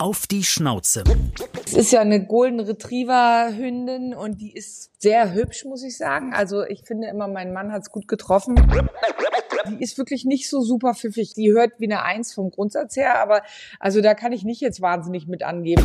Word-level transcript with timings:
Auf 0.00 0.26
die 0.26 0.44
Schnauze. 0.44 1.04
Es 1.66 1.74
ist 1.74 1.92
ja 1.92 2.00
eine 2.00 2.24
Golden 2.24 2.58
Retriever 2.58 3.50
Hündin 3.54 4.14
und 4.14 4.40
die 4.40 4.50
ist 4.56 4.90
sehr 4.98 5.34
hübsch, 5.34 5.66
muss 5.66 5.82
ich 5.82 5.98
sagen. 5.98 6.32
Also 6.32 6.64
ich 6.64 6.84
finde 6.84 7.08
immer, 7.08 7.28
mein 7.28 7.52
Mann 7.52 7.70
hat 7.70 7.82
es 7.82 7.90
gut 7.90 8.08
getroffen. 8.08 8.54
Die 9.68 9.82
ist 9.84 9.98
wirklich 9.98 10.24
nicht 10.24 10.48
so 10.48 10.62
super 10.62 10.94
pfiffig. 10.94 11.34
Die 11.34 11.52
hört 11.52 11.72
wie 11.80 11.84
eine 11.84 12.02
Eins 12.02 12.32
vom 12.32 12.50
Grundsatz 12.50 12.96
her, 12.96 13.20
aber 13.20 13.42
also 13.78 14.00
da 14.00 14.14
kann 14.14 14.32
ich 14.32 14.42
nicht 14.42 14.62
jetzt 14.62 14.80
wahnsinnig 14.80 15.26
mit 15.26 15.42
angeben. 15.42 15.84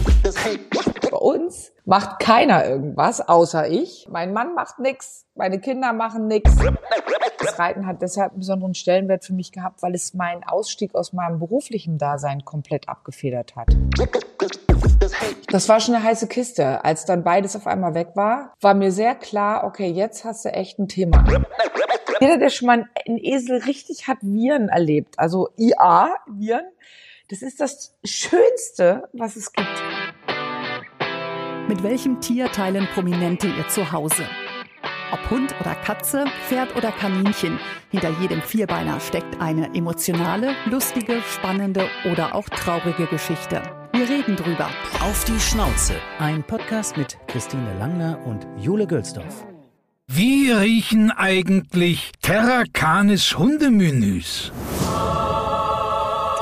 Uns 1.22 1.72
macht 1.86 2.20
keiner 2.20 2.66
irgendwas, 2.66 3.22
außer 3.22 3.68
ich. 3.68 4.08
Mein 4.10 4.34
Mann 4.34 4.54
macht 4.54 4.80
nix, 4.80 5.26
meine 5.36 5.60
Kinder 5.60 5.94
machen 5.94 6.28
nix. 6.28 6.52
Das 7.40 7.60
Reiten 7.60 7.86
hat 7.86 8.02
deshalb 8.02 8.32
einen 8.32 8.40
besonderen 8.40 8.74
Stellenwert 8.74 9.24
für 9.24 9.34
mich 9.34 9.52
gehabt, 9.52 9.84
weil 9.84 9.94
es 9.94 10.14
meinen 10.14 10.44
Ausstieg 10.44 10.96
aus 10.96 11.14
meinem 11.14 11.40
beruflichen 11.40 11.98
Dasein 11.98 12.44
komplett 12.44 12.90
abgefedert 12.90 13.56
hat. 13.56 13.68
Das 15.50 15.70
war 15.70 15.80
schon 15.80 15.96
eine 15.96 16.04
heiße 16.04 16.28
Kiste. 16.28 16.84
Als 16.84 17.06
dann 17.06 17.24
beides 17.24 17.56
auf 17.56 17.68
einmal 17.68 17.94
weg 17.94 18.10
war, 18.16 18.54
war 18.62 18.74
mir 18.74 18.92
sehr 18.92 19.16
klar, 19.16 19.64
okay, 19.64 19.88
jetzt 19.88 20.26
hast 20.26 20.46
du 20.46 20.50
echt 20.50 20.80
ein 20.80 20.88
Thema. 20.88 21.24
Jeder, 22.20 22.38
der 22.38 22.50
schon 22.50 22.68
mal 22.68 22.86
einen 23.06 23.18
Esel 23.18 23.60
richtig 23.64 24.08
hat 24.08 24.18
Viren 24.22 24.70
erlebt, 24.70 25.20
also 25.20 25.50
IA, 25.58 26.16
Viren, 26.28 26.66
das 27.30 27.42
ist 27.42 27.60
das 27.60 27.96
Schönste, 28.04 29.10
was 29.14 29.36
es 29.36 29.52
gibt. 29.52 29.68
Mit 31.68 31.82
welchem 31.82 32.22
Tier 32.22 32.52
teilen 32.52 32.88
Prominente 32.94 33.48
ihr 33.48 33.68
Zuhause? 33.70 34.24
Ob 35.12 35.30
Hund 35.32 35.56
oder 35.60 35.74
Katze, 35.74 36.26
Pferd 36.48 36.76
oder 36.76 36.92
Kaninchen, 36.92 37.60
hinter 37.90 38.12
jedem 38.22 38.40
Vierbeiner 38.44 39.00
steckt 39.00 39.42
eine 39.42 39.74
emotionale, 39.74 40.54
lustige, 40.70 41.24
spannende 41.24 41.88
oder 42.12 42.36
auch 42.36 42.48
traurige 42.50 43.08
Geschichte. 43.08 43.64
Wir 43.94 44.08
reden 44.08 44.36
drüber. 44.36 44.70
Auf 45.02 45.24
die 45.26 45.40
Schnauze. 45.40 45.96
Ein 46.20 46.44
Podcast 46.44 46.98
mit 46.98 47.18
Christine 47.28 47.80
Langner 47.80 48.20
und 48.26 48.46
Jule 48.62 48.86
Gölsdorf. 48.86 49.44
Wie 50.06 50.52
riechen 50.52 51.10
eigentlich 51.10 52.12
Terracanis 52.22 53.40
Hundemenüs? 53.40 54.52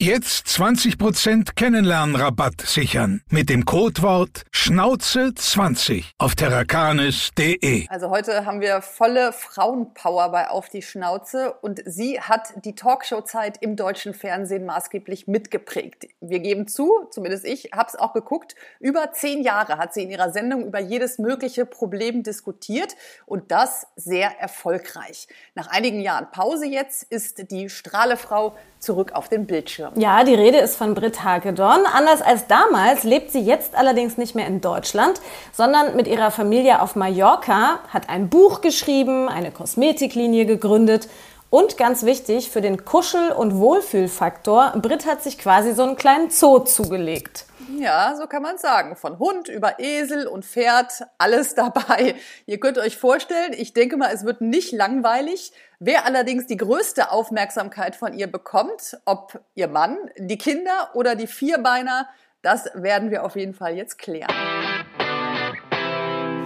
Jetzt 0.00 0.46
20% 0.46 1.56
Kennenlernrabatt 1.56 2.60
sichern 2.60 3.20
mit 3.30 3.50
dem 3.50 3.64
Codewort 3.64 4.44
Schnauze20 4.54 6.04
auf 6.18 6.36
terrakanis.de. 6.36 7.88
Also 7.88 8.08
heute 8.08 8.46
haben 8.46 8.60
wir 8.60 8.80
volle 8.80 9.32
Frauenpower 9.32 10.30
bei 10.30 10.50
Auf 10.50 10.68
die 10.68 10.82
Schnauze 10.82 11.52
und 11.62 11.82
sie 11.84 12.20
hat 12.20 12.64
die 12.64 12.76
Talkshow-Zeit 12.76 13.60
im 13.60 13.74
deutschen 13.74 14.14
Fernsehen 14.14 14.66
maßgeblich 14.66 15.26
mitgeprägt. 15.26 16.06
Wir 16.20 16.38
geben 16.38 16.68
zu, 16.68 17.08
zumindest 17.10 17.44
ich, 17.44 17.72
habe 17.74 17.88
es 17.88 17.96
auch 17.96 18.12
geguckt, 18.12 18.54
über 18.78 19.10
zehn 19.10 19.42
Jahre 19.42 19.78
hat 19.78 19.94
sie 19.94 20.04
in 20.04 20.10
ihrer 20.10 20.30
Sendung 20.30 20.64
über 20.64 20.78
jedes 20.78 21.18
mögliche 21.18 21.66
Problem 21.66 22.22
diskutiert 22.22 22.94
und 23.26 23.50
das 23.50 23.88
sehr 23.96 24.38
erfolgreich. 24.38 25.26
Nach 25.56 25.66
einigen 25.66 26.00
Jahren 26.00 26.30
Pause 26.30 26.66
jetzt 26.66 27.02
ist 27.02 27.50
die 27.50 27.68
Strahlefrau 27.68 28.56
zurück 28.78 29.10
auf 29.12 29.28
den 29.28 29.46
Bildschirm. 29.46 29.87
Ja, 29.94 30.24
die 30.24 30.34
Rede 30.34 30.58
ist 30.58 30.76
von 30.76 30.94
Britt 30.94 31.24
Hagedorn. 31.24 31.86
Anders 31.86 32.22
als 32.22 32.46
damals 32.46 33.04
lebt 33.04 33.30
sie 33.32 33.40
jetzt 33.40 33.74
allerdings 33.74 34.16
nicht 34.16 34.34
mehr 34.34 34.46
in 34.46 34.60
Deutschland, 34.60 35.20
sondern 35.52 35.96
mit 35.96 36.06
ihrer 36.06 36.30
Familie 36.30 36.82
auf 36.82 36.96
Mallorca, 36.96 37.80
hat 37.92 38.08
ein 38.08 38.28
Buch 38.28 38.60
geschrieben, 38.60 39.28
eine 39.28 39.50
Kosmetiklinie 39.50 40.46
gegründet 40.46 41.08
und 41.50 41.78
ganz 41.78 42.04
wichtig 42.04 42.50
für 42.50 42.60
den 42.60 42.84
Kuschel- 42.84 43.32
und 43.32 43.56
Wohlfühlfaktor, 43.58 44.74
Britt 44.82 45.06
hat 45.06 45.22
sich 45.22 45.38
quasi 45.38 45.72
so 45.72 45.82
einen 45.82 45.96
kleinen 45.96 46.30
Zoo 46.30 46.60
zugelegt. 46.60 47.46
Ja, 47.76 48.16
so 48.16 48.26
kann 48.26 48.42
man 48.42 48.56
sagen. 48.56 48.96
Von 48.96 49.18
Hund 49.18 49.48
über 49.48 49.78
Esel 49.78 50.26
und 50.26 50.44
Pferd, 50.44 51.02
alles 51.18 51.54
dabei. 51.54 52.14
Ihr 52.46 52.60
könnt 52.60 52.78
euch 52.78 52.96
vorstellen, 52.96 53.52
ich 53.52 53.74
denke 53.74 53.96
mal, 53.96 54.10
es 54.12 54.24
wird 54.24 54.40
nicht 54.40 54.72
langweilig. 54.72 55.52
Wer 55.78 56.06
allerdings 56.06 56.46
die 56.46 56.56
größte 56.56 57.10
Aufmerksamkeit 57.10 57.94
von 57.94 58.14
ihr 58.14 58.26
bekommt, 58.26 58.98
ob 59.04 59.40
ihr 59.54 59.68
Mann, 59.68 59.98
die 60.16 60.38
Kinder 60.38 60.90
oder 60.94 61.14
die 61.14 61.26
Vierbeiner, 61.26 62.08
das 62.42 62.70
werden 62.74 63.10
wir 63.10 63.24
auf 63.24 63.36
jeden 63.36 63.54
Fall 63.54 63.74
jetzt 63.74 63.98
klären. 63.98 64.32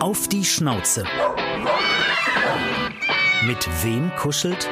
Auf 0.00 0.27
die 0.28 0.44
Schnauze. 0.44 1.04
Mit 3.47 3.69
wem 3.84 4.10
kuschelt? 4.16 4.69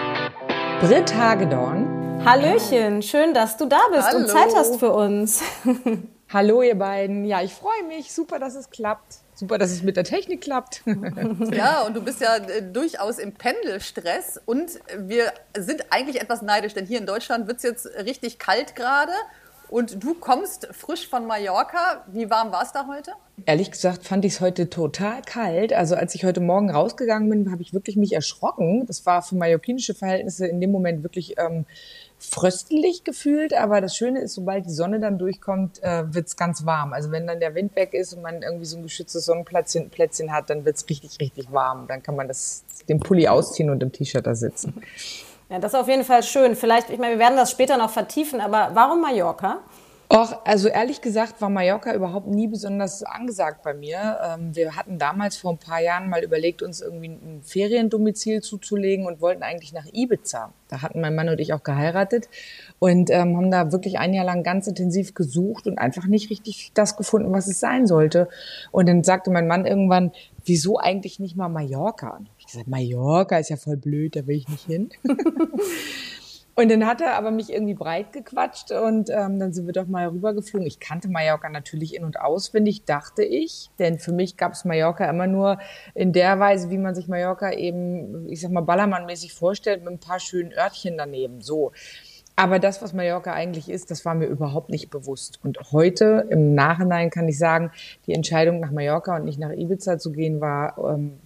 Britt 0.81 1.15
Hagedorn. 1.15 2.23
Hallöchen, 2.25 3.03
schön, 3.03 3.35
dass 3.35 3.57
du 3.57 3.67
da 3.67 3.81
bist 3.93 4.09
Hallo. 4.09 4.19
und 4.19 4.29
Zeit 4.29 4.55
hast 4.55 4.79
für 4.79 4.93
uns. 4.93 5.43
Hallo 6.33 6.63
ihr 6.63 6.79
beiden. 6.79 7.25
Ja, 7.25 7.43
ich 7.43 7.53
freue 7.53 7.83
mich. 7.89 8.13
Super, 8.13 8.39
dass 8.39 8.55
es 8.55 8.71
klappt. 8.71 9.17
Super, 9.35 9.59
dass 9.59 9.73
es 9.73 9.83
mit 9.83 9.97
der 9.97 10.05
Technik 10.05 10.43
klappt. 10.43 10.83
Ja, 11.53 11.83
und 11.83 11.97
du 11.97 12.03
bist 12.03 12.21
ja 12.21 12.37
äh, 12.37 12.63
durchaus 12.63 13.19
im 13.19 13.33
Pendelstress 13.33 14.41
und 14.47 14.79
wir 14.97 15.33
sind 15.59 15.87
eigentlich 15.91 16.21
etwas 16.21 16.43
neidisch, 16.43 16.75
denn 16.75 16.87
hier 16.87 16.99
in 16.99 17.07
Deutschland 17.07 17.49
wird's 17.49 17.65
jetzt 17.65 17.87
richtig 18.05 18.39
kalt 18.39 18.77
gerade 18.77 19.13
und 19.69 20.03
du 20.03 20.15
kommst 20.15 20.69
frisch 20.73 21.09
von 21.09 21.27
Mallorca. 21.27 22.05
Wie 22.13 22.31
warm 22.31 22.53
war's 22.53 22.73
da 22.73 22.87
heute? 22.87 23.13
Ehrlich 23.47 23.71
gesagt 23.73 24.05
fand 24.05 24.25
ich 24.25 24.35
es 24.35 24.41
heute 24.41 24.71
total 24.71 25.23
kalt. 25.23 25.73
Also 25.73 25.97
als 25.97 26.15
ich 26.15 26.25
heute 26.25 26.41
Morgen 26.41 26.71
rausgegangen 26.71 27.29
bin, 27.29 27.51
habe 27.51 27.63
ich 27.63 27.73
wirklich 27.73 27.97
mich 27.97 28.13
erschrocken. 28.13 28.87
Das 28.87 29.05
war 29.07 29.23
für 29.23 29.35
mallorquinische 29.35 29.95
Verhältnisse 29.95 30.47
in 30.47 30.61
dem 30.61 30.71
Moment 30.71 31.03
wirklich 31.03 31.39
ähm, 31.39 31.67
fröstelig 32.21 33.03
gefühlt. 33.03 33.55
Aber 33.55 33.81
das 33.81 33.97
Schöne 33.97 34.21
ist, 34.21 34.35
sobald 34.35 34.67
die 34.67 34.73
Sonne 34.73 35.01
dann 35.01 35.19
durchkommt, 35.19 35.83
äh, 35.83 36.05
wird's 36.15 36.37
ganz 36.37 36.65
warm. 36.67 36.93
Also 36.93 37.11
wenn 37.11 37.27
dann 37.27 37.41
der 37.41 37.55
Wind 37.55 37.75
weg 37.75 37.95
ist 37.95 38.13
und 38.13 38.23
man 38.23 38.43
irgendwie 38.43 38.67
so 38.67 38.77
ein 38.77 38.83
geschütztes 38.83 39.25
Sonnenplätzchen 39.25 39.91
Plätzchen 39.91 40.33
hat, 40.33 40.51
dann 40.51 40.65
wird's 40.65 40.87
richtig, 40.89 41.19
richtig 41.21 41.51
warm. 41.53 41.87
Dann 41.89 42.03
kann 42.03 42.17
man 42.17 42.29
das, 42.29 42.65
den 42.89 43.01
Pulli 43.01 43.27
ausziehen 43.27 43.71
und 43.71 43.83
im 43.83 43.91
T-Shirt 43.91 44.27
da 44.27 44.35
sitzen. 44.35 44.83
Ja, 45.49 45.59
das 45.59 45.73
ist 45.73 45.81
auf 45.81 45.89
jeden 45.89 46.05
Fall 46.05 46.23
schön. 46.23 46.55
Vielleicht, 46.55 46.91
ich 46.91 46.99
meine, 46.99 47.15
wir 47.15 47.19
werden 47.19 47.37
das 47.37 47.51
später 47.51 47.77
noch 47.77 47.91
vertiefen, 47.91 48.41
aber 48.41 48.71
warum 48.75 49.01
Mallorca? 49.01 49.59
Och, 50.13 50.45
also 50.45 50.67
ehrlich 50.67 51.03
gesagt 51.03 51.41
war 51.41 51.51
Mallorca 51.51 51.95
überhaupt 51.95 52.27
nie 52.27 52.49
besonders 52.49 53.05
angesagt 53.05 53.63
bei 53.63 53.75
mir. 53.75 54.19
Ähm, 54.25 54.57
wir 54.57 54.75
hatten 54.75 54.99
damals 54.99 55.37
vor 55.37 55.53
ein 55.53 55.59
paar 55.59 55.81
Jahren 55.81 56.11
mal 56.11 56.25
überlegt, 56.25 56.63
uns 56.63 56.81
irgendwie 56.81 57.11
ein 57.11 57.43
Feriendomizil 57.45 58.43
zuzulegen 58.43 59.07
und 59.07 59.21
wollten 59.21 59.45
eigentlich 59.45 59.73
nach 59.73 59.87
Ibiza. 59.93 60.53
Da 60.67 60.83
hatten 60.83 61.01
mein 61.01 61.15
Mann 61.15 61.29
und 61.29 61.39
ich 61.39 61.53
auch 61.53 61.63
geheiratet 61.63 62.29
und 62.81 63.09
ähm, 63.11 63.37
haben 63.37 63.53
da 63.53 63.71
wirklich 63.71 64.01
ein 64.01 64.13
Jahr 64.13 64.25
lang 64.25 64.43
ganz 64.43 64.67
intensiv 64.67 65.15
gesucht 65.15 65.69
und 65.69 65.79
einfach 65.79 66.07
nicht 66.07 66.29
richtig 66.29 66.73
das 66.75 66.97
gefunden, 66.97 67.31
was 67.31 67.47
es 67.47 67.61
sein 67.61 67.87
sollte. 67.87 68.29
Und 68.73 68.89
dann 68.89 69.05
sagte 69.05 69.31
mein 69.31 69.47
Mann 69.47 69.65
irgendwann, 69.65 70.11
wieso 70.45 70.79
eigentlich 70.79 71.21
nicht 71.21 71.37
mal 71.37 71.49
Mallorca? 71.49 72.17
Und 72.17 72.29
ich 72.37 72.47
gesagt, 72.47 72.67
Mallorca 72.67 73.39
ist 73.39 73.51
ja 73.51 73.57
voll 73.57 73.77
blöd, 73.77 74.17
da 74.17 74.27
will 74.27 74.39
ich 74.39 74.49
nicht 74.49 74.67
hin. 74.67 74.91
Und 76.61 76.71
dann 76.71 76.87
hat 76.87 77.01
er 77.01 77.15
aber 77.15 77.31
mich 77.31 77.51
irgendwie 77.51 77.73
breit 77.73 78.13
gequatscht 78.13 78.71
und 78.71 79.09
ähm, 79.09 79.39
dann 79.39 79.55
sind 79.55 79.65
wir 79.65 79.73
doch 79.73 79.87
mal 79.87 80.09
rübergeflogen. 80.09 80.67
Ich 80.67 80.79
kannte 80.79 81.09
Mallorca 81.09 81.49
natürlich 81.49 81.97
in- 81.97 82.05
und 82.05 82.21
auswendig, 82.21 82.85
dachte 82.85 83.23
ich. 83.23 83.71
Denn 83.79 83.99
für 83.99 84.13
mich 84.13 84.37
gab 84.37 84.53
es 84.53 84.67
Mallorca 84.67 85.09
immer 85.09 85.27
nur 85.27 85.59
in 85.95 86.13
der 86.13 86.39
Weise, 86.39 86.69
wie 86.69 86.77
man 86.77 86.95
sich 86.95 87.09
Mallorca 87.09 87.51
eben, 87.53 88.29
ich 88.29 88.43
sag 88.43 88.51
mal, 88.51 88.61
ballermannmäßig 88.61 89.33
vorstellt, 89.33 89.85
mit 89.85 89.95
ein 89.95 90.01
paar 90.01 90.21
schönen 90.21 90.53
Örtchen 90.53 90.99
daneben. 90.99 91.41
So. 91.41 91.73
Aber 92.37 92.59
das, 92.59 92.83
was 92.83 92.93
Mallorca 92.93 93.33
eigentlich 93.33 93.71
ist, 93.71 93.91
das 93.91 94.05
war 94.05 94.15
mir 94.15 94.27
überhaupt 94.27 94.69
nicht 94.69 94.91
bewusst. 94.91 95.41
Und 95.43 95.59
heute 95.73 96.27
im 96.29 96.55
Nachhinein 96.55 97.09
kann 97.09 97.27
ich 97.27 97.39
sagen, 97.39 97.71
die 98.07 98.13
Entscheidung 98.13 98.61
nach 98.61 98.71
Mallorca 98.71 99.17
und 99.17 99.25
nicht 99.25 99.39
nach 99.39 99.53
Ibiza 99.53 99.99
zu 99.99 100.13
gehen 100.13 100.43
war 100.43 100.77
ähm, 100.77 101.21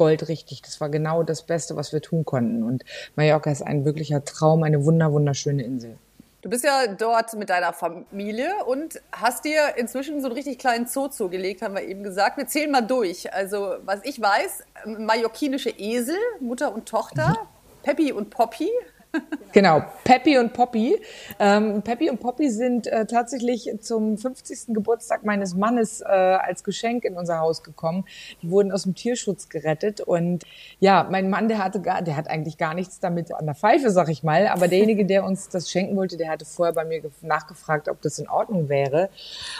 goldrichtig. 0.00 0.62
Das 0.62 0.80
war 0.80 0.88
genau 0.88 1.22
das 1.22 1.42
Beste, 1.42 1.76
was 1.76 1.92
wir 1.92 2.00
tun 2.00 2.24
konnten. 2.24 2.62
Und 2.62 2.86
Mallorca 3.16 3.50
ist 3.50 3.60
ein 3.60 3.84
wirklicher 3.84 4.24
Traum, 4.24 4.62
eine 4.62 4.86
wunder 4.86 5.12
wunderschöne 5.12 5.62
Insel. 5.62 5.98
Du 6.40 6.48
bist 6.48 6.64
ja 6.64 6.86
dort 6.86 7.34
mit 7.34 7.50
deiner 7.50 7.74
Familie 7.74 8.64
und 8.64 8.98
hast 9.12 9.44
dir 9.44 9.76
inzwischen 9.76 10.22
so 10.22 10.28
einen 10.28 10.36
richtig 10.36 10.58
kleinen 10.58 10.86
Zoo 10.86 11.08
zugelegt, 11.08 11.60
haben 11.60 11.74
wir 11.74 11.82
eben 11.82 12.02
gesagt. 12.02 12.38
Wir 12.38 12.46
zählen 12.46 12.70
mal 12.70 12.80
durch. 12.80 13.30
Also, 13.34 13.74
was 13.84 14.00
ich 14.04 14.18
weiß, 14.18 14.64
mallorquinische 14.86 15.68
Esel, 15.68 16.16
Mutter 16.40 16.72
und 16.72 16.88
Tochter, 16.88 17.36
Peppi 17.82 18.10
und 18.10 18.30
Poppy, 18.30 18.70
Genau, 19.52 19.82
Peppy 20.04 20.38
und 20.38 20.52
Poppy. 20.52 20.96
Ähm, 21.40 21.82
Peppy 21.82 22.08
und 22.08 22.20
Poppy 22.20 22.50
sind 22.50 22.86
äh, 22.86 23.04
tatsächlich 23.06 23.68
zum 23.80 24.16
50. 24.16 24.74
Geburtstag 24.74 25.24
meines 25.24 25.54
Mannes 25.56 26.02
äh, 26.02 26.04
als 26.04 26.62
Geschenk 26.62 27.04
in 27.04 27.16
unser 27.16 27.40
Haus 27.40 27.64
gekommen. 27.64 28.04
Die 28.42 28.50
wurden 28.50 28.70
aus 28.70 28.84
dem 28.84 28.94
Tierschutz 28.94 29.48
gerettet 29.48 30.00
und 30.00 30.44
ja, 30.78 31.08
mein 31.10 31.30
Mann, 31.30 31.48
der 31.48 31.58
hatte 31.58 31.80
gar, 31.80 32.02
der 32.02 32.16
hat 32.16 32.28
eigentlich 32.28 32.58
gar 32.58 32.74
nichts 32.74 33.00
damit 33.00 33.32
an 33.32 33.46
der 33.46 33.56
Pfeife, 33.56 33.90
sag 33.90 34.08
ich 34.08 34.22
mal. 34.22 34.46
Aber 34.46 34.68
derjenige, 34.68 35.04
der 35.04 35.24
uns 35.24 35.48
das 35.48 35.68
schenken 35.68 35.96
wollte, 35.96 36.16
der 36.16 36.30
hatte 36.30 36.44
vorher 36.44 36.74
bei 36.74 36.84
mir 36.84 37.02
nachgefragt, 37.22 37.88
ob 37.88 38.00
das 38.02 38.20
in 38.20 38.28
Ordnung 38.28 38.68
wäre. 38.68 39.10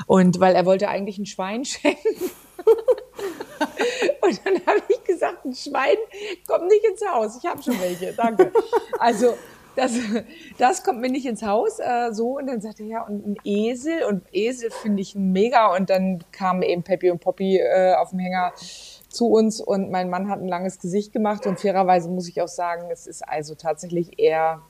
Und 0.06 0.38
weil 0.38 0.54
er 0.54 0.66
wollte 0.66 0.88
eigentlich 0.88 1.18
ein 1.18 1.26
Schwein 1.26 1.64
schenken. 1.64 2.30
Und 4.22 4.40
dann 4.44 4.54
habe 4.66 4.82
ich 4.88 5.04
gesagt, 5.04 5.44
ein 5.44 5.54
Schwein 5.54 5.96
kommt 6.46 6.68
nicht 6.68 6.84
ins 6.84 7.06
Haus. 7.06 7.38
Ich 7.42 7.48
habe 7.48 7.62
schon 7.62 7.80
welche, 7.80 8.12
danke. 8.12 8.52
Also 8.98 9.34
das, 9.76 9.92
das 10.58 10.82
kommt 10.82 11.00
mir 11.00 11.10
nicht 11.10 11.26
ins 11.26 11.42
Haus. 11.42 11.78
Äh, 11.78 12.12
so 12.12 12.38
und 12.38 12.46
dann 12.46 12.60
sagte 12.60 12.82
er 12.82 12.88
ja 12.88 13.06
und 13.06 13.26
ein 13.26 13.36
Esel 13.44 14.04
und 14.04 14.22
Esel 14.32 14.70
finde 14.70 15.02
ich 15.02 15.14
mega. 15.14 15.74
Und 15.74 15.90
dann 15.90 16.24
kamen 16.32 16.62
eben 16.62 16.82
Peppy 16.82 17.10
und 17.10 17.20
Poppy 17.20 17.58
äh, 17.58 17.94
auf 17.94 18.10
dem 18.10 18.18
Hänger 18.18 18.52
zu 19.08 19.26
uns 19.26 19.60
und 19.60 19.90
mein 19.90 20.08
Mann 20.08 20.28
hat 20.28 20.40
ein 20.40 20.48
langes 20.48 20.78
Gesicht 20.78 21.12
gemacht 21.12 21.46
und 21.46 21.58
fairerweise 21.58 22.08
muss 22.08 22.28
ich 22.28 22.40
auch 22.40 22.48
sagen, 22.48 22.90
es 22.92 23.06
ist 23.06 23.26
also 23.28 23.56
tatsächlich 23.56 24.18
eher 24.20 24.62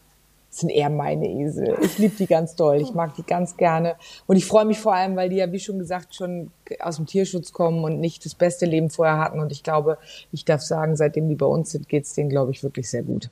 sind 0.50 0.70
eher 0.70 0.90
meine 0.90 1.28
Esel. 1.28 1.78
Ich 1.80 1.98
liebe 1.98 2.16
die 2.16 2.26
ganz 2.26 2.56
doll. 2.56 2.80
Ich 2.80 2.92
mag 2.92 3.14
die 3.14 3.22
ganz 3.22 3.56
gerne. 3.56 3.96
Und 4.26 4.36
ich 4.36 4.44
freue 4.44 4.64
mich 4.64 4.78
vor 4.78 4.94
allem, 4.94 5.16
weil 5.16 5.28
die 5.28 5.36
ja, 5.36 5.50
wie 5.52 5.60
schon 5.60 5.78
gesagt, 5.78 6.14
schon 6.14 6.50
aus 6.80 6.96
dem 6.96 7.06
Tierschutz 7.06 7.52
kommen 7.52 7.84
und 7.84 8.00
nicht 8.00 8.24
das 8.24 8.34
beste 8.34 8.66
Leben 8.66 8.90
vorher 8.90 9.18
hatten. 9.18 9.40
Und 9.40 9.52
ich 9.52 9.62
glaube, 9.62 9.96
ich 10.32 10.44
darf 10.44 10.60
sagen, 10.60 10.96
seitdem 10.96 11.28
die 11.28 11.36
bei 11.36 11.46
uns 11.46 11.70
sind, 11.70 11.88
geht's 11.88 12.14
denen, 12.14 12.30
glaube 12.30 12.50
ich, 12.50 12.62
wirklich 12.64 12.90
sehr 12.90 13.04
gut. 13.04 13.30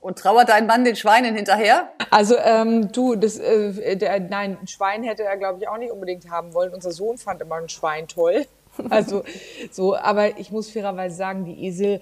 Und 0.00 0.18
trauert 0.18 0.48
dein 0.48 0.66
Mann 0.66 0.84
den 0.84 0.96
Schweinen 0.96 1.34
hinterher? 1.34 1.88
Also 2.10 2.36
ähm, 2.38 2.90
du, 2.92 3.14
das, 3.14 3.38
äh, 3.38 3.96
der, 3.96 4.20
nein, 4.20 4.56
ein 4.60 4.66
Schwein 4.66 5.02
hätte 5.02 5.24
er, 5.24 5.36
glaube 5.36 5.58
ich, 5.60 5.68
auch 5.68 5.78
nicht 5.78 5.92
unbedingt 5.92 6.30
haben 6.30 6.54
wollen. 6.54 6.72
Unser 6.72 6.92
Sohn 6.92 7.18
fand 7.18 7.40
immer 7.40 7.56
ein 7.56 7.68
Schwein 7.68 8.08
toll. 8.08 8.46
Also 8.90 9.22
so, 9.70 9.96
aber 9.96 10.38
ich 10.38 10.50
muss 10.50 10.70
fairerweise 10.70 11.16
sagen, 11.16 11.44
die 11.44 11.66
Esel, 11.66 12.00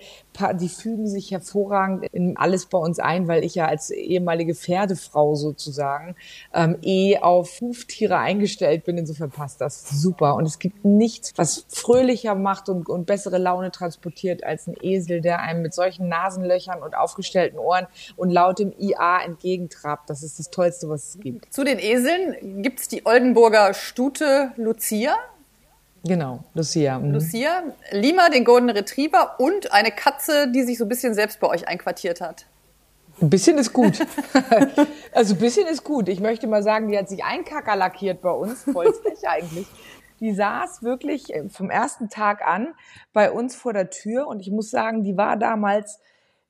die 0.55 0.69
fügen 0.69 1.07
sich 1.07 1.31
hervorragend 1.31 2.07
in 2.13 2.37
alles 2.37 2.67
bei 2.67 2.79
uns 2.79 2.99
ein, 2.99 3.29
weil 3.29 3.45
ich 3.45 3.55
ja 3.55 3.67
als 3.67 3.91
ehemalige 3.91 4.55
Pferdefrau 4.55 5.35
sozusagen 5.35 6.15
ähm, 6.55 6.79
eh 6.83 7.19
auf 7.19 7.61
Huftiere 7.61 8.19
eingestellt 8.19 8.85
bin. 8.85 8.99
Insofern 8.99 9.31
passt 9.31 9.61
das 9.61 9.89
super. 9.89 10.37
Und 10.37 10.47
es 10.47 10.59
gibt 10.59 10.85
nichts, 10.85 11.33
was 11.37 11.67
fröhlicher 11.69 12.35
macht 12.35 12.69
und, 12.69 12.89
und 12.89 13.07
bessere 13.07 13.39
Laune 13.39 13.71
transportiert 13.71 14.45
als 14.45 14.67
ein 14.67 14.77
Esel, 14.81 15.21
der 15.21 15.41
einem 15.41 15.63
mit 15.63 15.75
solchen 15.75 16.09
Nasenlöchern 16.09 16.83
und 16.83 16.97
aufgestellten 16.97 17.59
Ohren 17.59 17.87
und 18.17 18.31
lautem 18.31 18.73
IA 18.79 19.25
entgegentrabt. 19.25 20.09
Das 20.11 20.23
ist 20.23 20.39
das 20.39 20.51
Tollste, 20.51 20.89
was 20.89 21.09
es 21.09 21.21
gibt. 21.21 21.53
Zu 21.53 21.65
den 21.65 21.79
Eseln 21.79 22.63
gibt's 22.63 22.89
die 22.89 23.05
Oldenburger 23.07 23.75
Stute 23.75 24.53
Lucia. 24.57 25.17
Genau, 26.07 26.41
Lucia. 26.55 26.99
Mhm. 26.99 27.13
Lucia, 27.13 27.63
Lima, 27.91 28.29
den 28.29 28.45
Golden 28.45 28.71
Retriever 28.71 29.37
und 29.39 29.73
eine 29.73 29.91
Katze, 29.91 30.49
die 30.53 30.63
sich 30.63 30.79
so 30.79 30.85
ein 30.85 30.89
bisschen 30.89 31.15
selbst 31.15 31.41
bei 31.41 31.49
euch 31.49 31.69
einquartiert 31.69 32.21
hat. 32.21 32.47
Ein 33.21 33.31
bisschen 33.31 33.57
ist 33.59 33.73
gut. 33.73 33.99
also 35.13 35.35
ein 35.35 35.41
bisschen 35.41 35.67
ist 35.67 35.85
gut. 35.85 36.09
Ich 36.09 36.21
möchte 36.21 36.47
mal 36.47 36.63
sagen, 36.63 36.89
die 36.89 36.99
hat 36.99 37.09
sich 37.09 37.25
einkacker 37.25 37.75
lackiert 37.75 38.21
bei 38.21 38.31
uns, 38.31 38.65
vollständig 38.65 39.27
eigentlich. 39.29 39.67
Die 40.21 40.33
saß 40.33 40.83
wirklich 40.83 41.35
äh, 41.35 41.49
vom 41.49 41.71
ersten 41.71 42.09
Tag 42.09 42.47
an 42.47 42.75
bei 43.13 43.31
uns 43.31 43.57
vor 43.57 43.73
der 43.73 43.91
Tür 43.91 44.29
und 44.29 44.41
ich 44.41 44.51
muss 44.51 44.71
sagen, 44.71 45.03
die 45.03 45.17
war 45.17 45.37
damals 45.37 45.99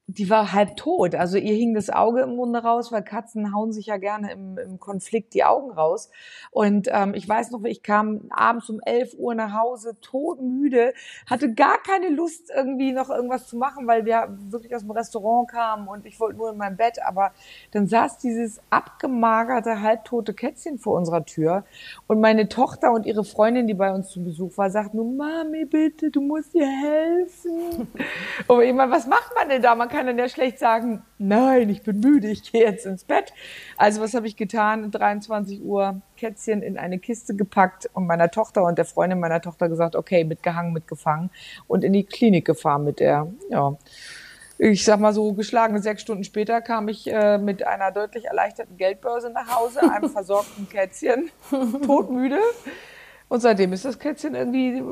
die 0.08 0.30
war 0.30 0.52
halb 0.52 0.76
tot. 0.76 1.16
Also 1.16 1.36
ihr 1.36 1.54
hing 1.54 1.74
das 1.74 1.90
Auge 1.90 2.20
im 2.20 2.36
Munde 2.36 2.60
raus, 2.60 2.92
weil 2.92 3.02
Katzen 3.02 3.52
hauen 3.52 3.72
sich 3.72 3.86
ja 3.86 3.96
gerne 3.96 4.30
im, 4.30 4.56
im 4.56 4.78
Konflikt 4.78 5.34
die 5.34 5.42
Augen 5.42 5.72
raus. 5.72 6.10
Und 6.52 6.88
ähm, 6.92 7.12
ich 7.14 7.28
weiß 7.28 7.50
noch, 7.50 7.64
ich 7.64 7.82
kam 7.82 8.20
abends 8.30 8.70
um 8.70 8.80
11 8.84 9.14
Uhr 9.18 9.34
nach 9.34 9.52
Hause, 9.52 9.96
todmüde, 10.00 10.94
hatte 11.28 11.52
gar 11.54 11.82
keine 11.82 12.08
Lust 12.10 12.52
irgendwie 12.54 12.92
noch 12.92 13.10
irgendwas 13.10 13.48
zu 13.48 13.56
machen, 13.56 13.88
weil 13.88 14.04
wir 14.04 14.28
wirklich 14.48 14.76
aus 14.76 14.82
dem 14.82 14.92
Restaurant 14.92 15.50
kamen 15.50 15.88
und 15.88 16.06
ich 16.06 16.20
wollte 16.20 16.38
nur 16.38 16.50
in 16.50 16.56
mein 16.56 16.76
Bett. 16.76 17.00
Aber 17.04 17.32
dann 17.72 17.88
saß 17.88 18.18
dieses 18.18 18.60
abgemagerte, 18.70 19.82
halbtote 19.82 20.34
Kätzchen 20.34 20.78
vor 20.78 20.96
unserer 20.96 21.24
Tür 21.24 21.64
und 22.06 22.20
meine 22.20 22.48
Tochter 22.48 22.92
und 22.92 23.06
ihre 23.06 23.24
Freundin, 23.24 23.66
die 23.66 23.74
bei 23.74 23.92
uns 23.92 24.10
zu 24.10 24.22
Besuch 24.22 24.56
war, 24.56 24.70
sagt 24.70 24.94
nur, 24.94 25.12
Mami, 25.12 25.64
bitte, 25.64 26.12
du 26.12 26.20
musst 26.20 26.54
ihr 26.54 26.68
helfen. 26.68 27.88
und 28.46 28.62
ich 28.62 28.72
meine, 28.72 28.92
was 28.92 29.08
macht 29.08 29.32
man 29.34 29.48
denn 29.48 29.62
da? 29.62 29.74
Man 29.74 29.88
kann 29.96 30.06
dann 30.06 30.18
ja 30.18 30.28
schlecht 30.28 30.58
sagen, 30.58 31.02
nein, 31.16 31.70
ich 31.70 31.82
bin 31.82 32.00
müde, 32.00 32.28
ich 32.28 32.52
gehe 32.52 32.64
jetzt 32.64 32.84
ins 32.84 33.04
Bett. 33.04 33.32
Also 33.78 34.02
was 34.02 34.12
habe 34.12 34.26
ich 34.26 34.36
getan? 34.36 34.90
23 34.90 35.62
Uhr 35.62 36.02
Kätzchen 36.18 36.60
in 36.60 36.76
eine 36.76 36.98
Kiste 36.98 37.34
gepackt 37.34 37.88
und 37.94 38.06
meiner 38.06 38.30
Tochter 38.30 38.64
und 38.64 38.76
der 38.76 38.84
Freundin 38.84 39.20
meiner 39.20 39.40
Tochter 39.40 39.70
gesagt, 39.70 39.96
okay, 39.96 40.24
mitgehangen, 40.24 40.74
mitgefangen 40.74 41.30
und 41.66 41.82
in 41.82 41.94
die 41.94 42.04
Klinik 42.04 42.44
gefahren 42.44 42.84
mit 42.84 43.00
der, 43.00 43.28
ja. 43.48 43.78
Ich 44.58 44.84
sag 44.84 45.00
mal 45.00 45.14
so, 45.14 45.32
geschlagene 45.32 45.80
sechs 45.80 46.02
Stunden 46.02 46.24
später 46.24 46.60
kam 46.60 46.88
ich 46.88 47.10
äh, 47.10 47.38
mit 47.38 47.66
einer 47.66 47.90
deutlich 47.90 48.26
erleichterten 48.26 48.76
Geldbörse 48.76 49.30
nach 49.30 49.54
Hause, 49.54 49.80
einem 49.90 50.10
versorgten 50.10 50.68
Kätzchen, 50.68 51.30
todmüde. 51.50 52.38
Und 53.28 53.40
seitdem 53.40 53.72
ist 53.72 53.84
das 53.84 53.98
Kätzchen 53.98 54.34
irgendwie, 54.34 54.82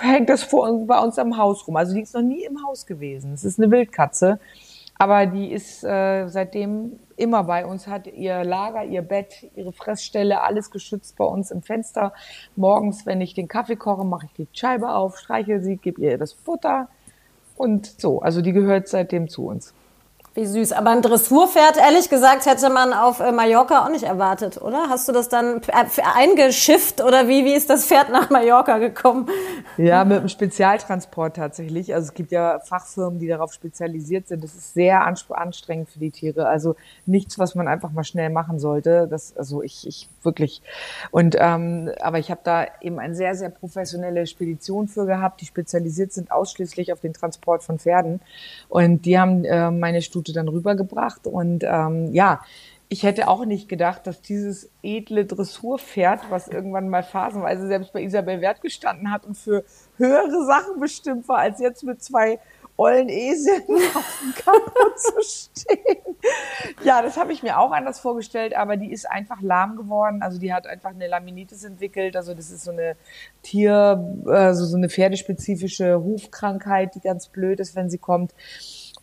hängt 0.00 0.28
das 0.28 0.42
vor, 0.42 0.86
bei 0.86 0.98
uns 0.98 1.18
am 1.18 1.38
Haus 1.38 1.66
rum. 1.66 1.76
Also 1.76 1.94
die 1.94 2.02
ist 2.02 2.14
noch 2.14 2.22
nie 2.22 2.44
im 2.44 2.62
Haus 2.64 2.86
gewesen. 2.86 3.32
Es 3.32 3.44
ist 3.44 3.58
eine 3.58 3.70
Wildkatze. 3.70 4.38
Aber 4.96 5.26
die 5.26 5.50
ist 5.50 5.82
äh, 5.82 6.28
seitdem 6.28 7.00
immer 7.16 7.44
bei 7.44 7.66
uns, 7.66 7.86
hat 7.86 8.06
ihr 8.06 8.44
Lager, 8.44 8.84
ihr 8.84 9.02
Bett, 9.02 9.50
ihre 9.56 9.72
Fressstelle, 9.72 10.42
alles 10.42 10.70
geschützt 10.70 11.16
bei 11.16 11.24
uns 11.24 11.50
im 11.50 11.62
Fenster. 11.62 12.12
Morgens, 12.54 13.04
wenn 13.06 13.20
ich 13.20 13.34
den 13.34 13.48
Kaffee 13.48 13.76
koche, 13.76 14.04
mache 14.04 14.26
ich 14.26 14.32
die 14.34 14.48
Scheibe 14.52 14.90
auf, 14.90 15.18
streiche 15.18 15.60
sie, 15.60 15.78
gebe 15.78 16.00
ihr 16.00 16.18
das 16.18 16.32
Futter 16.32 16.88
und 17.56 17.86
so. 18.00 18.20
Also 18.20 18.40
die 18.40 18.52
gehört 18.52 18.88
seitdem 18.88 19.28
zu 19.28 19.46
uns. 19.46 19.74
Wie 20.36 20.46
süß. 20.46 20.72
Aber 20.72 20.90
ein 20.90 21.00
Dressurpferd, 21.00 21.76
ehrlich 21.76 22.10
gesagt, 22.10 22.46
hätte 22.46 22.68
man 22.68 22.92
auf 22.92 23.20
äh, 23.20 23.30
Mallorca 23.30 23.84
auch 23.84 23.88
nicht 23.88 24.02
erwartet, 24.02 24.60
oder? 24.60 24.88
Hast 24.88 25.06
du 25.08 25.12
das 25.12 25.28
dann 25.28 25.62
äh, 25.68 25.84
eingeschifft 26.16 27.00
oder 27.00 27.28
wie, 27.28 27.44
wie 27.44 27.54
ist 27.54 27.70
das 27.70 27.86
Pferd 27.86 28.10
nach 28.10 28.30
Mallorca 28.30 28.78
gekommen? 28.78 29.28
Ja, 29.76 30.04
mit 30.04 30.18
einem 30.18 30.28
Spezialtransport 30.28 31.36
tatsächlich. 31.36 31.94
Also 31.94 32.08
es 32.08 32.14
gibt 32.14 32.32
ja 32.32 32.58
Fachfirmen, 32.58 33.20
die 33.20 33.28
darauf 33.28 33.52
spezialisiert 33.52 34.26
sind. 34.26 34.42
Das 34.42 34.56
ist 34.56 34.74
sehr 34.74 35.04
anstrengend 35.04 35.88
für 35.90 36.00
die 36.00 36.10
Tiere. 36.10 36.48
Also 36.48 36.74
nichts, 37.06 37.38
was 37.38 37.54
man 37.54 37.68
einfach 37.68 37.92
mal 37.92 38.02
schnell 38.02 38.30
machen 38.30 38.58
sollte. 38.58 39.06
Das, 39.08 39.36
also 39.36 39.62
ich, 39.62 39.86
ich 39.86 40.08
wirklich. 40.24 40.62
Und 41.12 41.36
ähm, 41.38 41.92
aber 42.00 42.18
ich 42.18 42.32
habe 42.32 42.40
da 42.42 42.66
eben 42.80 42.98
eine 42.98 43.14
sehr, 43.14 43.36
sehr 43.36 43.50
professionelle 43.50 44.26
Spedition 44.26 44.88
für 44.88 45.06
gehabt, 45.06 45.40
die 45.40 45.46
spezialisiert 45.46 46.12
sind 46.12 46.32
ausschließlich 46.32 46.92
auf 46.92 46.98
den 46.98 47.12
Transport 47.12 47.62
von 47.62 47.78
Pferden. 47.78 48.20
Und 48.68 49.02
die 49.04 49.16
haben 49.16 49.44
äh, 49.44 49.70
meine 49.70 50.02
Studie 50.02 50.23
Stute 50.24 50.32
dann 50.32 50.48
rübergebracht. 50.48 51.26
Und 51.26 51.64
ähm, 51.64 52.12
ja, 52.12 52.40
ich 52.88 53.02
hätte 53.02 53.28
auch 53.28 53.44
nicht 53.44 53.68
gedacht, 53.68 54.06
dass 54.06 54.22
dieses 54.22 54.70
edle 54.82 55.24
Dressurpferd, 55.24 56.30
was 56.30 56.48
irgendwann 56.48 56.88
mal 56.88 57.02
phasenweise 57.02 57.66
selbst 57.66 57.92
bei 57.92 58.02
Isabel 58.02 58.40
Wert 58.40 58.62
gestanden 58.62 59.10
hat 59.10 59.26
und 59.26 59.36
für 59.36 59.64
höhere 59.96 60.44
Sachen 60.46 60.80
bestimmt 60.80 61.28
war, 61.28 61.38
als 61.38 61.60
jetzt 61.60 61.84
mit 61.84 62.02
zwei 62.02 62.38
ollen 62.76 63.08
Eseln 63.08 63.62
auf 63.94 64.20
dem 64.22 64.34
Kapo 64.34 64.96
zu 64.96 65.22
stehen. 65.22 66.16
Ja, 66.82 67.02
das 67.02 67.16
habe 67.16 67.32
ich 67.32 67.42
mir 67.42 67.58
auch 67.58 67.70
anders 67.70 68.00
vorgestellt, 68.00 68.56
aber 68.56 68.76
die 68.76 68.92
ist 68.92 69.08
einfach 69.08 69.40
lahm 69.40 69.76
geworden. 69.76 70.22
Also 70.22 70.38
die 70.38 70.52
hat 70.52 70.66
einfach 70.66 70.90
eine 70.90 71.06
Laminitis 71.06 71.64
entwickelt. 71.64 72.16
Also 72.16 72.34
das 72.34 72.50
ist 72.50 72.64
so 72.64 72.72
eine 72.72 72.96
Tier, 73.42 74.18
also 74.26 74.64
so 74.64 74.76
eine 74.76 74.88
pferdespezifische 74.88 76.02
Hufkrankheit, 76.02 76.94
die 76.94 77.00
ganz 77.00 77.28
blöd 77.28 77.60
ist, 77.60 77.76
wenn 77.76 77.90
sie 77.90 77.98
kommt. 77.98 78.34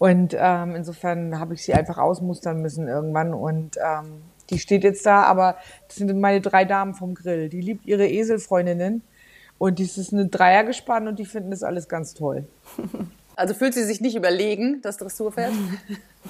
Und 0.02 0.36
ähm, 0.36 0.74
insofern 0.76 1.40
habe 1.40 1.54
ich 1.54 1.62
sie 1.62 1.76
einfach 1.76 2.00
ausmustern 2.00 2.60
müssen 2.60 2.88
irgendwann. 2.88 3.36
Und 3.36 3.78
ähm, 3.78 4.24
die 4.50 4.58
steht 4.58 4.84
jetzt 4.84 5.06
da, 5.06 5.22
aber 5.22 5.58
das 5.88 5.98
sind 5.98 6.20
meine 6.20 6.42
drei 6.42 6.66
Damen 6.66 6.96
vom 6.96 7.14
Grill. 7.14 7.50
Die 7.50 7.62
liebt 7.62 7.86
ihre 7.86 8.10
Eselfreundinnen. 8.10 9.04
Und 9.60 9.78
dies 9.78 10.00
ist 10.00 10.12
eine 10.12 10.26
Dreiergespann 10.26 11.08
und 11.08 11.20
die 11.20 11.26
finden 11.26 11.52
das 11.52 11.62
alles 11.62 11.88
ganz 11.88 12.16
toll. 12.16 12.48
Also 13.42 13.56
fühlt 13.56 13.74
sie 13.74 13.84
sich 13.84 14.02
nicht 14.02 14.16
überlegen, 14.16 14.84
das 14.84 14.98
Dressurpferd? 14.98 15.52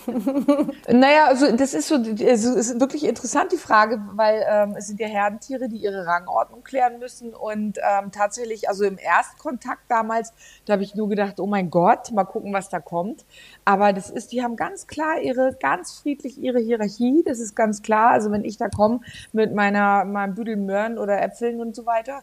naja, 0.88 1.26
also 1.26 1.54
das 1.54 1.74
ist 1.74 1.90
so, 1.90 1.96
also 1.96 2.56
ist 2.56 2.80
wirklich 2.80 3.04
interessant 3.04 3.52
die 3.52 3.58
Frage, 3.58 4.02
weil 4.14 4.46
ähm, 4.50 4.76
es 4.78 4.88
sind 4.88 4.98
ja 5.02 5.08
Herdentiere, 5.08 5.68
die 5.68 5.76
ihre 5.76 6.06
Rangordnung 6.06 6.64
klären 6.64 7.00
müssen 7.00 7.34
und 7.34 7.80
ähm, 7.80 8.14
tatsächlich, 8.14 8.70
also 8.70 8.86
im 8.86 8.98
Erstkontakt 8.98 9.82
damals, 9.90 10.32
da 10.66 10.74
habe 10.74 10.84
ich 10.84 10.96
nur 10.96 11.10
gedacht, 11.10 11.42
oh 11.42 11.48
mein 11.48 11.70
Gott, 11.70 12.14
mal 12.14 12.24
gucken, 12.24 12.54
was 12.54 12.70
da 12.70 12.80
kommt. 12.80 13.26
Aber 13.66 13.92
das 13.92 14.10
ist, 14.10 14.32
die 14.32 14.42
haben 14.42 14.56
ganz 14.56 14.88
klar 14.88 15.20
ihre, 15.20 15.58
ganz 15.60 16.00
friedlich 16.00 16.38
ihre 16.38 16.60
Hierarchie, 16.60 17.24
das 17.26 17.42
ist 17.42 17.58
ganz 17.58 17.82
klar. 17.82 18.12
Also 18.12 18.32
wenn 18.32 18.46
ich 18.46 18.56
da 18.56 18.70
komme 18.70 19.02
mit 19.34 19.54
meiner, 19.54 20.06
meinem 20.06 20.34
Büdel 20.34 20.56
Möhren 20.56 20.98
oder 20.98 21.22
Äpfeln 21.22 21.60
und 21.60 21.76
so 21.76 21.86
weiter, 21.86 22.22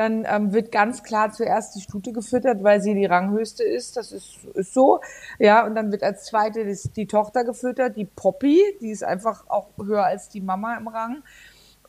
dann 0.00 0.24
ähm, 0.26 0.54
wird 0.54 0.72
ganz 0.72 1.02
klar 1.02 1.30
zuerst 1.30 1.76
die 1.76 1.82
Stute 1.82 2.12
gefüttert, 2.12 2.64
weil 2.64 2.80
sie 2.80 2.94
die 2.94 3.04
Ranghöchste 3.04 3.62
ist. 3.62 3.98
Das 3.98 4.12
ist, 4.12 4.38
ist 4.54 4.72
so. 4.72 5.00
Ja, 5.38 5.66
und 5.66 5.74
dann 5.74 5.92
wird 5.92 6.02
als 6.02 6.24
zweite 6.24 6.64
die, 6.64 6.78
die 6.96 7.06
Tochter 7.06 7.44
gefüttert, 7.44 7.98
die 7.98 8.06
Poppy, 8.06 8.58
die 8.80 8.90
ist 8.90 9.04
einfach 9.04 9.46
auch 9.48 9.68
höher 9.76 10.06
als 10.06 10.30
die 10.30 10.40
Mama 10.40 10.74
im 10.78 10.88
Rang. 10.88 11.22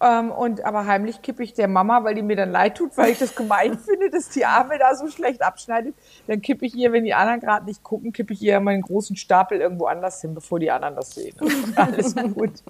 Ähm, 0.01 0.31
und 0.31 0.65
aber 0.65 0.87
heimlich 0.87 1.21
kippe 1.21 1.43
ich 1.43 1.53
der 1.53 1.67
Mama, 1.67 2.03
weil 2.03 2.15
die 2.15 2.23
mir 2.23 2.35
dann 2.35 2.51
leid 2.51 2.75
tut, 2.75 2.97
weil 2.97 3.11
ich 3.11 3.19
das 3.19 3.35
gemein 3.35 3.77
finde, 3.85 4.09
dass 4.09 4.29
die 4.29 4.45
Arme 4.45 4.79
da 4.79 4.95
so 4.95 5.07
schlecht 5.07 5.43
abschneidet. 5.43 5.93
Dann 6.25 6.41
kippe 6.41 6.65
ich 6.65 6.75
ihr, 6.75 6.91
wenn 6.91 7.03
die 7.03 7.13
anderen 7.13 7.39
gerade 7.39 7.65
nicht 7.65 7.83
gucken, 7.83 8.11
kippe 8.11 8.33
ich 8.33 8.41
ihr 8.41 8.59
meinen 8.59 8.81
großen 8.81 9.15
Stapel 9.15 9.59
irgendwo 9.59 9.85
anders 9.85 10.19
hin, 10.21 10.33
bevor 10.33 10.59
die 10.59 10.71
anderen 10.71 10.95
das 10.95 11.11
sehen. 11.11 11.35
Alles 11.75 12.15
gut. 12.15 12.63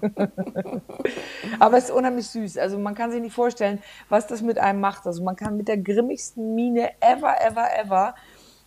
aber 1.58 1.78
es 1.78 1.84
ist 1.84 1.90
unheimlich 1.90 2.26
süß. 2.28 2.58
Also 2.58 2.78
man 2.78 2.94
kann 2.94 3.10
sich 3.10 3.22
nicht 3.22 3.34
vorstellen, 3.34 3.78
was 4.10 4.26
das 4.26 4.42
mit 4.42 4.58
einem 4.58 4.80
macht. 4.80 5.06
Also 5.06 5.22
man 5.22 5.36
kann 5.36 5.56
mit 5.56 5.68
der 5.68 5.78
grimmigsten 5.78 6.54
Miene 6.54 6.90
ever, 7.00 7.34
ever, 7.40 7.66
ever 7.82 8.14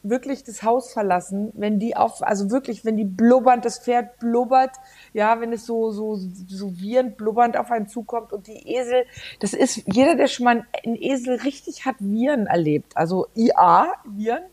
wirklich 0.09 0.43
das 0.43 0.63
Haus 0.63 0.93
verlassen, 0.93 1.51
wenn 1.55 1.79
die 1.79 1.95
auf, 1.95 2.21
also 2.21 2.51
wirklich, 2.51 2.85
wenn 2.85 2.97
die 2.97 3.05
blubbernd, 3.05 3.65
das 3.65 3.79
Pferd 3.79 4.19
blubbert, 4.19 4.71
ja, 5.13 5.39
wenn 5.41 5.51
es 5.53 5.65
so, 5.65 5.91
so, 5.91 6.15
so 6.15 6.77
wiehernd, 6.79 7.17
blubbernd 7.17 7.57
auf 7.57 7.71
einen 7.71 7.87
zukommt 7.87 8.33
und 8.33 8.47
die 8.47 8.75
Esel, 8.75 9.05
das 9.39 9.53
ist, 9.53 9.83
jeder, 9.91 10.15
der 10.15 10.27
schon 10.27 10.45
mal 10.45 10.65
einen 10.83 10.95
Esel 10.95 11.35
richtig 11.41 11.85
hat 11.85 11.95
Viren 11.99 12.47
erlebt, 12.47 12.95
also 12.95 13.27
IA, 13.35 13.93
Viren, 14.05 14.43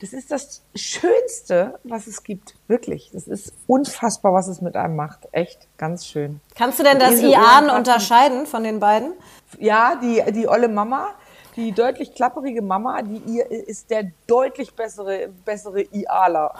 das 0.00 0.12
ist 0.12 0.30
das 0.30 0.62
Schönste, 0.74 1.78
was 1.82 2.06
es 2.06 2.22
gibt. 2.22 2.54
Wirklich. 2.68 3.10
Das 3.12 3.26
ist 3.26 3.52
unfassbar, 3.66 4.32
was 4.32 4.46
es 4.46 4.60
mit 4.60 4.76
einem 4.76 4.96
macht. 4.96 5.28
Echt 5.32 5.66
ganz 5.76 6.06
schön. 6.06 6.40
Kannst 6.54 6.78
du 6.78 6.84
denn 6.84 6.98
das 6.98 7.20
IAN 7.20 7.70
unterscheiden 7.70 8.46
von 8.46 8.62
den 8.62 8.78
beiden? 8.78 9.12
Ja, 9.58 9.96
die, 9.96 10.22
die 10.32 10.48
olle 10.48 10.68
Mama, 10.68 11.08
die 11.58 11.72
deutlich 11.72 12.14
klapperige 12.14 12.62
Mama, 12.62 13.02
die 13.02 13.20
ihr 13.26 13.50
ist 13.50 13.90
der 13.90 14.12
deutlich 14.28 14.74
bessere, 14.74 15.28
bessere 15.44 15.82
IAler. 15.82 16.54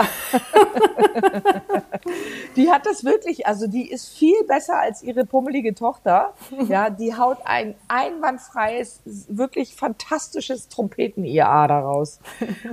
die 2.56 2.68
hat 2.68 2.84
das 2.84 3.04
wirklich, 3.04 3.46
also 3.46 3.68
die 3.68 3.88
ist 3.88 4.08
viel 4.08 4.42
besser 4.48 4.80
als 4.80 5.04
ihre 5.04 5.24
pummelige 5.24 5.72
Tochter. 5.72 6.34
Ja, 6.68 6.90
die 6.90 7.16
haut 7.16 7.38
ein 7.44 7.76
einwandfreies, 7.86 9.00
wirklich 9.28 9.76
fantastisches 9.76 10.68
Trompeten-IA 10.68 11.68
daraus. 11.68 12.18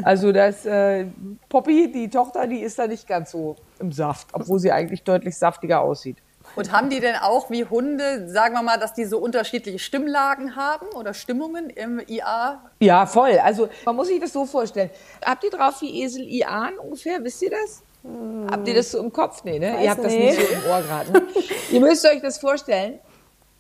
Also 0.01 0.31
das 0.31 0.65
äh, 0.65 1.05
Poppy, 1.47 1.91
die 1.91 2.09
Tochter, 2.09 2.47
die 2.47 2.61
ist 2.61 2.79
da 2.79 2.87
nicht 2.87 3.07
ganz 3.07 3.31
so 3.31 3.55
im 3.79 3.91
Saft, 3.91 4.29
obwohl 4.33 4.57
sie 4.57 4.71
eigentlich 4.71 5.03
deutlich 5.03 5.37
saftiger 5.37 5.81
aussieht. 5.81 6.17
Und 6.55 6.71
haben 6.71 6.89
die 6.89 6.99
denn 6.99 7.15
auch 7.15 7.49
wie 7.49 7.65
Hunde, 7.65 8.29
sagen 8.29 8.55
wir 8.55 8.63
mal, 8.63 8.77
dass 8.77 8.93
die 8.93 9.05
so 9.05 9.17
unterschiedliche 9.19 9.79
Stimmlagen 9.79 10.55
haben 10.55 10.87
oder 10.95 11.13
Stimmungen 11.13 11.69
im 11.69 11.99
IA? 12.07 12.63
Ja, 12.79 13.05
voll. 13.05 13.39
Also 13.43 13.69
man 13.85 13.95
muss 13.95 14.07
sich 14.07 14.19
das 14.19 14.33
so 14.33 14.45
vorstellen. 14.45 14.89
Habt 15.23 15.43
ihr 15.43 15.51
drauf 15.51 15.81
wie 15.81 16.03
Esel 16.03 16.23
Ian 16.27 16.77
ungefähr? 16.77 17.23
Wisst 17.23 17.41
ihr 17.41 17.51
das? 17.51 17.83
Hm. 18.03 18.47
Habt 18.51 18.67
ihr 18.67 18.75
das 18.75 18.91
so 18.91 18.99
im 18.99 19.11
Kopf? 19.11 19.43
Nee, 19.43 19.59
ne? 19.59 19.83
ihr 19.83 19.89
habt 19.89 20.03
nee. 20.03 20.29
das 20.29 20.37
nicht 20.37 20.49
so 20.49 20.53
im 20.53 20.71
Ohr 20.71 20.81
gerade. 20.81 21.11
Ne? 21.11 21.23
ihr 21.71 21.79
müsst 21.79 22.05
euch 22.05 22.21
das 22.21 22.37
vorstellen. 22.37 22.99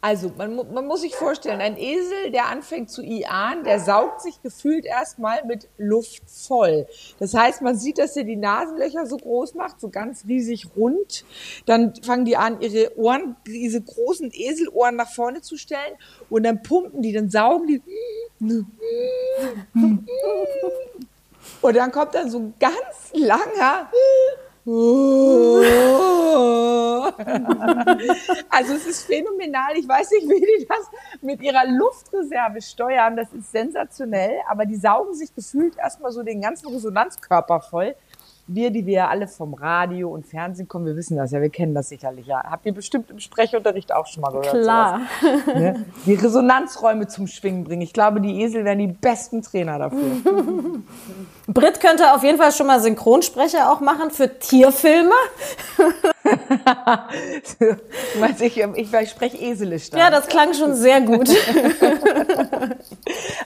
Also, 0.05 0.31
man, 0.37 0.55
man 0.71 0.85
muss 0.85 1.01
sich 1.01 1.15
vorstellen, 1.15 1.61
ein 1.61 1.77
Esel, 1.79 2.29
der 2.29 2.45
anfängt 2.45 2.91
zu 2.91 3.01
ian, 3.01 3.63
der 3.63 3.79
saugt 3.79 4.21
sich 4.21 4.39
gefühlt 4.43 4.85
erstmal 4.85 5.43
mit 5.45 5.67
Luft 5.79 6.21
voll. 6.27 6.85
Das 7.17 7.33
heißt, 7.33 7.63
man 7.63 7.75
sieht, 7.75 7.97
dass 7.97 8.15
er 8.15 8.23
die 8.23 8.35
Nasenlöcher 8.35 9.07
so 9.07 9.17
groß 9.17 9.55
macht, 9.55 9.81
so 9.81 9.89
ganz 9.89 10.25
riesig 10.27 10.67
rund. 10.77 11.25
Dann 11.65 11.95
fangen 12.03 12.23
die 12.23 12.37
an, 12.37 12.61
ihre 12.61 12.95
Ohren, 12.99 13.35
diese 13.47 13.81
großen 13.81 14.29
Eselohren 14.31 14.95
nach 14.95 15.09
vorne 15.09 15.41
zu 15.41 15.57
stellen 15.57 15.95
und 16.29 16.43
dann 16.43 16.61
pumpen 16.61 17.01
die, 17.01 17.11
dann 17.11 17.31
saugen 17.31 17.65
die. 17.65 17.81
Und 21.61 21.75
dann 21.75 21.91
kommt 21.91 22.13
dann 22.13 22.29
so 22.29 22.37
ein 22.37 22.53
ganz 22.59 23.11
langer 23.11 23.89
also 28.49 28.73
es 28.73 28.87
ist 28.87 29.05
phänomenal. 29.05 29.77
Ich 29.77 29.87
weiß 29.87 30.09
nicht, 30.09 30.27
wie 30.27 30.39
die 30.39 30.65
das 30.67 30.89
mit 31.21 31.39
ihrer 31.41 31.67
Luftreserve 31.67 32.59
steuern. 32.63 33.15
Das 33.15 33.31
ist 33.31 33.51
sensationell. 33.51 34.39
Aber 34.49 34.65
die 34.65 34.75
saugen 34.75 35.13
sich 35.13 35.35
gefühlt 35.35 35.77
erstmal 35.77 36.11
so 36.11 36.23
den 36.23 36.41
ganzen 36.41 36.67
Resonanzkörper 36.69 37.61
voll 37.61 37.95
wir, 38.47 38.69
die 38.69 38.85
wir 38.85 39.09
alle 39.09 39.27
vom 39.27 39.53
Radio 39.53 40.09
und 40.09 40.25
Fernsehen 40.25 40.67
kommen, 40.67 40.85
wir 40.85 40.95
wissen 40.95 41.17
das 41.17 41.31
ja, 41.31 41.41
wir 41.41 41.49
kennen 41.49 41.73
das 41.73 41.89
sicherlich 41.89 42.27
ja. 42.27 42.43
Habt 42.43 42.65
ihr 42.65 42.73
bestimmt 42.73 43.09
im 43.09 43.19
Sprechunterricht 43.19 43.93
auch 43.93 44.05
schon 44.07 44.21
mal 44.21 44.29
gehört? 44.29 44.49
Klar. 44.49 45.01
Ne? 45.55 45.85
Die 46.05 46.15
Resonanzräume 46.15 47.07
zum 47.07 47.27
Schwingen 47.27 47.63
bringen. 47.63 47.81
Ich 47.81 47.93
glaube, 47.93 48.19
die 48.19 48.41
Esel 48.41 48.65
wären 48.65 48.79
die 48.79 48.87
besten 48.87 49.41
Trainer 49.41 49.79
dafür. 49.79 50.81
Brit 51.47 51.79
könnte 51.79 52.13
auf 52.13 52.23
jeden 52.23 52.37
Fall 52.37 52.51
schon 52.51 52.67
mal 52.67 52.79
Synchronsprecher 52.81 53.71
auch 53.71 53.79
machen 53.79 54.11
für 54.11 54.39
Tierfilme. 54.39 55.13
ich, 58.39 58.57
ich, 58.57 58.93
ich 58.93 59.09
spreche 59.09 59.37
Eselisch 59.37 59.89
dann. 59.89 59.99
Ja, 59.99 60.09
das 60.09 60.27
klang 60.27 60.53
schon 60.53 60.75
sehr 60.75 61.01
gut. 61.01 61.29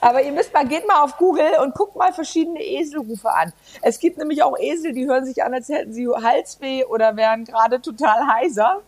Aber 0.00 0.22
ihr 0.22 0.32
müsst 0.32 0.52
mal, 0.52 0.66
geht 0.66 0.86
mal 0.86 1.02
auf 1.02 1.16
Google 1.16 1.52
und 1.62 1.74
guckt 1.74 1.96
mal 1.96 2.12
verschiedene 2.12 2.62
Eselrufe 2.62 3.30
an. 3.30 3.52
Es 3.82 3.98
gibt 3.98 4.18
nämlich 4.18 4.42
auch 4.42 4.58
Esel, 4.58 4.92
die 4.92 5.06
hören 5.06 5.24
sich 5.24 5.42
an, 5.42 5.52
als 5.52 5.68
hätten 5.68 5.92
sie 5.92 6.08
Halsweh 6.08 6.84
oder 6.84 7.16
wären 7.16 7.44
gerade 7.44 7.80
total 7.80 8.26
heiser 8.26 8.80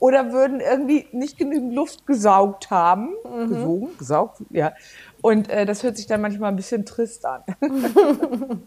oder 0.00 0.32
würden 0.32 0.60
irgendwie 0.60 1.06
nicht 1.12 1.38
genügend 1.38 1.74
Luft 1.74 2.06
gesaugt 2.06 2.70
haben. 2.70 3.14
Mhm. 3.24 3.48
Gesogen, 3.48 3.98
gesaugt, 3.98 4.36
ja. 4.50 4.72
Und 5.20 5.50
äh, 5.50 5.66
das 5.66 5.82
hört 5.82 5.96
sich 5.96 6.06
dann 6.06 6.20
manchmal 6.20 6.50
ein 6.50 6.56
bisschen 6.56 6.86
trist 6.86 7.24
an. 7.26 7.42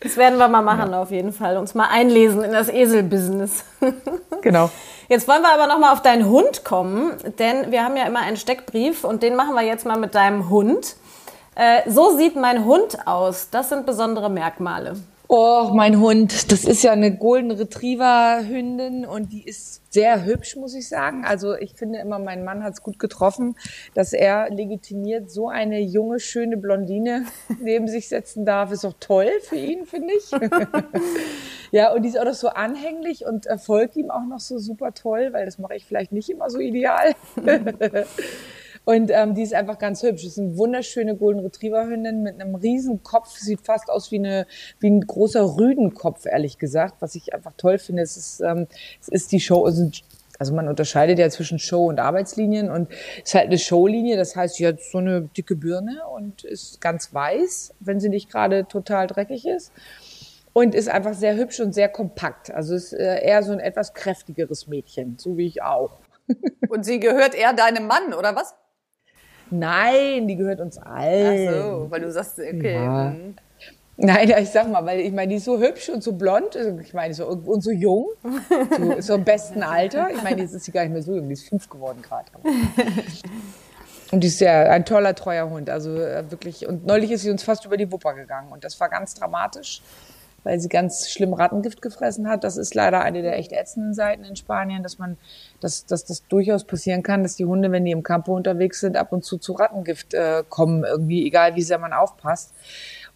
das 0.00 0.16
werden 0.16 0.38
wir 0.38 0.48
mal 0.48 0.62
machen 0.62 0.92
ja. 0.92 1.02
auf 1.02 1.10
jeden 1.10 1.32
Fall. 1.32 1.56
Uns 1.56 1.74
mal 1.74 1.88
einlesen 1.90 2.44
in 2.44 2.52
das 2.52 2.68
Eselbusiness. 2.68 3.64
genau. 4.42 4.70
Jetzt 5.08 5.26
wollen 5.26 5.42
wir 5.42 5.52
aber 5.52 5.66
noch 5.66 5.78
mal 5.78 5.92
auf 5.92 6.02
deinen 6.02 6.26
Hund 6.26 6.64
kommen, 6.64 7.12
denn 7.38 7.72
wir 7.72 7.82
haben 7.82 7.96
ja 7.96 8.04
immer 8.06 8.20
einen 8.20 8.36
Steckbrief 8.36 9.04
und 9.04 9.22
den 9.22 9.34
machen 9.34 9.54
wir 9.54 9.62
jetzt 9.62 9.86
mal 9.86 9.98
mit 9.98 10.14
deinem 10.14 10.50
Hund. 10.50 10.96
Äh, 11.54 11.90
so 11.90 12.16
sieht 12.16 12.36
mein 12.36 12.64
Hund 12.64 13.06
aus. 13.06 13.48
Das 13.50 13.70
sind 13.70 13.84
besondere 13.86 14.30
Merkmale. 14.30 14.96
Oh, 15.26 15.72
mein 15.74 15.98
Hund, 16.00 16.52
das 16.52 16.64
ist 16.64 16.82
ja 16.82 16.92
eine 16.92 17.14
Golden 17.14 17.50
Retriever 17.50 18.40
Hündin 18.48 19.04
und 19.04 19.32
die 19.32 19.42
ist 19.42 19.77
sehr 19.88 20.24
hübsch, 20.24 20.56
muss 20.56 20.74
ich 20.74 20.88
sagen. 20.88 21.24
Also 21.24 21.54
ich 21.54 21.74
finde 21.74 21.98
immer, 21.98 22.18
mein 22.18 22.44
Mann 22.44 22.62
hat 22.62 22.74
es 22.74 22.82
gut 22.82 22.98
getroffen, 22.98 23.56
dass 23.94 24.12
er 24.12 24.50
legitimiert 24.50 25.30
so 25.30 25.48
eine 25.48 25.80
junge, 25.80 26.20
schöne 26.20 26.56
Blondine 26.56 27.24
neben 27.60 27.88
sich 27.88 28.08
setzen 28.08 28.44
darf. 28.44 28.72
Ist 28.72 28.84
doch 28.84 28.94
toll 29.00 29.30
für 29.42 29.56
ihn, 29.56 29.86
finde 29.86 30.14
ich. 30.14 30.30
ja, 31.70 31.92
und 31.92 32.02
die 32.02 32.08
ist 32.08 32.18
auch 32.18 32.24
noch 32.24 32.34
so 32.34 32.48
anhänglich 32.48 33.24
und 33.24 33.46
folgt 33.64 33.96
ihm 33.96 34.10
auch 34.10 34.26
noch 34.26 34.40
so 34.40 34.58
super 34.58 34.92
toll, 34.92 35.32
weil 35.32 35.46
das 35.46 35.58
mache 35.58 35.76
ich 35.76 35.84
vielleicht 35.84 36.12
nicht 36.12 36.28
immer 36.30 36.50
so 36.50 36.58
ideal. 36.58 37.14
Und 38.88 39.10
ähm, 39.10 39.34
die 39.34 39.42
ist 39.42 39.52
einfach 39.52 39.78
ganz 39.78 40.02
hübsch. 40.02 40.22
Das 40.22 40.32
ist 40.32 40.38
eine 40.38 40.56
wunderschöne 40.56 41.14
Golden 41.14 41.40
Retriever 41.40 41.86
Hündin 41.86 42.22
mit 42.22 42.40
einem 42.40 42.54
riesen 42.54 43.02
Kopf. 43.02 43.36
Sieht 43.36 43.60
fast 43.60 43.90
aus 43.90 44.10
wie, 44.10 44.16
eine, 44.16 44.46
wie 44.80 44.88
ein 44.88 45.02
großer 45.02 45.58
Rüdenkopf, 45.58 46.24
ehrlich 46.24 46.56
gesagt. 46.56 46.94
Was 47.00 47.14
ich 47.14 47.34
einfach 47.34 47.52
toll 47.58 47.76
finde, 47.76 48.00
es 48.00 48.16
ist, 48.16 48.40
ähm, 48.40 48.66
es 48.98 49.08
ist 49.08 49.30
die 49.32 49.40
Show, 49.40 49.66
also 49.66 49.90
also 50.38 50.54
man 50.54 50.68
unterscheidet 50.68 51.18
ja 51.18 51.28
zwischen 51.28 51.58
Show 51.58 51.84
und 51.84 52.00
Arbeitslinien 52.00 52.70
und 52.70 52.88
ist 53.22 53.34
halt 53.34 53.48
eine 53.48 53.58
Showlinie, 53.58 54.16
das 54.16 54.36
heißt, 54.36 54.54
sie 54.54 54.66
hat 54.66 54.80
so 54.80 54.98
eine 54.98 55.22
dicke 55.36 55.56
Birne 55.56 56.06
und 56.14 56.44
ist 56.44 56.80
ganz 56.80 57.12
weiß, 57.12 57.74
wenn 57.80 58.00
sie 58.00 58.08
nicht 58.08 58.30
gerade 58.30 58.66
total 58.68 59.06
dreckig 59.06 59.46
ist. 59.46 59.70
Und 60.54 60.74
ist 60.74 60.88
einfach 60.88 61.12
sehr 61.12 61.36
hübsch 61.36 61.60
und 61.60 61.74
sehr 61.74 61.90
kompakt. 61.90 62.50
Also 62.50 62.74
ist 62.74 62.94
äh, 62.94 63.22
eher 63.22 63.42
so 63.42 63.52
ein 63.52 63.60
etwas 63.60 63.92
kräftigeres 63.92 64.66
Mädchen, 64.66 65.18
so 65.18 65.36
wie 65.36 65.46
ich 65.46 65.60
auch. 65.62 65.98
Und 66.68 66.84
sie 66.84 67.00
gehört 67.00 67.34
eher 67.34 67.52
deinem 67.52 67.86
Mann, 67.86 68.12
oder 68.12 68.34
was? 68.34 68.54
Nein, 69.50 70.28
die 70.28 70.36
gehört 70.36 70.60
uns 70.60 70.78
allen. 70.78 71.48
Ach 71.48 71.62
so, 71.62 71.90
weil 71.90 72.00
du 72.00 72.12
sagst, 72.12 72.38
okay. 72.38 72.74
Ja. 72.74 73.10
Hm. 73.10 73.34
Nein, 74.00 74.32
ich 74.40 74.50
sag 74.50 74.70
mal, 74.70 74.86
weil 74.86 75.00
ich 75.00 75.12
meine, 75.12 75.28
die 75.28 75.36
ist 75.36 75.44
so 75.44 75.58
hübsch 75.58 75.88
und 75.88 76.04
so 76.04 76.12
blond, 76.12 76.56
also 76.56 76.78
ich 76.78 76.94
meine, 76.94 77.12
so, 77.14 77.26
und 77.26 77.62
so 77.62 77.72
jung, 77.72 78.06
so, 78.78 78.94
so 79.00 79.14
im 79.14 79.24
besten 79.24 79.64
Alter. 79.64 80.08
Ich 80.14 80.22
meine, 80.22 80.40
jetzt 80.40 80.54
ist 80.54 80.66
sie 80.66 80.70
gar 80.70 80.82
nicht 80.82 80.92
mehr 80.92 81.02
so 81.02 81.16
jung, 81.16 81.26
die 81.26 81.32
ist 81.32 81.48
fünf 81.48 81.68
geworden 81.68 82.00
gerade. 82.00 82.26
Und 84.10 84.20
die 84.20 84.28
ist 84.28 84.40
ja 84.40 84.62
ein 84.70 84.86
toller, 84.86 85.14
treuer 85.14 85.50
Hund, 85.50 85.68
also 85.68 85.94
äh, 85.94 86.30
wirklich. 86.30 86.66
Und 86.66 86.86
neulich 86.86 87.10
ist 87.10 87.22
sie 87.22 87.30
uns 87.30 87.42
fast 87.42 87.66
über 87.66 87.76
die 87.76 87.92
Wupper 87.92 88.14
gegangen 88.14 88.50
und 88.50 88.64
das 88.64 88.80
war 88.80 88.88
ganz 88.88 89.14
dramatisch, 89.14 89.82
weil 90.44 90.60
sie 90.60 90.68
ganz 90.68 91.10
schlimm 91.10 91.32
Rattengift 91.32 91.82
gefressen 91.82 92.28
hat. 92.28 92.44
Das 92.44 92.56
ist 92.56 92.74
leider 92.74 93.02
eine 93.02 93.22
der 93.22 93.38
echt 93.38 93.52
ätzenden 93.52 93.94
Seiten 93.94 94.24
in 94.24 94.36
Spanien, 94.36 94.82
dass 94.82 94.98
man 94.98 95.16
dass, 95.60 95.86
dass 95.86 96.04
das 96.04 96.26
durchaus 96.28 96.64
passieren 96.64 97.02
kann, 97.02 97.22
dass 97.22 97.36
die 97.36 97.44
Hunde, 97.44 97.72
wenn 97.72 97.84
die 97.84 97.90
im 97.90 98.02
Campo 98.02 98.34
unterwegs 98.34 98.80
sind, 98.80 98.96
ab 98.96 99.12
und 99.12 99.24
zu 99.24 99.38
zu 99.38 99.52
Rattengift 99.52 100.14
äh, 100.14 100.44
kommen, 100.48 100.84
irgendwie, 100.84 101.26
egal 101.26 101.56
wie 101.56 101.62
sehr 101.62 101.78
man 101.78 101.92
aufpasst. 101.92 102.52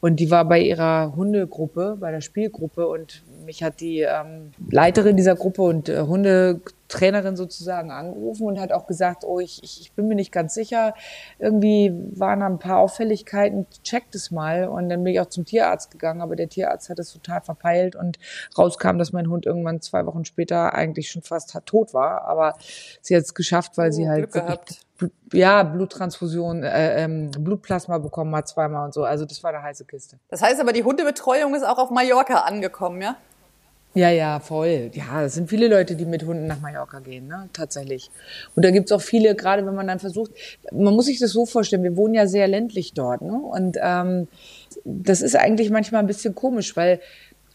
Und 0.02 0.16
die 0.16 0.32
war 0.32 0.44
bei 0.44 0.60
ihrer 0.60 1.14
Hundegruppe, 1.14 1.96
bei 2.00 2.10
der 2.10 2.22
Spielgruppe 2.22 2.88
und 2.88 3.22
mich 3.44 3.62
hat 3.62 3.78
die 3.78 4.00
ähm, 4.00 4.50
Leiterin 4.68 5.16
dieser 5.16 5.36
Gruppe 5.36 5.62
und 5.62 5.88
äh, 5.88 6.00
Hundetrainerin 6.00 7.36
sozusagen 7.36 7.92
angerufen 7.92 8.48
und 8.48 8.58
hat 8.58 8.72
auch 8.72 8.88
gesagt, 8.88 9.22
oh, 9.24 9.38
ich, 9.38 9.62
ich, 9.62 9.80
ich 9.80 9.92
bin 9.92 10.08
mir 10.08 10.16
nicht 10.16 10.32
ganz 10.32 10.54
sicher. 10.54 10.94
Irgendwie 11.38 11.92
waren 12.16 12.40
da 12.40 12.46
ein 12.46 12.58
paar 12.58 12.78
Auffälligkeiten, 12.78 13.66
checkt 13.84 14.16
es 14.16 14.32
mal. 14.32 14.66
Und 14.66 14.88
dann 14.88 15.04
bin 15.04 15.12
ich 15.12 15.20
auch 15.20 15.26
zum 15.26 15.44
Tierarzt 15.44 15.92
gegangen, 15.92 16.20
aber 16.20 16.34
der 16.34 16.48
Tierarzt 16.48 16.90
hat 16.90 16.98
es 16.98 17.12
total 17.12 17.40
verpeilt 17.40 17.94
und 17.94 18.18
rauskam, 18.58 18.98
dass 18.98 19.12
mein 19.12 19.28
Hund 19.28 19.46
irgendwann 19.46 19.80
zwei 19.82 20.04
Wochen 20.06 20.24
später 20.24 20.74
eigentlich 20.74 21.10
schon 21.10 21.22
fast 21.22 21.56
tot 21.64 21.94
war. 21.94 22.22
Aber 22.24 22.56
sie 23.02 23.14
hat 23.14 23.22
es 23.22 23.34
geschafft, 23.34 23.78
weil 23.78 23.90
oh, 23.90 23.92
sie 23.92 24.08
halt 24.08 24.32
Glück 24.32 24.32
gehabt 24.32 24.80
ja, 25.32 25.62
Bluttransfusion, 25.62 26.62
äh, 26.62 27.04
ähm, 27.04 27.30
Blutplasma 27.30 27.98
bekommen 27.98 28.34
hat 28.36 28.48
zweimal 28.48 28.84
und 28.84 28.94
so. 28.94 29.04
Also 29.04 29.24
das 29.24 29.42
war 29.42 29.52
eine 29.52 29.62
heiße 29.62 29.84
Kiste. 29.84 30.18
Das 30.28 30.42
heißt 30.42 30.60
aber, 30.60 30.72
die 30.72 30.84
Hundebetreuung 30.84 31.54
ist 31.54 31.64
auch 31.64 31.78
auf 31.78 31.90
Mallorca 31.90 32.40
angekommen, 32.40 33.02
ja? 33.02 33.16
Ja, 33.94 34.08
ja, 34.08 34.40
voll. 34.40 34.90
Ja, 34.94 35.22
es 35.22 35.34
sind 35.34 35.50
viele 35.50 35.68
Leute, 35.68 35.96
die 35.96 36.06
mit 36.06 36.24
Hunden 36.24 36.46
nach 36.46 36.60
Mallorca 36.60 37.00
gehen, 37.00 37.28
ne? 37.28 37.50
tatsächlich. 37.52 38.10
Und 38.56 38.64
da 38.64 38.70
gibt's 38.70 38.90
auch 38.90 39.02
viele, 39.02 39.34
gerade 39.34 39.66
wenn 39.66 39.74
man 39.74 39.86
dann 39.86 39.98
versucht, 39.98 40.30
man 40.72 40.94
muss 40.94 41.06
sich 41.06 41.18
das 41.18 41.30
so 41.32 41.44
vorstellen, 41.44 41.82
wir 41.82 41.94
wohnen 41.94 42.14
ja 42.14 42.26
sehr 42.26 42.48
ländlich 42.48 42.94
dort. 42.94 43.20
Ne? 43.20 43.34
Und 43.34 43.76
ähm, 43.82 44.28
das 44.84 45.20
ist 45.20 45.36
eigentlich 45.36 45.68
manchmal 45.68 46.00
ein 46.00 46.06
bisschen 46.06 46.34
komisch, 46.34 46.74
weil 46.74 47.00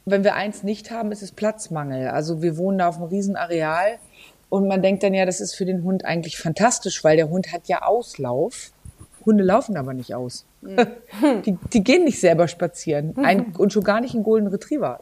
wenn 0.06 0.24
wir 0.24 0.36
eins 0.36 0.62
nicht 0.62 0.92
haben, 0.92 1.12
ist 1.12 1.24
es 1.24 1.32
Platzmangel. 1.32 2.10
Also 2.10 2.44
wir 2.44 2.56
wohnen 2.58 2.78
da 2.78 2.88
auf 2.88 2.98
einem 2.98 3.08
riesen 3.08 3.36
Areal 3.36 3.98
und 4.50 4.68
man 4.68 4.82
denkt 4.82 5.04
dann 5.04 5.14
ja, 5.14 5.26
das 5.26 5.42
ist 5.42 5.56
für 5.56 5.66
den 5.66 5.84
Hund 5.84 6.06
eigentlich 6.06 6.38
fantastisch, 6.38 7.04
weil 7.04 7.18
der 7.18 7.30
Hund 7.30 7.52
hat 7.52 7.68
ja 7.68 7.82
Auslauf. 7.82 8.72
Hunde 9.26 9.44
laufen 9.44 9.76
aber 9.76 9.94
nicht 9.94 10.16
aus. 10.16 10.46
Mhm. 10.62 10.78
Die, 11.46 11.58
die 11.74 11.84
gehen 11.84 12.06
nicht 12.06 12.20
selber 12.20 12.48
spazieren. 12.48 13.14
Ein, 13.18 13.54
und 13.58 13.74
schon 13.74 13.84
gar 13.84 14.00
nicht 14.00 14.14
ein 14.14 14.24
Golden 14.24 14.48
Retriever. 14.48 15.02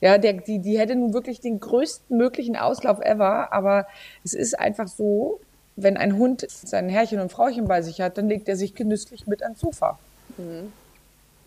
Ja, 0.00 0.18
der, 0.18 0.32
die, 0.32 0.58
die 0.58 0.80
hätte 0.80 0.96
nun 0.96 1.14
wirklich 1.14 1.40
den 1.40 1.60
größten 1.60 2.16
möglichen 2.16 2.56
Auslauf 2.56 2.98
ever, 3.00 3.52
aber 3.52 3.86
es 4.24 4.34
ist 4.34 4.58
einfach 4.58 4.88
so, 4.88 5.38
wenn 5.76 5.96
ein 5.96 6.16
Hund 6.16 6.44
sein 6.48 6.88
Herrchen 6.88 7.20
und 7.20 7.30
Frauchen 7.30 7.68
bei 7.68 7.82
sich 7.82 8.00
hat, 8.00 8.18
dann 8.18 8.28
legt 8.28 8.48
er 8.48 8.56
sich 8.56 8.74
genüsslich 8.74 9.28
mit 9.28 9.44
ans 9.44 9.60
Sofa. 9.60 10.00
Mhm. 10.38 10.72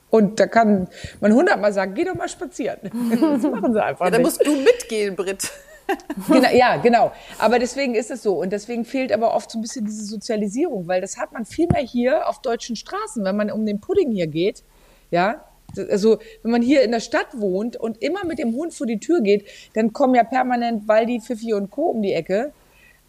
Und 0.10 0.40
da 0.40 0.48
kann 0.48 0.88
man 1.20 1.34
hundertmal 1.34 1.74
sagen, 1.74 1.96
geh 1.96 2.06
doch 2.06 2.16
mal 2.16 2.30
spazieren. 2.30 2.80
Das 3.20 3.44
machen 3.44 3.74
sie 3.74 3.84
einfach. 3.84 4.06
Ja, 4.06 4.12
da 4.12 4.20
musst 4.20 4.46
du 4.46 4.56
mitgehen, 4.56 5.18
Britt 5.18 5.52
genau, 6.28 6.50
ja, 6.50 6.78
genau. 6.78 7.12
Aber 7.40 7.60
deswegen 7.60 7.96
ist 7.96 8.12
es 8.12 8.24
so. 8.24 8.40
Und 8.40 8.52
deswegen 8.52 8.86
fehlt 8.86 9.12
aber 9.12 9.34
oft 9.34 9.52
so 9.52 9.60
ein 9.60 9.62
bisschen 9.62 9.86
diese 9.86 10.06
Sozialisierung, 10.06 10.88
weil 10.88 11.02
das 11.02 11.18
hat 11.18 11.32
man 11.32 11.46
viel 11.46 11.68
mehr 11.68 11.84
hier 11.84 12.28
auf 12.28 12.42
deutschen 12.42 12.76
Straßen, 12.76 13.24
wenn 13.24 13.36
man 13.36 13.52
um 13.52 13.66
den 13.66 13.80
Pudding 13.80 14.12
hier 14.12 14.28
geht. 14.28 14.64
Ja, 15.12 15.46
also 15.78 16.20
wenn 16.42 16.52
man 16.52 16.62
hier 16.62 16.82
in 16.84 16.92
der 16.92 17.00
Stadt 17.00 17.28
wohnt 17.34 17.76
und 17.78 18.02
immer 18.02 18.26
mit 18.26 18.40
dem 18.40 18.54
Hund 18.56 18.74
vor 18.74 18.88
die 18.88 19.00
Tür 19.00 19.22
geht, 19.22 19.46
dann 19.74 19.94
kommen 19.94 20.16
ja 20.16 20.24
permanent 20.24 20.88
Waldi, 20.88 21.20
Fifi 21.20 21.54
und 21.54 21.70
Co. 21.70 21.90
um 21.90 22.02
die 22.02 22.14
Ecke. 22.14 22.54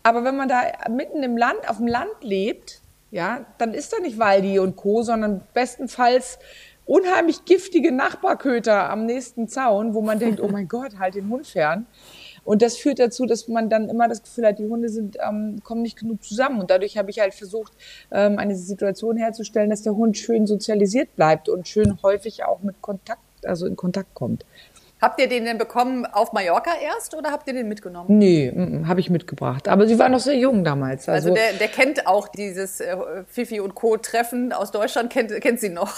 Aber 0.02 0.24
wenn 0.24 0.36
man 0.36 0.48
da 0.48 0.62
mitten 0.90 1.22
im 1.22 1.36
Land, 1.36 1.68
auf 1.68 1.78
dem 1.78 1.86
Land 1.86 2.22
lebt, 2.22 2.80
ja, 3.10 3.46
dann 3.58 3.74
ist 3.74 3.92
da 3.92 3.98
nicht 4.00 4.18
Waldi 4.18 4.58
und 4.58 4.76
Co., 4.76 5.02
sondern 5.02 5.42
bestenfalls 5.54 6.38
unheimlich 6.84 7.44
giftige 7.44 7.92
Nachbarköter 7.92 8.90
am 8.90 9.06
nächsten 9.06 9.48
Zaun, 9.48 9.94
wo 9.94 10.02
man 10.02 10.18
denkt, 10.18 10.40
oh 10.40 10.48
mein 10.48 10.68
Gott, 10.68 10.98
halt 10.98 11.16
den 11.16 11.28
Hund 11.28 11.46
fern. 11.46 11.86
Und 12.46 12.62
das 12.62 12.76
führt 12.76 13.00
dazu, 13.00 13.26
dass 13.26 13.48
man 13.48 13.68
dann 13.68 13.88
immer 13.88 14.08
das 14.08 14.22
Gefühl 14.22 14.46
hat, 14.46 14.58
die 14.58 14.66
Hunde 14.66 14.88
sind, 14.88 15.18
ähm, 15.28 15.58
kommen 15.64 15.82
nicht 15.82 15.98
genug 15.98 16.22
zusammen. 16.22 16.60
Und 16.60 16.70
dadurch 16.70 16.96
habe 16.96 17.10
ich 17.10 17.18
halt 17.18 17.34
versucht, 17.34 17.72
ähm, 18.12 18.38
eine 18.38 18.54
Situation 18.54 19.16
herzustellen, 19.16 19.68
dass 19.68 19.82
der 19.82 19.96
Hund 19.96 20.16
schön 20.16 20.46
sozialisiert 20.46 21.14
bleibt 21.16 21.48
und 21.48 21.68
schön 21.68 21.98
häufig 22.02 22.44
auch 22.44 22.62
mit 22.62 22.80
Kontakt, 22.80 23.20
also 23.44 23.66
in 23.66 23.76
Kontakt 23.76 24.14
kommt. 24.14 24.46
Habt 25.02 25.20
ihr 25.20 25.28
den 25.28 25.44
denn 25.44 25.58
bekommen 25.58 26.06
auf 26.06 26.32
Mallorca 26.32 26.70
erst 26.82 27.14
oder 27.14 27.30
habt 27.30 27.46
ihr 27.48 27.52
den 27.52 27.68
mitgenommen? 27.68 28.16
Nee, 28.16 28.50
habe 28.86 29.00
ich 29.00 29.10
mitgebracht. 29.10 29.68
Aber 29.68 29.86
sie 29.86 29.98
war 29.98 30.08
noch 30.08 30.20
sehr 30.20 30.36
jung 30.36 30.64
damals. 30.64 31.08
Also, 31.08 31.30
also 31.30 31.34
der, 31.34 31.58
der 31.58 31.68
kennt 31.68 32.06
auch 32.06 32.28
dieses 32.28 32.80
äh, 32.80 32.96
Fifi 33.26 33.60
und 33.60 33.74
Co. 33.74 33.98
Treffen 33.98 34.54
aus 34.54 34.70
Deutschland, 34.70 35.10
kennt, 35.12 35.38
kennt 35.42 35.60
sie 35.60 35.68
noch. 35.68 35.96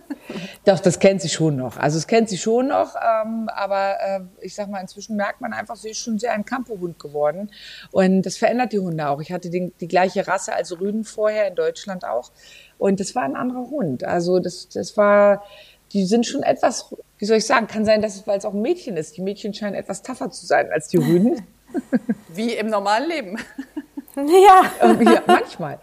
Doch, 0.64 0.80
das 0.80 0.98
kennt 0.98 1.20
sie 1.20 1.28
schon 1.28 1.56
noch. 1.56 1.76
Also 1.76 1.98
es 1.98 2.06
kennt 2.06 2.28
sie 2.28 2.38
schon 2.38 2.68
noch, 2.68 2.94
ähm, 2.96 3.48
aber 3.48 3.96
äh, 4.00 4.20
ich 4.40 4.54
sag 4.54 4.68
mal, 4.68 4.80
inzwischen 4.80 5.16
merkt 5.16 5.40
man 5.40 5.52
einfach, 5.52 5.76
sie 5.76 5.90
ist 5.90 5.98
schon 5.98 6.18
sehr 6.18 6.32
ein 6.32 6.44
Campo-Hund 6.44 6.98
geworden. 6.98 7.50
Und 7.90 8.22
das 8.22 8.36
verändert 8.36 8.72
die 8.72 8.78
Hunde 8.78 9.08
auch. 9.08 9.20
Ich 9.20 9.32
hatte 9.32 9.50
den, 9.50 9.72
die 9.80 9.88
gleiche 9.88 10.26
Rasse 10.26 10.54
als 10.54 10.78
Rüden 10.80 11.04
vorher 11.04 11.48
in 11.48 11.54
Deutschland 11.54 12.04
auch. 12.04 12.30
Und 12.78 13.00
das 13.00 13.14
war 13.14 13.22
ein 13.22 13.36
anderer 13.36 13.70
Hund. 13.70 14.04
Also 14.04 14.38
das, 14.38 14.68
das 14.68 14.96
war, 14.96 15.44
die 15.92 16.04
sind 16.06 16.26
schon 16.26 16.42
etwas, 16.42 16.94
wie 17.18 17.26
soll 17.26 17.36
ich 17.38 17.46
sagen, 17.46 17.66
kann 17.66 17.84
sein, 17.84 18.02
dass 18.02 18.16
es, 18.16 18.26
weil 18.26 18.38
es 18.38 18.44
auch 18.44 18.54
ein 18.54 18.62
Mädchen 18.62 18.96
ist. 18.96 19.16
Die 19.16 19.22
Mädchen 19.22 19.54
scheinen 19.54 19.74
etwas 19.74 20.02
tougher 20.02 20.30
zu 20.30 20.46
sein 20.46 20.70
als 20.72 20.88
die 20.88 20.98
Rüden. 20.98 21.42
Wie 22.34 22.54
im 22.54 22.68
normalen 22.68 23.08
Leben. 23.08 23.38
Ja. 24.16 24.70
ja 25.00 25.22
manchmal. 25.26 25.78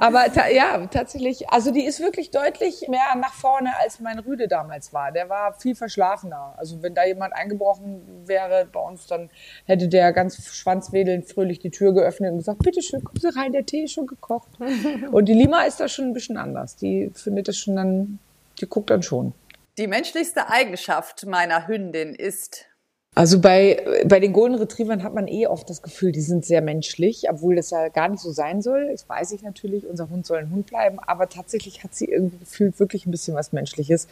Aber 0.00 0.24
ta 0.32 0.48
ja, 0.48 0.86
tatsächlich, 0.86 1.48
also 1.50 1.70
die 1.70 1.84
ist 1.84 2.00
wirklich 2.00 2.30
deutlich 2.30 2.88
mehr 2.88 3.14
nach 3.18 3.32
vorne, 3.32 3.70
als 3.82 4.00
mein 4.00 4.18
Rüde 4.18 4.48
damals 4.48 4.92
war. 4.92 5.12
Der 5.12 5.28
war 5.28 5.54
viel 5.54 5.74
verschlafener. 5.74 6.54
Also 6.56 6.82
wenn 6.82 6.94
da 6.94 7.04
jemand 7.04 7.34
eingebrochen 7.34 8.24
wäre 8.26 8.66
bei 8.70 8.80
uns, 8.80 9.06
dann 9.06 9.30
hätte 9.66 9.88
der 9.88 10.12
ganz 10.12 10.44
schwanzwedelnd 10.54 11.26
fröhlich 11.26 11.58
die 11.58 11.70
Tür 11.70 11.94
geöffnet 11.94 12.32
und 12.32 12.38
gesagt, 12.38 12.62
bitte 12.62 12.82
schön, 12.82 13.02
kommen 13.02 13.20
Sie 13.20 13.34
rein, 13.34 13.52
der 13.52 13.64
Tee 13.64 13.84
ist 13.84 13.92
schon 13.92 14.06
gekocht. 14.06 14.48
Und 15.10 15.26
die 15.26 15.34
Lima 15.34 15.62
ist 15.62 15.80
da 15.80 15.88
schon 15.88 16.06
ein 16.06 16.12
bisschen 16.14 16.36
anders. 16.36 16.76
Die 16.76 17.10
findet 17.14 17.48
das 17.48 17.56
schon 17.56 17.76
dann, 17.76 18.18
die 18.60 18.66
guckt 18.66 18.90
dann 18.90 19.02
schon. 19.02 19.32
Die 19.78 19.86
menschlichste 19.86 20.48
Eigenschaft 20.50 21.26
meiner 21.26 21.66
Hündin 21.66 22.14
ist 22.14 22.66
also 23.14 23.40
bei, 23.40 23.84
bei 24.06 24.18
den 24.18 24.32
Golden 24.32 24.56
Retrievern 24.56 25.02
hat 25.02 25.14
man 25.14 25.28
eh 25.28 25.46
oft 25.46 25.70
das 25.70 25.82
Gefühl, 25.82 26.10
die 26.10 26.20
sind 26.20 26.44
sehr 26.44 26.62
menschlich, 26.62 27.24
obwohl 27.30 27.54
das 27.54 27.70
ja 27.70 27.88
gar 27.88 28.08
nicht 28.08 28.20
so 28.20 28.32
sein 28.32 28.60
soll. 28.60 28.88
Das 28.90 29.08
weiß 29.08 29.32
ich 29.32 29.42
natürlich, 29.42 29.86
unser 29.86 30.10
Hund 30.10 30.26
soll 30.26 30.38
ein 30.38 30.50
Hund 30.50 30.66
bleiben, 30.66 30.98
aber 30.98 31.28
tatsächlich 31.28 31.84
hat 31.84 31.94
sie 31.94 32.06
irgendwie 32.06 32.38
gefühlt 32.38 32.80
wirklich 32.80 33.06
ein 33.06 33.12
bisschen 33.12 33.36
was 33.36 33.52
Menschliches. 33.52 34.08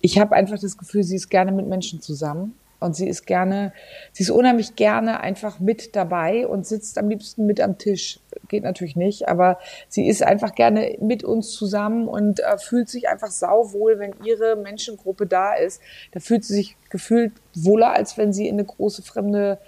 Ich 0.00 0.18
habe 0.18 0.34
einfach 0.34 0.58
das 0.58 0.78
Gefühl, 0.78 1.02
sie 1.02 1.16
ist 1.16 1.28
gerne 1.28 1.52
mit 1.52 1.66
Menschen 1.66 2.00
zusammen 2.00 2.54
und 2.78 2.94
sie 2.94 3.08
ist 3.08 3.26
gerne, 3.26 3.72
sie 4.12 4.22
ist 4.22 4.30
unheimlich 4.30 4.76
gerne 4.76 5.20
einfach 5.20 5.60
mit 5.60 5.96
dabei 5.96 6.46
und 6.46 6.66
sitzt 6.66 6.98
am 6.98 7.08
liebsten 7.08 7.46
mit 7.46 7.60
am 7.60 7.78
Tisch. 7.78 8.20
Geht 8.48 8.64
natürlich 8.64 8.96
nicht, 8.96 9.28
aber 9.28 9.58
sie 9.88 10.06
ist 10.08 10.22
einfach 10.22 10.54
gerne 10.54 10.96
mit 11.00 11.24
uns 11.24 11.52
zusammen 11.52 12.06
und 12.06 12.40
äh, 12.40 12.58
fühlt 12.58 12.88
sich 12.88 13.08
einfach 13.08 13.30
sauwohl, 13.30 13.98
wenn 13.98 14.14
ihre 14.24 14.56
Menschengruppe 14.56 15.26
da 15.26 15.54
ist. 15.54 15.80
Da 16.12 16.20
fühlt 16.20 16.44
sie 16.44 16.54
sich 16.54 16.76
gefühlt 16.90 17.32
wohler, 17.54 17.92
als 17.92 18.18
wenn 18.18 18.32
sie 18.32 18.46
in 18.46 18.56
eine 18.56 18.64
große 18.64 19.02
fremde 19.02 19.58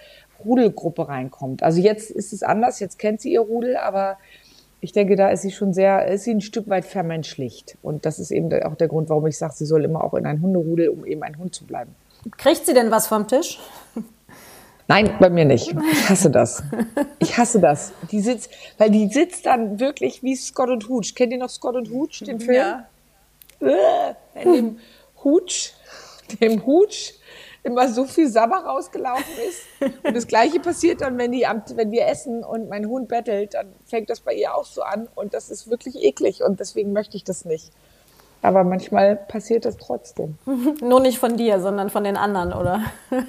Rudelgruppe 0.44 1.08
reinkommt. 1.08 1.62
Also 1.62 1.80
jetzt 1.80 2.10
ist 2.10 2.32
es 2.32 2.42
anders, 2.42 2.78
jetzt 2.80 2.98
kennt 2.98 3.20
sie 3.20 3.32
ihr 3.32 3.40
Rudel, 3.40 3.76
aber 3.76 4.18
ich 4.80 4.92
denke, 4.92 5.16
da 5.16 5.30
ist 5.30 5.42
sie 5.42 5.50
schon 5.50 5.72
sehr, 5.72 6.06
ist 6.06 6.24
sie 6.24 6.30
ein 6.32 6.40
Stück 6.40 6.68
weit 6.68 6.84
vermenschlicht. 6.84 7.76
Und 7.82 8.06
das 8.06 8.18
ist 8.18 8.30
eben 8.30 8.52
auch 8.62 8.76
der 8.76 8.88
Grund, 8.88 9.08
warum 9.08 9.26
ich 9.26 9.36
sage, 9.36 9.54
sie 9.56 9.66
soll 9.66 9.84
immer 9.84 10.04
auch 10.04 10.14
in 10.14 10.26
ein 10.26 10.40
Hunderudel, 10.40 10.88
um 10.88 11.04
eben 11.04 11.22
ein 11.22 11.38
Hund 11.38 11.54
zu 11.54 11.66
bleiben. 11.66 11.94
Kriegt 12.36 12.66
sie 12.66 12.74
denn 12.74 12.90
was 12.90 13.06
vom 13.06 13.26
Tisch? 13.26 13.58
Nein, 14.88 15.14
bei 15.20 15.28
mir 15.28 15.44
nicht. 15.44 15.74
Ich 15.92 16.08
hasse 16.08 16.30
das. 16.30 16.62
Ich 17.18 17.36
hasse 17.36 17.60
das. 17.60 17.92
Die 18.10 18.20
sitzt, 18.20 18.50
weil 18.78 18.90
die 18.90 19.08
sitzt 19.08 19.44
dann 19.44 19.78
wirklich 19.78 20.22
wie 20.22 20.34
Scott 20.34 20.70
und 20.70 20.88
Hooch. 20.88 21.14
Kennt 21.14 21.32
ihr 21.32 21.38
noch 21.38 21.50
Scott 21.50 21.76
und 21.76 21.90
Hooch, 21.90 22.24
den 22.26 22.40
Film? 22.40 22.56
Ja. 22.56 22.86
Äh, 23.60 24.42
in 24.42 24.52
dem 24.52 24.78
Hooch, 25.22 25.74
dem 26.40 26.64
Hooch 26.64 27.14
immer 27.62 27.88
so 27.88 28.04
viel 28.04 28.28
Sabber 28.28 28.56
rausgelaufen 28.56 29.34
ist. 29.48 29.94
Und 30.04 30.16
das 30.16 30.26
Gleiche 30.26 30.58
passiert 30.60 31.02
dann, 31.02 31.18
wenn, 31.18 31.32
die, 31.32 31.46
wenn 31.74 31.90
wir 31.90 32.06
essen 32.06 32.42
und 32.42 32.70
mein 32.70 32.86
Hund 32.86 33.08
bettelt, 33.08 33.54
dann 33.54 33.74
fängt 33.84 34.08
das 34.08 34.20
bei 34.20 34.32
ihr 34.32 34.54
auch 34.54 34.64
so 34.64 34.82
an. 34.82 35.08
Und 35.14 35.34
das 35.34 35.50
ist 35.50 35.68
wirklich 35.68 35.96
eklig. 35.96 36.42
Und 36.42 36.60
deswegen 36.60 36.92
möchte 36.92 37.16
ich 37.16 37.24
das 37.24 37.44
nicht. 37.44 37.72
Aber 38.40 38.62
manchmal 38.62 39.16
passiert 39.16 39.64
das 39.64 39.76
trotzdem. 39.76 40.38
Nur 40.80 41.00
nicht 41.00 41.18
von 41.18 41.36
dir, 41.36 41.60
sondern 41.60 41.90
von 41.90 42.04
den 42.04 42.16
anderen, 42.16 42.52
oder? 42.52 42.82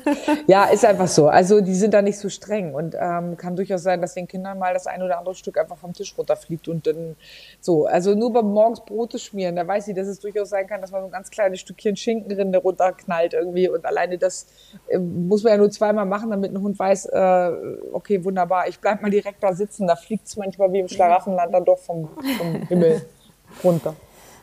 ja, 0.47 0.65
ist 0.65 0.85
einfach 0.85 1.07
so. 1.07 1.27
Also 1.27 1.61
die 1.61 1.73
sind 1.73 1.95
da 1.95 2.01
nicht 2.01 2.19
so 2.19 2.29
streng 2.29 2.75
und 2.75 2.95
ähm, 2.99 3.35
kann 3.35 3.55
durchaus 3.55 3.81
sein, 3.81 4.01
dass 4.01 4.13
den 4.13 4.27
Kindern 4.27 4.59
mal 4.59 4.73
das 4.73 4.85
ein 4.85 5.01
oder 5.01 5.17
andere 5.17 5.33
Stück 5.33 5.57
einfach 5.57 5.77
vom 5.77 5.93
Tisch 5.93 6.15
runterfliegt 6.15 6.67
und 6.67 6.85
dann 6.85 7.15
so. 7.59 7.87
Also 7.87 8.13
nur 8.13 8.31
beim 8.31 8.51
morgens 8.51 8.85
Brote 8.85 9.17
schmieren, 9.17 9.55
da 9.55 9.67
weiß 9.67 9.87
ich, 9.87 9.95
dass 9.95 10.07
es 10.07 10.19
durchaus 10.19 10.49
sein 10.49 10.67
kann, 10.67 10.79
dass 10.79 10.91
man 10.91 11.01
so 11.01 11.07
ein 11.07 11.11
ganz 11.11 11.31
kleines 11.31 11.59
Stückchen 11.59 11.95
Schinkenrinde 11.95 12.59
runterknallt 12.59 13.33
irgendwie 13.33 13.67
und 13.67 13.85
alleine 13.85 14.19
das 14.19 14.45
äh, 14.89 14.99
muss 14.99 15.43
man 15.43 15.53
ja 15.53 15.57
nur 15.57 15.71
zweimal 15.71 16.05
machen, 16.05 16.29
damit 16.29 16.53
ein 16.53 16.61
Hund 16.61 16.77
weiß, 16.77 17.07
äh, 17.07 17.51
okay, 17.93 18.23
wunderbar, 18.23 18.67
ich 18.67 18.79
bleib 18.79 19.01
mal 19.01 19.09
direkt 19.09 19.41
da 19.41 19.53
sitzen. 19.53 19.87
Da 19.87 19.95
fliegt 19.95 20.27
es 20.27 20.37
manchmal 20.37 20.71
wie 20.71 20.79
im 20.79 20.87
Schlaraffenland 20.87 21.51
dann 21.53 21.65
doch 21.65 21.79
vom, 21.79 22.09
vom 22.37 22.55
Himmel 22.67 23.01
runter. 23.63 23.95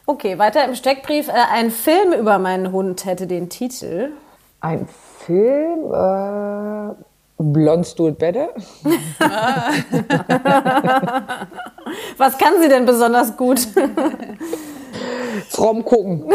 Okay, 0.09 0.38
weiter 0.38 0.64
im 0.64 0.77
Steckbrief. 0.77 1.27
Äh, 1.27 1.33
ein 1.33 1.73
Film 1.73 2.12
über 2.12 2.38
meinen 2.38 2.71
Hund 2.71 3.05
hätte 3.05 3.27
den 3.27 3.49
Titel. 3.49 4.12
Ein 4.61 4.87
Film? 5.27 5.92
Äh, 5.92 6.90
it 7.38 8.19
better. 8.19 8.49
Was 12.16 12.38
kann 12.38 12.62
sie 12.62 12.69
denn 12.69 12.87
besonders 12.87 13.37
gut? 13.37 13.66
Fromm 15.51 15.85
gucken. 15.85 16.31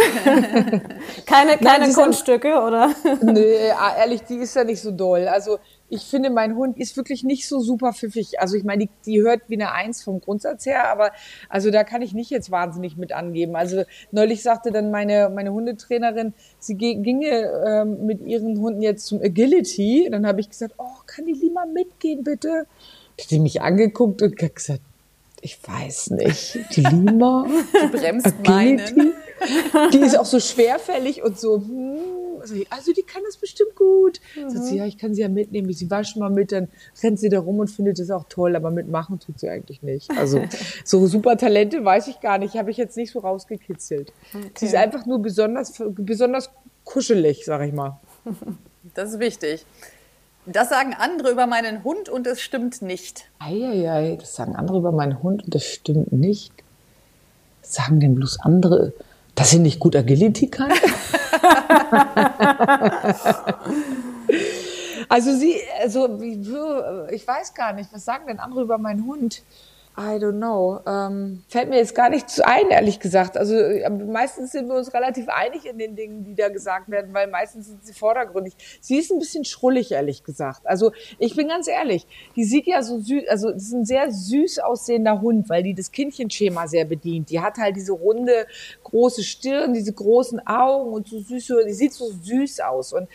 Keine, 1.25 1.57
keine 1.57 1.85
Nein, 1.85 1.93
Kunststücke, 1.93 2.61
oder? 2.61 2.91
Nee, 3.21 3.71
ah, 3.71 3.95
ehrlich, 3.97 4.23
die 4.23 4.35
ist 4.37 4.53
ja 4.55 4.65
nicht 4.65 4.81
so 4.81 4.91
doll. 4.91 5.27
Also 5.27 5.59
ich 5.91 6.03
finde, 6.03 6.29
mein 6.29 6.55
Hund 6.55 6.77
ist 6.77 6.95
wirklich 6.95 7.23
nicht 7.25 7.47
so 7.47 7.59
super 7.59 7.91
pfiffig. 7.91 8.39
Also 8.39 8.55
ich 8.55 8.63
meine, 8.63 8.85
die, 8.85 8.89
die 9.05 9.21
hört 9.21 9.41
wie 9.49 9.55
eine 9.55 9.73
Eins 9.73 10.01
vom 10.01 10.21
Grundsatz 10.21 10.65
her, 10.65 10.89
aber 10.89 11.11
also 11.49 11.69
da 11.69 11.83
kann 11.83 12.01
ich 12.01 12.13
nicht 12.13 12.31
jetzt 12.31 12.49
wahnsinnig 12.49 12.95
mit 12.95 13.11
angeben. 13.11 13.57
Also 13.57 13.83
neulich 14.11 14.41
sagte 14.41 14.71
dann 14.71 14.89
meine, 14.89 15.29
meine 15.29 15.51
Hundetrainerin, 15.51 16.33
sie 16.59 16.75
ginge 16.75 17.51
ähm, 17.67 18.05
mit 18.05 18.21
ihren 18.21 18.57
Hunden 18.59 18.81
jetzt 18.81 19.05
zum 19.05 19.21
Agility. 19.21 20.07
Dann 20.09 20.25
habe 20.25 20.39
ich 20.39 20.49
gesagt, 20.49 20.75
oh, 20.77 21.01
kann 21.05 21.25
die 21.25 21.33
Lima 21.33 21.65
mitgehen, 21.65 22.23
bitte? 22.23 22.65
Die 23.19 23.23
hat 23.23 23.31
die 23.31 23.39
mich 23.39 23.61
angeguckt 23.61 24.21
und 24.21 24.37
gesagt, 24.37 24.81
ich 25.41 25.57
weiß 25.61 26.11
nicht, 26.11 26.59
die 26.75 26.83
Lima, 26.83 27.45
Die 27.83 27.97
bremst 27.97 28.47
meinen. 28.47 28.79
Agility, 28.79 29.13
die 29.93 29.97
ist 29.97 30.17
auch 30.17 30.25
so 30.25 30.39
schwerfällig 30.39 31.23
und 31.23 31.39
so, 31.39 31.57
hm, 31.57 31.90
also, 32.41 32.55
also 32.69 32.93
die 32.93 33.03
kann 33.03 33.21
das 33.25 33.37
bestimmt 33.37 33.75
gut. 33.75 34.19
Sagt 34.35 34.65
sie, 34.65 34.77
ja, 34.77 34.85
ich 34.85 34.97
kann 34.97 35.13
sie 35.13 35.21
ja 35.21 35.29
mitnehmen. 35.29 35.71
Sie 35.73 35.89
war 35.89 36.03
schon 36.03 36.19
mal 36.21 36.29
mit, 36.29 36.51
dann 36.51 36.67
rennt 37.01 37.19
sie 37.19 37.29
da 37.29 37.39
rum 37.39 37.59
und 37.59 37.69
findet 37.69 37.99
das 37.99 38.09
auch 38.11 38.25
toll, 38.27 38.55
aber 38.55 38.71
mitmachen 38.71 39.19
tut 39.19 39.39
sie 39.39 39.49
eigentlich 39.49 39.81
nicht. 39.81 40.11
Also 40.17 40.43
so 40.83 41.07
super 41.07 41.37
Talente 41.37 41.83
weiß 41.83 42.07
ich 42.07 42.19
gar 42.19 42.37
nicht, 42.37 42.55
habe 42.55 42.71
ich 42.71 42.77
jetzt 42.77 42.97
nicht 42.97 43.11
so 43.11 43.19
rausgekitzelt. 43.19 44.11
Sie 44.55 44.65
ist 44.65 44.75
einfach 44.75 45.05
nur 45.05 45.21
besonders, 45.21 45.81
besonders 45.89 46.49
kuschelig, 46.83 47.45
sag 47.45 47.61
ich 47.67 47.73
mal. 47.73 47.99
Das 48.95 49.13
ist 49.13 49.19
wichtig. 49.19 49.63
Das 50.47 50.69
sagen 50.69 50.95
andere 50.97 51.29
über 51.29 51.45
meinen 51.45 51.83
Hund 51.83 52.09
und 52.09 52.25
es 52.25 52.41
stimmt 52.41 52.81
nicht. 52.81 53.25
Eieiei, 53.37 54.17
das 54.19 54.35
sagen 54.35 54.55
andere 54.55 54.79
über 54.79 54.91
meinen 54.91 55.21
Hund 55.21 55.43
und 55.43 55.53
das 55.53 55.65
stimmt 55.65 56.11
nicht. 56.11 56.51
Was 57.61 57.73
sagen 57.73 57.99
denn 57.99 58.15
bloß 58.15 58.39
andere, 58.39 58.91
dass 59.35 59.51
sie 59.51 59.59
nicht 59.59 59.79
gut 59.79 59.95
Agility 59.95 60.49
kann? 60.49 60.71
also 65.09 65.35
sie, 65.35 65.55
also 65.81 66.19
ich 66.21 67.27
weiß 67.27 67.53
gar 67.53 67.73
nicht, 67.73 67.91
was 67.93 68.05
sagen 68.05 68.27
denn 68.27 68.39
andere 68.39 68.61
über 68.61 68.77
meinen 68.77 69.05
Hund? 69.05 69.43
I 69.97 70.17
don't 70.17 70.37
know. 70.37 70.79
Ähm, 70.87 71.43
fällt 71.49 71.69
mir 71.69 71.75
jetzt 71.75 71.93
gar 71.95 72.09
nicht 72.09 72.29
zu 72.29 72.47
ein, 72.47 72.69
ehrlich 72.69 73.01
gesagt. 73.01 73.37
Also 73.37 73.55
äh, 73.55 73.89
meistens 73.89 74.53
sind 74.53 74.69
wir 74.69 74.75
uns 74.75 74.93
relativ 74.93 75.27
einig 75.27 75.65
in 75.65 75.77
den 75.77 75.97
Dingen, 75.97 76.23
die 76.23 76.33
da 76.33 76.47
gesagt 76.47 76.89
werden, 76.89 77.13
weil 77.13 77.27
meistens 77.27 77.67
sind 77.67 77.85
sie 77.85 77.93
vordergründig. 77.93 78.53
Sie 78.79 78.97
ist 78.97 79.11
ein 79.11 79.19
bisschen 79.19 79.43
schrullig, 79.43 79.91
ehrlich 79.91 80.23
gesagt. 80.23 80.65
Also 80.65 80.93
ich 81.19 81.35
bin 81.35 81.49
ganz 81.49 81.67
ehrlich, 81.67 82.07
die 82.37 82.45
sieht 82.45 82.67
ja 82.67 82.83
so 82.83 82.99
süß, 82.99 83.27
also 83.27 83.51
das 83.51 83.63
ist 83.63 83.73
ein 83.73 83.85
sehr 83.85 84.11
süß 84.11 84.59
aussehender 84.59 85.19
Hund, 85.19 85.49
weil 85.49 85.61
die 85.61 85.73
das 85.73 85.91
Kindchenschema 85.91 86.67
sehr 86.67 86.85
bedient. 86.85 87.29
Die 87.29 87.41
hat 87.41 87.57
halt 87.57 87.75
diese 87.75 87.91
runde, 87.91 88.47
große 88.83 89.23
Stirn, 89.23 89.73
diese 89.73 89.91
großen 89.91 90.45
Augen 90.47 90.93
und 90.93 91.09
so 91.09 91.19
süße, 91.19 91.65
die 91.67 91.73
sieht 91.73 91.93
so 91.93 92.09
süß 92.09 92.61
aus 92.61 92.93
und 92.93 93.09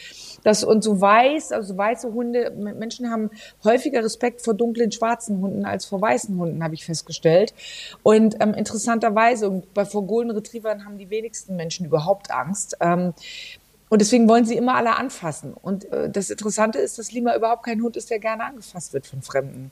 das 0.44 0.62
und 0.62 0.84
so 0.84 1.00
weiß, 1.00 1.52
also 1.52 1.76
weiße 1.76 2.12
Hunde, 2.12 2.50
Menschen 2.50 3.10
haben 3.10 3.30
häufiger 3.64 4.04
Respekt 4.04 4.42
vor 4.42 4.52
dunklen 4.52 4.92
schwarzen 4.92 5.40
Hunden 5.40 5.64
als 5.64 5.86
vor 5.86 6.02
weißen 6.02 6.38
Hunden, 6.38 6.62
habe 6.66 6.74
ich 6.74 6.84
festgestellt. 6.84 7.54
Und 8.02 8.36
ähm, 8.40 8.52
interessanterweise, 8.52 9.62
bei 9.72 9.84
vor 9.84 10.06
Golden 10.06 10.30
Retrievern 10.30 10.84
haben 10.84 10.98
die 10.98 11.08
wenigsten 11.08 11.56
Menschen 11.56 11.86
überhaupt 11.86 12.30
Angst. 12.30 12.76
Ähm, 12.80 13.14
und 13.88 14.00
deswegen 14.00 14.28
wollen 14.28 14.44
sie 14.44 14.56
immer 14.56 14.74
alle 14.74 14.96
anfassen. 14.96 15.54
Und 15.54 15.90
äh, 15.92 16.10
das 16.10 16.30
Interessante 16.30 16.78
ist, 16.78 16.98
dass 16.98 17.12
Lima 17.12 17.36
überhaupt 17.36 17.64
kein 17.64 17.80
Hund 17.82 17.96
ist, 17.96 18.10
der 18.10 18.18
gerne 18.18 18.44
angefasst 18.44 18.92
wird 18.92 19.06
von 19.06 19.22
Fremden. 19.22 19.70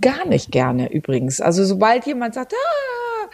Gar 0.00 0.26
nicht 0.26 0.50
gerne 0.50 0.92
übrigens. 0.92 1.40
Also 1.40 1.64
sobald 1.64 2.06
jemand 2.06 2.34
sagt, 2.34 2.54
ah, 2.54 3.28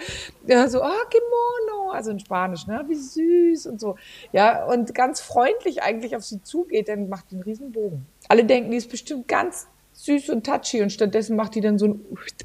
ja, 0.47 0.69
so, 0.69 0.83
ah, 0.83 1.05
kimono, 1.11 1.93
also 1.93 2.11
in 2.11 2.19
Spanisch, 2.19 2.67
ne, 2.67 2.85
wie 2.89 2.95
süß 2.95 3.67
und 3.67 3.81
so. 3.81 3.97
Ja, 4.33 4.65
und 4.67 4.95
ganz 4.95 5.21
freundlich 5.21 5.83
eigentlich 5.83 6.15
auf 6.15 6.25
sie 6.25 6.43
zugeht, 6.43 6.89
dann 6.89 7.09
macht 7.09 7.31
die 7.31 7.37
einen 7.37 7.45
riesen 7.45 7.73
Bogen. 7.73 8.07
Alle 8.29 8.45
denken, 8.45 8.71
die 8.71 8.77
ist 8.77 8.91
bestimmt 8.91 9.29
ganz 9.29 9.67
süß 10.03 10.31
und 10.31 10.45
touchy 10.45 10.83
und 10.83 10.91
stattdessen 10.91 11.37
macht 11.37 11.55
die 11.55 11.61
dann 11.61 11.79
so, 11.79 11.87
ein, 11.87 12.01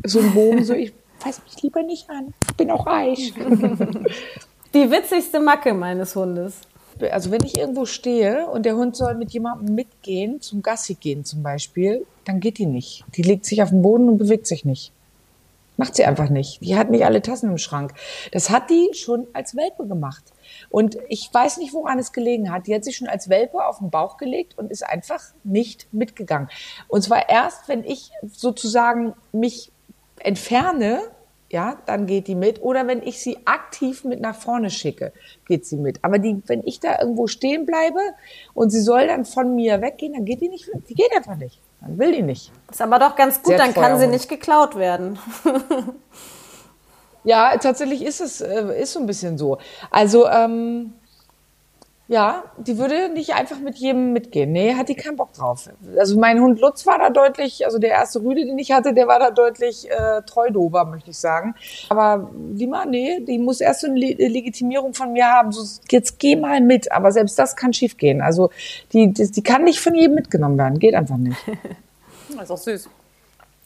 so 0.05 0.19
einen 0.19 0.33
Bogen, 0.33 0.63
so, 0.63 0.73
ich 0.73 0.93
fass 1.17 1.41
mich 1.43 1.63
lieber 1.63 1.81
nicht 1.81 2.09
an, 2.09 2.33
ich 2.49 2.55
bin 2.55 2.69
auch 2.69 2.85
reich. 2.85 3.33
Die 4.73 4.91
witzigste 4.91 5.39
Macke 5.39 5.73
meines 5.73 6.15
Hundes. 6.15 6.61
also 7.09 7.31
wenn 7.31 7.43
ich 7.43 7.57
irgendwo 7.57 7.85
stehe 7.85 8.47
und 8.47 8.65
der 8.65 8.75
Hund 8.75 8.95
soll 8.95 9.15
mit 9.15 9.31
jemandem 9.31 9.73
mitgehen, 9.73 10.39
zum 10.41 10.61
Gassi 10.61 10.95
gehen 10.95 11.25
zum 11.25 11.41
Beispiel, 11.41 12.05
dann 12.25 12.39
geht 12.41 12.59
die 12.59 12.65
nicht. 12.65 13.05
Die 13.15 13.23
legt 13.23 13.45
sich 13.45 13.63
auf 13.63 13.69
den 13.69 13.81
Boden 13.81 14.09
und 14.09 14.17
bewegt 14.17 14.45
sich 14.45 14.65
nicht. 14.65 14.91
Macht 15.77 15.95
sie 15.95 16.05
einfach 16.05 16.29
nicht. 16.29 16.61
Die 16.61 16.75
hat 16.75 16.89
nicht 16.89 17.05
alle 17.05 17.21
Tassen 17.21 17.51
im 17.51 17.57
Schrank. 17.59 17.93
Das 18.31 18.49
hat 18.49 18.69
die 18.69 18.89
schon 18.93 19.27
als 19.33 19.55
Welpe 19.55 19.87
gemacht. 19.87 20.23
Und 20.69 20.97
ich 21.07 21.29
weiß 21.31 21.57
nicht, 21.57 21.73
woran 21.73 21.99
es 21.99 22.11
gelegen 22.11 22.51
hat. 22.51 22.67
Die 22.67 22.73
hat 22.73 22.83
sich 22.83 22.97
schon 22.97 23.07
als 23.07 23.29
Welpe 23.29 23.63
auf 23.63 23.77
den 23.77 23.91
Bauch 23.91 24.17
gelegt 24.17 24.57
und 24.57 24.71
ist 24.71 24.83
einfach 24.83 25.23
nicht 25.43 25.87
mitgegangen. 25.93 26.49
Und 26.87 27.03
zwar 27.03 27.29
erst, 27.29 27.67
wenn 27.69 27.83
ich 27.83 28.11
sozusagen 28.25 29.13
mich 29.31 29.71
entferne, 30.19 30.99
ja, 31.49 31.77
dann 31.85 32.07
geht 32.07 32.27
die 32.27 32.35
mit. 32.35 32.61
Oder 32.61 32.87
wenn 32.87 33.01
ich 33.03 33.21
sie 33.21 33.37
aktiv 33.45 34.03
mit 34.03 34.19
nach 34.19 34.35
vorne 34.35 34.69
schicke, 34.69 35.13
geht 35.45 35.65
sie 35.65 35.77
mit. 35.77 36.03
Aber 36.03 36.19
die, 36.19 36.41
wenn 36.47 36.63
ich 36.65 36.79
da 36.79 36.99
irgendwo 36.99 37.27
stehen 37.27 37.65
bleibe 37.65 37.99
und 38.53 38.71
sie 38.71 38.81
soll 38.81 39.07
dann 39.07 39.25
von 39.25 39.55
mir 39.55 39.81
weggehen, 39.81 40.13
dann 40.13 40.25
geht 40.25 40.41
die 40.41 40.49
nicht. 40.49 40.69
Die 40.89 40.95
geht 40.95 41.15
einfach 41.15 41.37
nicht. 41.37 41.61
Dann 41.81 41.97
will 41.97 42.11
die 42.11 42.23
nicht. 42.23 42.51
Ist 42.71 42.81
aber 42.81 42.99
doch 42.99 43.15
ganz 43.15 43.37
gut, 43.37 43.47
Sehr 43.47 43.57
dann 43.57 43.73
kann 43.73 43.99
sie 43.99 44.07
nicht 44.07 44.29
geklaut 44.29 44.75
werden. 44.75 45.19
Ja, 47.27 47.57
tatsächlich 47.57 48.05
ist 48.05 48.21
es 48.21 48.39
äh, 48.39 48.81
ist 48.81 48.93
so 48.93 48.99
ein 49.01 49.05
bisschen 49.05 49.37
so. 49.37 49.57
Also 49.91 50.29
ähm, 50.29 50.93
ja, 52.09 52.43
die 52.57 52.77
würde 52.77 53.09
nicht 53.09 53.33
einfach 53.33 53.59
mit 53.59 53.75
jedem 53.75 54.13
mitgehen. 54.13 54.53
Nee, 54.53 54.75
hat 54.75 54.87
die 54.87 54.95
keinen 54.95 55.17
Bock 55.17 55.33
drauf. 55.33 55.69
Also 55.97 56.17
mein 56.17 56.39
Hund 56.39 56.59
Lutz 56.61 56.85
war 56.85 56.97
da 56.97 57.09
deutlich, 57.09 57.65
also 57.65 57.79
der 57.79 57.89
erste 57.89 58.21
Rüde, 58.21 58.45
den 58.45 58.57
ich 58.57 58.71
hatte, 58.71 58.93
der 58.93 59.07
war 59.07 59.19
da 59.19 59.29
deutlich 59.29 59.89
äh, 59.91 60.21
treudober, 60.21 60.85
möchte 60.85 61.11
ich 61.11 61.17
sagen. 61.17 61.55
Aber 61.89 62.31
Lima, 62.53 62.85
nee, 62.85 63.19
die 63.19 63.37
muss 63.37 63.59
erst 63.59 63.81
so 63.81 63.87
eine 63.87 63.99
Le 63.99 64.27
Legitimierung 64.27 64.93
von 64.93 65.11
mir 65.11 65.25
haben. 65.25 65.51
So, 65.51 65.65
jetzt 65.91 66.17
geh 66.17 66.37
mal 66.37 66.61
mit. 66.61 66.91
Aber 66.93 67.11
selbst 67.11 67.37
das 67.37 67.57
kann 67.57 67.73
schief 67.73 67.97
gehen. 67.97 68.21
Also 68.21 68.51
die, 68.93 69.11
die, 69.11 69.29
die 69.29 69.43
kann 69.43 69.65
nicht 69.65 69.81
von 69.81 69.93
jedem 69.93 70.15
mitgenommen 70.15 70.57
werden. 70.57 70.79
Geht 70.79 70.95
einfach 70.95 71.17
nicht. 71.17 71.37
Das 72.29 72.43
ist 72.43 72.51
auch 72.51 72.57
süß. 72.57 72.89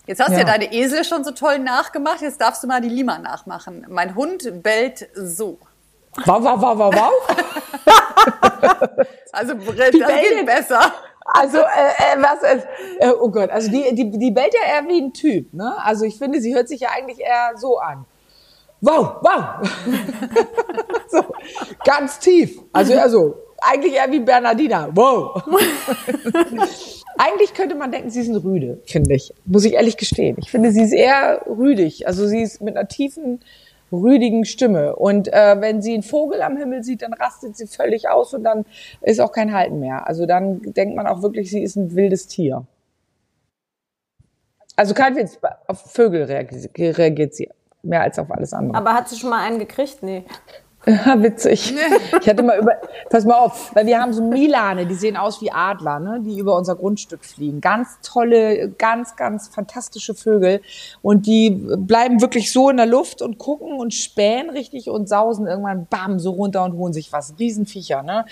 Jetzt 0.05 0.19
hast 0.19 0.29
du 0.29 0.33
ja. 0.33 0.39
Ja. 0.39 0.45
deine 0.45 0.71
Esel 0.71 1.03
schon 1.03 1.23
so 1.23 1.31
toll 1.31 1.57
nachgemacht, 1.57 2.21
jetzt 2.21 2.39
darfst 2.39 2.63
du 2.63 2.67
mal 2.67 2.79
die 2.79 2.89
Lima 2.89 3.17
nachmachen. 3.17 3.85
Mein 3.89 4.13
Hund 4.13 4.61
bellt 4.61 5.09
so. 5.15 5.57
Wow, 6.25 6.43
wow, 6.43 6.61
wow, 6.61 6.77
wow, 6.77 6.93
wow. 6.93 7.13
Also 9.31 9.53
das 9.53 9.75
bellt 9.75 9.93
geht 9.93 10.45
besser. 10.45 10.93
Also, 11.25 11.57
äh, 11.59 11.61
äh, 11.61 12.17
was 12.17 12.43
ist, 12.43 12.67
äh, 12.99 13.11
oh 13.11 13.29
Gott, 13.29 13.49
also 13.51 13.71
die, 13.71 13.95
die, 13.95 14.11
die 14.11 14.31
bellt 14.31 14.53
ja 14.53 14.75
eher 14.75 14.87
wie 14.87 14.99
ein 14.99 15.13
Typ, 15.13 15.53
ne? 15.53 15.75
Also 15.83 16.03
ich 16.03 16.17
finde, 16.17 16.41
sie 16.41 16.53
hört 16.53 16.67
sich 16.67 16.81
ja 16.81 16.89
eigentlich 16.89 17.19
eher 17.19 17.53
so 17.55 17.77
an. 17.77 18.05
Wow, 18.81 19.17
wow. 19.21 19.69
so, 21.09 21.23
ganz 21.85 22.19
tief. 22.19 22.59
Also, 22.73 22.99
also, 22.99 23.35
eigentlich 23.61 23.93
eher 23.93 24.11
wie 24.11 24.19
Bernardina. 24.19 24.89
Wow. 24.93 25.43
eigentlich 27.17 27.53
könnte 27.53 27.75
man 27.75 27.91
denken, 27.91 28.09
sie 28.09 28.21
ist 28.21 28.29
ein 28.29 28.35
Rüde, 28.35 28.81
finde 28.85 29.13
ich. 29.15 29.31
Muss 29.45 29.65
ich 29.65 29.73
ehrlich 29.73 29.97
gestehen. 29.97 30.35
Ich 30.39 30.49
finde, 30.49 30.71
sie 30.71 30.81
ist 30.81 30.93
eher 30.93 31.45
rüdig. 31.47 32.07
Also 32.07 32.27
sie 32.27 32.41
ist 32.41 32.61
mit 32.61 32.75
einer 32.75 32.87
tiefen, 32.87 33.41
rüdigen 33.91 34.45
Stimme. 34.45 34.95
Und 34.95 35.27
äh, 35.31 35.59
wenn 35.59 35.81
sie 35.81 35.93
einen 35.93 36.03
Vogel 36.03 36.41
am 36.41 36.57
Himmel 36.57 36.83
sieht, 36.83 37.01
dann 37.01 37.13
rastet 37.13 37.57
sie 37.57 37.67
völlig 37.67 38.09
aus 38.09 38.33
und 38.33 38.43
dann 38.43 38.65
ist 39.01 39.19
auch 39.19 39.31
kein 39.31 39.53
Halten 39.53 39.79
mehr. 39.79 40.07
Also 40.07 40.25
dann 40.25 40.61
denkt 40.61 40.95
man 40.95 41.07
auch 41.07 41.21
wirklich, 41.21 41.49
sie 41.49 41.61
ist 41.61 41.75
ein 41.75 41.95
wildes 41.95 42.27
Tier. 42.27 42.65
Also 44.75 44.93
kein 44.93 45.15
Witz, 45.15 45.37
auf 45.67 45.91
Vögel 45.91 46.23
reagiert, 46.23 46.97
reagiert 46.97 47.35
sie 47.35 47.49
mehr 47.83 48.01
als 48.01 48.17
auf 48.19 48.31
alles 48.31 48.53
andere. 48.53 48.77
Aber 48.77 48.93
hat 48.93 49.09
sie 49.09 49.17
schon 49.17 49.29
mal 49.29 49.43
einen 49.45 49.59
gekriegt? 49.59 50.01
Nee. 50.01 50.23
Ja, 50.85 51.21
witzig. 51.21 51.75
Ich 52.21 52.27
hatte 52.27 52.41
mal 52.41 52.57
über, 52.57 52.73
pass 53.09 53.23
mal 53.23 53.35
auf, 53.35 53.75
weil 53.75 53.85
wir 53.85 53.99
haben 53.99 54.13
so 54.13 54.23
Milane, 54.23 54.87
die 54.87 54.95
sehen 54.95 55.15
aus 55.15 55.39
wie 55.39 55.51
Adler, 55.51 55.99
ne, 55.99 56.21
die 56.25 56.39
über 56.39 56.55
unser 56.57 56.75
Grundstück 56.75 57.23
fliegen. 57.23 57.61
Ganz 57.61 57.99
tolle, 58.01 58.69
ganz, 58.69 59.15
ganz 59.15 59.47
fantastische 59.47 60.15
Vögel. 60.15 60.61
Und 61.03 61.27
die 61.27 61.51
bleiben 61.51 62.19
wirklich 62.19 62.51
so 62.51 62.69
in 62.71 62.77
der 62.77 62.87
Luft 62.87 63.21
und 63.21 63.37
gucken 63.37 63.73
und 63.73 63.93
spähen 63.93 64.49
richtig 64.49 64.89
und 64.89 65.07
sausen 65.07 65.45
irgendwann 65.45 65.85
bam, 65.87 66.17
so 66.17 66.31
runter 66.31 66.63
und 66.63 66.73
holen 66.73 66.93
sich 66.93 67.13
was. 67.13 67.35
Riesenviecher, 67.37 68.01
ne. 68.01 68.25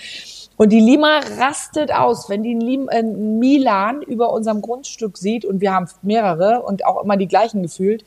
Und 0.56 0.70
die 0.70 0.80
Lima 0.80 1.20
rastet 1.38 1.92
aus, 1.92 2.28
wenn 2.28 2.42
die 2.42 2.54
einen 2.54 2.88
äh, 2.88 3.02
Milan 3.02 4.02
über 4.02 4.32
unserem 4.32 4.60
Grundstück 4.60 5.16
sieht, 5.18 5.44
und 5.44 5.60
wir 5.60 5.72
haben 5.72 5.86
mehrere 6.02 6.62
und 6.62 6.84
auch 6.84 7.02
immer 7.02 7.16
die 7.16 7.28
gleichen 7.28 7.62
gefühlt, 7.62 8.04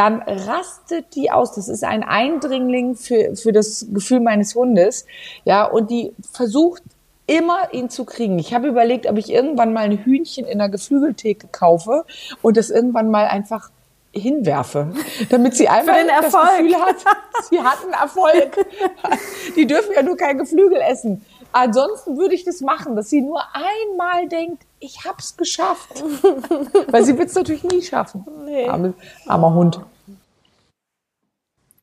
dann 0.00 0.22
rastet 0.22 1.14
die 1.14 1.30
aus. 1.30 1.52
Das 1.52 1.68
ist 1.68 1.84
ein 1.84 2.02
Eindringling 2.02 2.96
für, 2.96 3.36
für 3.36 3.52
das 3.52 3.86
Gefühl 3.92 4.20
meines 4.20 4.54
Hundes. 4.54 5.04
Ja, 5.44 5.66
und 5.66 5.90
die 5.90 6.14
versucht 6.32 6.82
immer, 7.26 7.74
ihn 7.74 7.90
zu 7.90 8.06
kriegen. 8.06 8.38
Ich 8.38 8.54
habe 8.54 8.66
überlegt, 8.66 9.06
ob 9.06 9.18
ich 9.18 9.30
irgendwann 9.30 9.74
mal 9.74 9.84
ein 9.84 10.02
Hühnchen 10.02 10.46
in 10.46 10.56
der 10.56 10.70
Geflügeltheke 10.70 11.48
kaufe 11.52 12.06
und 12.40 12.56
das 12.56 12.70
irgendwann 12.70 13.10
mal 13.10 13.26
einfach 13.26 13.68
hinwerfe, 14.12 14.94
damit 15.28 15.54
sie 15.54 15.68
einfach 15.68 15.94
das 15.94 16.32
Gefühl 16.32 16.74
hat, 16.76 16.96
sie 17.50 17.60
hatten 17.60 17.92
Erfolg. 17.92 18.66
Die 19.56 19.66
dürfen 19.66 19.92
ja 19.94 20.02
nur 20.02 20.16
kein 20.16 20.38
Geflügel 20.38 20.80
essen. 20.80 21.26
Ansonsten 21.52 22.16
würde 22.16 22.34
ich 22.34 22.44
das 22.44 22.60
machen, 22.60 22.96
dass 22.96 23.10
sie 23.10 23.20
nur 23.20 23.42
einmal 23.52 24.28
denkt, 24.28 24.64
ich 24.78 25.04
hab's 25.04 25.36
geschafft. 25.36 26.02
Weil 26.88 27.04
sie 27.04 27.18
wird 27.18 27.28
es 27.28 27.34
natürlich 27.34 27.64
nie 27.64 27.82
schaffen. 27.82 28.24
Nee. 28.44 28.68
Arme, 28.68 28.94
armer 29.26 29.54
Hund. 29.54 29.80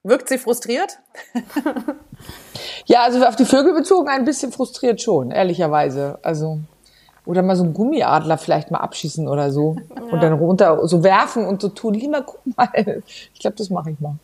Wirkt 0.04 0.30
sie 0.30 0.38
frustriert? 0.38 1.00
ja, 2.86 3.02
also 3.02 3.24
auf 3.26 3.36
die 3.36 3.46
Vögel 3.46 3.74
bezogen 3.74 4.08
ein 4.08 4.24
bisschen 4.24 4.52
frustriert 4.52 5.02
schon, 5.02 5.32
ehrlicherweise. 5.32 6.20
Also 6.24 6.60
oder 7.26 7.42
mal 7.42 7.58
so 7.58 7.64
einen 7.64 7.74
Gummiadler 7.74 8.38
vielleicht 8.38 8.72
mal 8.72 8.80
abschießen 8.80 9.28
oder 9.28 9.52
so 9.52 9.76
ja. 9.94 10.02
und 10.04 10.24
dann 10.24 10.34
runter 10.34 10.88
so 10.88 11.04
werfen 11.04 11.46
und 11.46 11.62
so 11.62 11.70
tun. 11.70 11.94
Lieber 11.94 12.22
guck 12.22 12.40
mal. 12.56 12.70
Ich 13.34 13.42
glaube, 13.42 13.58
das 13.58 13.70
mache 13.70 13.92
ich 13.92 14.00
mal. 14.00 14.16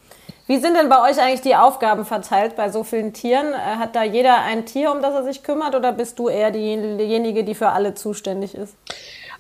Wie 0.46 0.58
sind 0.58 0.76
denn 0.76 0.90
bei 0.90 1.02
euch 1.02 1.22
eigentlich 1.22 1.42
die 1.42 1.56
Aufgaben 1.56 2.04
verteilt 2.04 2.56
bei 2.58 2.70
so 2.70 2.84
vielen 2.84 3.14
Tieren? 3.14 3.54
Äh, 3.54 3.78
hat 3.78 3.96
da 3.96 4.04
jeder 4.04 4.42
ein 4.42 4.66
Tier, 4.66 4.92
um 4.92 5.02
das 5.02 5.14
er 5.14 5.24
sich 5.24 5.44
kümmert, 5.44 5.74
oder 5.74 5.94
bist 5.94 6.20
du 6.20 6.28
eher 6.28 6.52
diejenige, 6.52 7.44
die 7.44 7.56
für 7.56 7.70
alle 7.70 7.94
zuständig 7.94 8.56
ist? 8.56 8.76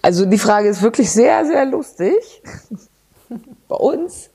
Also 0.02 0.26
die 0.26 0.38
Frage 0.38 0.70
ist 0.70 0.82
wirklich 0.82 1.12
sehr, 1.12 1.46
sehr 1.46 1.66
lustig. 1.66 2.42
bei 3.68 3.76
uns 3.76 4.30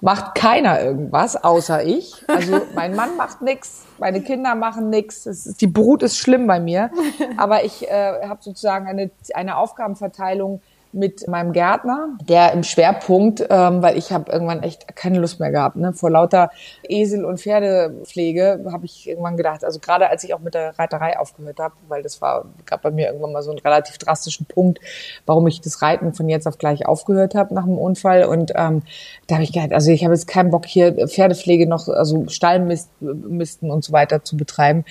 macht 0.00 0.34
keiner 0.34 0.80
irgendwas, 0.80 1.42
außer 1.42 1.82
ich. 1.82 2.24
Also 2.28 2.60
mein 2.74 2.94
Mann 2.94 3.16
macht 3.16 3.42
nichts, 3.42 3.84
meine 3.98 4.20
Kinder 4.20 4.54
machen 4.54 4.90
nichts. 4.90 5.24
Die 5.60 5.66
Brut 5.66 6.02
ist 6.02 6.18
schlimm 6.18 6.46
bei 6.46 6.60
mir. 6.60 6.90
Aber 7.36 7.64
ich 7.64 7.88
äh, 7.88 8.28
habe 8.28 8.38
sozusagen 8.40 8.86
eine, 8.86 9.10
eine 9.34 9.56
Aufgabenverteilung 9.56 10.60
mit 10.94 11.26
meinem 11.28 11.52
Gärtner, 11.52 12.16
der 12.28 12.52
im 12.52 12.62
Schwerpunkt, 12.62 13.44
ähm, 13.50 13.82
weil 13.82 13.98
ich 13.98 14.12
habe 14.12 14.30
irgendwann 14.30 14.62
echt 14.62 14.96
keine 14.96 15.18
Lust 15.18 15.40
mehr 15.40 15.50
gehabt. 15.50 15.76
Ne? 15.76 15.92
Vor 15.92 16.10
lauter 16.10 16.50
Esel- 16.88 17.24
und 17.24 17.40
Pferdepflege 17.40 18.64
habe 18.70 18.86
ich 18.86 19.08
irgendwann 19.08 19.36
gedacht, 19.36 19.64
also 19.64 19.80
gerade 19.80 20.08
als 20.08 20.22
ich 20.24 20.34
auch 20.34 20.38
mit 20.38 20.54
der 20.54 20.78
Reiterei 20.78 21.18
aufgehört 21.18 21.58
habe, 21.58 21.74
weil 21.88 22.02
das 22.02 22.22
war, 22.22 22.46
gab 22.64 22.82
bei 22.82 22.90
mir 22.90 23.08
irgendwann 23.08 23.32
mal 23.32 23.42
so 23.42 23.50
einen 23.50 23.58
relativ 23.58 23.98
drastischen 23.98 24.46
Punkt, 24.46 24.78
warum 25.26 25.46
ich 25.48 25.60
das 25.60 25.82
Reiten 25.82 26.14
von 26.14 26.28
jetzt 26.28 26.46
auf 26.46 26.58
gleich 26.58 26.86
aufgehört 26.86 27.34
habe 27.34 27.54
nach 27.54 27.64
dem 27.64 27.76
Unfall. 27.76 28.24
Und 28.24 28.52
ähm, 28.54 28.82
da 29.26 29.34
habe 29.34 29.44
ich 29.44 29.52
gedacht, 29.52 29.72
also 29.72 29.90
ich 29.90 30.04
habe 30.04 30.14
jetzt 30.14 30.28
keinen 30.28 30.50
Bock 30.50 30.66
hier 30.66 31.08
Pferdepflege 31.08 31.66
noch, 31.66 31.88
also 31.88 32.26
Stallmisten 32.28 33.70
und 33.70 33.84
so 33.84 33.92
weiter 33.92 34.22
zu 34.22 34.36
betreiben. 34.36 34.84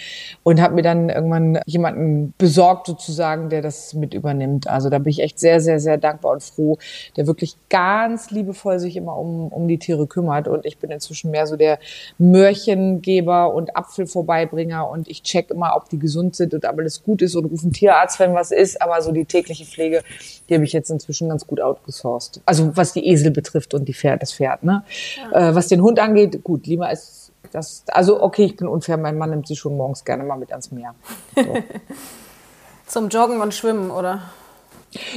Und 0.43 0.61
habe 0.61 0.75
mir 0.75 0.83
dann 0.83 1.09
irgendwann 1.09 1.59
jemanden 1.65 2.33
besorgt 2.37 2.87
sozusagen, 2.87 3.49
der 3.49 3.61
das 3.61 3.93
mit 3.93 4.13
übernimmt. 4.13 4.67
Also 4.67 4.89
da 4.89 4.99
bin 4.99 5.09
ich 5.09 5.21
echt 5.21 5.39
sehr, 5.39 5.61
sehr, 5.61 5.79
sehr 5.79 5.92
sehr 5.93 5.97
dankbar 5.99 6.31
und 6.33 6.43
froh, 6.43 6.77
der 7.15 7.27
wirklich 7.27 7.55
ganz 7.69 8.31
liebevoll 8.31 8.79
sich 8.79 8.95
immer 8.95 9.17
um, 9.17 9.47
um 9.49 9.67
die 9.67 9.77
Tiere 9.77 10.07
kümmert. 10.07 10.47
Und 10.47 10.65
ich 10.65 10.77
bin 10.79 10.91
inzwischen 10.91 11.31
mehr 11.31 11.45
so 11.45 11.55
der 11.55 11.79
Mörchengeber 12.17 13.53
und 13.53 13.75
Apfelvorbeibringer 13.75 14.89
und 14.89 15.07
ich 15.07 15.23
check 15.23 15.51
immer, 15.51 15.73
ob 15.75 15.89
die 15.89 15.99
gesund 15.99 16.35
sind 16.35 16.53
und 16.53 16.65
ob 16.65 16.77
alles 16.79 17.03
gut 17.03 17.21
ist 17.21 17.35
und 17.35 17.45
rufe 17.45 17.63
einen 17.63 17.73
Tierarzt, 17.73 18.19
wenn 18.19 18.33
was 18.33 18.51
ist. 18.51 18.81
Aber 18.81 19.01
so 19.01 19.11
die 19.11 19.25
tägliche 19.25 19.65
Pflege, 19.65 20.03
die 20.49 20.55
habe 20.55 20.63
ich 20.63 20.73
jetzt 20.73 20.89
inzwischen 20.89 21.29
ganz 21.29 21.45
gut 21.45 21.61
outgesourced. 21.61 22.41
Also 22.45 22.75
was 22.75 22.93
die 22.93 23.07
Esel 23.07 23.31
betrifft 23.31 23.73
und 23.73 23.85
die 23.87 23.93
Pferd, 23.93 24.21
das 24.21 24.33
Pferd. 24.33 24.63
Ne? 24.63 24.83
Ja. 25.31 25.49
Äh, 25.49 25.55
was 25.55 25.67
den 25.67 25.81
Hund 25.81 25.99
angeht, 25.99 26.43
gut, 26.43 26.65
lieber 26.65 26.91
ist 26.91 27.31
das, 27.51 27.83
also 27.87 28.23
okay, 28.23 28.45
ich 28.45 28.55
bin 28.55 28.67
unfair, 28.67 28.97
mein 28.97 29.17
Mann 29.17 29.29
nimmt 29.29 29.47
sie 29.47 29.55
schon 29.55 29.77
morgens 29.77 30.03
gerne 30.03 30.23
mal 30.23 30.37
mit 30.37 30.49
ans 30.51 30.71
Meer. 30.71 30.95
So. 31.35 31.43
Zum 32.87 33.09
Joggen 33.09 33.41
und 33.41 33.53
Schwimmen, 33.53 33.91
oder? 33.91 34.21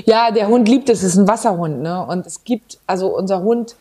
Ja, 0.05 0.31
der 0.31 0.49
Hund 0.49 0.69
liebt 0.69 0.89
es, 0.89 1.03
es 1.03 1.15
ist 1.15 1.19
ein 1.19 1.29
Wasserhund, 1.29 1.83
ne? 1.83 2.05
Und 2.07 2.27
es 2.27 2.45
gibt, 2.45 2.79
also 2.87 3.15
unser 3.17 3.43
Hund, 3.43 3.77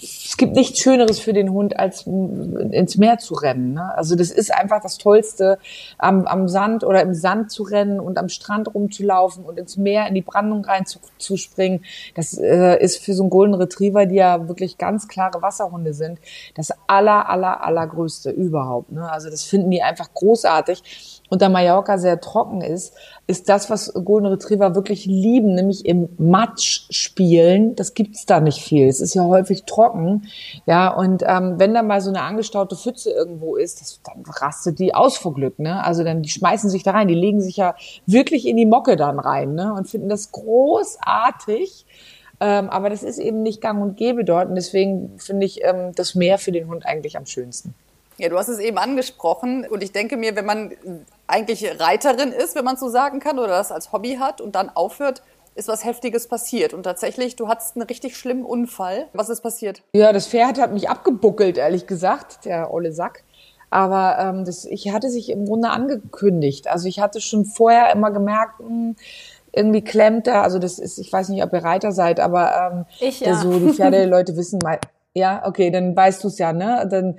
es 0.00 0.36
gibt 0.36 0.54
nichts 0.54 0.78
Schöneres 0.78 1.18
für 1.18 1.32
den 1.32 1.50
Hund, 1.50 1.78
als 1.78 2.06
ins 2.06 2.96
Meer 2.98 3.18
zu 3.18 3.34
rennen. 3.34 3.74
Ne? 3.74 3.96
Also 3.96 4.14
das 4.14 4.30
ist 4.30 4.54
einfach 4.54 4.80
das 4.80 4.98
Tollste, 4.98 5.58
am, 5.96 6.26
am 6.26 6.46
Sand 6.46 6.84
oder 6.84 7.02
im 7.02 7.14
Sand 7.14 7.50
zu 7.50 7.64
rennen 7.64 7.98
und 7.98 8.18
am 8.18 8.28
Strand 8.28 8.72
rumzulaufen 8.74 9.44
und 9.44 9.58
ins 9.58 9.76
Meer, 9.76 10.06
in 10.06 10.14
die 10.14 10.22
Brandung 10.22 10.64
rein 10.64 10.86
zu, 10.86 11.00
zu 11.18 11.36
springen. 11.36 11.84
Das 12.14 12.38
äh, 12.38 12.80
ist 12.80 12.98
für 12.98 13.14
so 13.14 13.24
einen 13.24 13.30
Golden 13.30 13.54
Retriever, 13.54 14.06
die 14.06 14.16
ja 14.16 14.46
wirklich 14.46 14.78
ganz 14.78 15.08
klare 15.08 15.42
Wasserhunde 15.42 15.94
sind, 15.94 16.20
das 16.54 16.72
aller, 16.86 17.28
aller, 17.28 17.64
allergrößte 17.64 18.30
überhaupt. 18.30 18.92
Ne? 18.92 19.10
Also 19.10 19.30
das 19.30 19.42
finden 19.42 19.70
die 19.70 19.82
einfach 19.82 20.12
großartig 20.14 21.22
und 21.28 21.42
da 21.42 21.48
Mallorca 21.48 21.98
sehr 21.98 22.20
trocken 22.20 22.62
ist, 22.62 22.94
ist 23.26 23.48
das, 23.48 23.68
was 23.68 23.92
Golden 23.92 24.26
Retriever 24.26 24.74
wirklich 24.74 25.04
lieben, 25.04 25.54
nämlich 25.54 25.84
im 25.84 26.08
Matsch 26.18 26.86
spielen. 26.90 27.76
Das 27.76 27.94
gibt's 27.94 28.24
da 28.24 28.40
nicht 28.40 28.62
viel. 28.62 28.88
Es 28.88 29.00
ist 29.00 29.14
ja 29.14 29.24
häufig 29.24 29.64
trocken, 29.64 30.28
ja. 30.66 30.88
Und 30.88 31.22
ähm, 31.26 31.54
wenn 31.58 31.74
da 31.74 31.82
mal 31.82 32.00
so 32.00 32.08
eine 32.10 32.22
angestaute 32.22 32.76
Pfütze 32.76 33.10
irgendwo 33.10 33.56
ist, 33.56 33.80
das, 33.80 34.00
dann 34.04 34.22
rastet 34.26 34.78
die 34.78 34.94
aus 34.94 35.18
vor 35.18 35.34
Glück, 35.34 35.58
ne? 35.58 35.84
Also 35.84 36.04
dann 36.04 36.22
die 36.22 36.30
schmeißen 36.30 36.70
sich 36.70 36.82
da 36.82 36.92
rein, 36.92 37.08
die 37.08 37.14
legen 37.14 37.40
sich 37.40 37.56
ja 37.56 37.74
wirklich 38.06 38.46
in 38.46 38.56
die 38.56 38.66
Mocke 38.66 38.96
dann 38.96 39.18
rein, 39.18 39.54
ne? 39.54 39.74
Und 39.74 39.88
finden 39.88 40.08
das 40.08 40.32
großartig. 40.32 41.84
Ähm, 42.40 42.70
aber 42.70 42.88
das 42.88 43.02
ist 43.02 43.18
eben 43.18 43.42
nicht 43.42 43.60
Gang 43.60 43.82
und 43.82 43.96
Gäbe 43.96 44.24
dort. 44.24 44.48
Und 44.48 44.54
deswegen 44.54 45.18
finde 45.18 45.44
ich 45.44 45.64
ähm, 45.64 45.92
das 45.94 46.14
Meer 46.14 46.38
für 46.38 46.52
den 46.52 46.68
Hund 46.68 46.86
eigentlich 46.86 47.16
am 47.16 47.26
schönsten. 47.26 47.74
Ja, 48.18 48.28
du 48.28 48.36
hast 48.36 48.48
es 48.48 48.58
eben 48.58 48.78
angesprochen 48.78 49.64
und 49.68 49.82
ich 49.82 49.92
denke 49.92 50.16
mir, 50.16 50.34
wenn 50.34 50.44
man 50.44 50.72
eigentlich 51.28 51.64
Reiterin 51.80 52.32
ist, 52.32 52.56
wenn 52.56 52.64
man 52.64 52.76
so 52.76 52.88
sagen 52.88 53.20
kann, 53.20 53.38
oder 53.38 53.48
das 53.48 53.70
als 53.70 53.92
Hobby 53.92 54.16
hat 54.16 54.40
und 54.40 54.56
dann 54.56 54.70
aufhört, 54.70 55.22
ist 55.54 55.68
was 55.68 55.84
Heftiges 55.84 56.26
passiert. 56.26 56.74
Und 56.74 56.82
tatsächlich, 56.82 57.36
du 57.36 57.48
hattest 57.48 57.76
einen 57.76 57.86
richtig 57.86 58.16
schlimmen 58.16 58.44
Unfall. 58.44 59.06
Was 59.12 59.28
ist 59.28 59.40
passiert? 59.40 59.82
Ja, 59.92 60.12
das 60.12 60.26
Pferd 60.26 60.58
hat 60.60 60.72
mich 60.72 60.88
abgebuckelt, 60.88 61.58
ehrlich 61.58 61.86
gesagt, 61.86 62.44
der 62.44 62.72
olle 62.72 62.92
Sack. 62.92 63.24
Aber 63.70 64.18
ähm, 64.18 64.44
das, 64.44 64.64
ich 64.64 64.92
hatte 64.92 65.10
sich 65.10 65.30
im 65.30 65.44
Grunde 65.44 65.70
angekündigt. 65.70 66.68
Also 66.68 66.88
ich 66.88 67.00
hatte 67.00 67.20
schon 67.20 67.44
vorher 67.44 67.92
immer 67.92 68.10
gemerkt, 68.10 68.60
mh, 68.60 68.68
hm, 68.68 68.96
irgendwie 69.52 69.82
klemmt 69.82 70.26
er. 70.26 70.42
Also 70.42 70.58
das 70.58 70.78
ist, 70.78 70.98
ich 70.98 71.12
weiß 71.12 71.28
nicht, 71.28 71.42
ob 71.42 71.52
ihr 71.52 71.64
Reiter 71.64 71.92
seid, 71.92 72.20
aber 72.20 72.70
ähm, 72.72 72.84
ich, 73.00 73.20
ja. 73.20 73.34
so 73.36 73.58
die 73.58 73.74
Pferdeleute 73.74 74.36
wissen 74.36 74.58
mal, 74.62 74.78
ja, 75.14 75.42
okay, 75.44 75.70
dann 75.70 75.96
weißt 75.96 76.22
du 76.22 76.28
es 76.28 76.38
ja, 76.38 76.52
ne? 76.52 76.86
Dann 76.88 77.16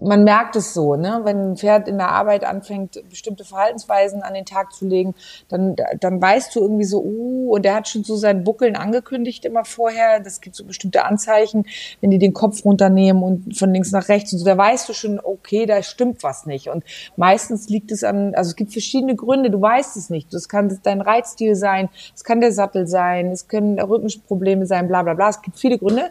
man 0.00 0.24
merkt 0.24 0.56
es 0.56 0.74
so, 0.74 0.96
ne? 0.96 1.20
wenn 1.24 1.52
ein 1.52 1.56
Pferd 1.56 1.88
in 1.88 1.98
der 1.98 2.08
Arbeit 2.08 2.44
anfängt, 2.44 3.02
bestimmte 3.08 3.44
Verhaltensweisen 3.44 4.22
an 4.22 4.34
den 4.34 4.44
Tag 4.44 4.72
zu 4.72 4.86
legen, 4.86 5.14
dann, 5.48 5.76
dann 6.00 6.20
weißt 6.20 6.54
du 6.54 6.60
irgendwie 6.60 6.84
so, 6.84 7.02
uh, 7.02 7.54
und 7.54 7.64
der 7.64 7.74
hat 7.74 7.88
schon 7.88 8.04
so 8.04 8.16
sein 8.16 8.44
Buckeln 8.44 8.76
angekündigt 8.76 9.44
immer 9.44 9.64
vorher. 9.64 10.20
Das 10.20 10.40
gibt 10.40 10.56
so 10.56 10.64
bestimmte 10.64 11.04
Anzeichen, 11.04 11.66
wenn 12.00 12.10
die 12.10 12.18
den 12.18 12.32
Kopf 12.32 12.64
runternehmen 12.64 13.22
und 13.22 13.56
von 13.58 13.72
links 13.72 13.92
nach 13.92 14.08
rechts 14.08 14.32
und 14.32 14.38
so, 14.38 14.44
da 14.44 14.56
weißt 14.56 14.88
du 14.88 14.92
schon, 14.92 15.20
okay, 15.22 15.66
da 15.66 15.82
stimmt 15.82 16.22
was 16.22 16.46
nicht. 16.46 16.68
Und 16.68 16.84
meistens 17.16 17.68
liegt 17.68 17.92
es 17.92 18.04
an, 18.04 18.34
also 18.34 18.50
es 18.50 18.56
gibt 18.56 18.72
verschiedene 18.72 19.16
Gründe, 19.16 19.50
du 19.50 19.60
weißt 19.60 19.96
es 19.96 20.10
nicht. 20.10 20.32
Das 20.32 20.48
kann 20.48 20.78
dein 20.82 21.00
Reitstil 21.00 21.54
sein, 21.54 21.88
es 22.14 22.24
kann 22.24 22.40
der 22.40 22.52
Sattel 22.52 22.86
sein, 22.86 23.30
es 23.30 23.48
können 23.48 23.78
Rückenprobleme 23.78 24.66
sein, 24.66 24.88
bla 24.88 25.02
bla 25.02 25.14
bla. 25.14 25.28
Es 25.28 25.42
gibt 25.42 25.58
viele 25.58 25.78
Gründe. 25.78 26.10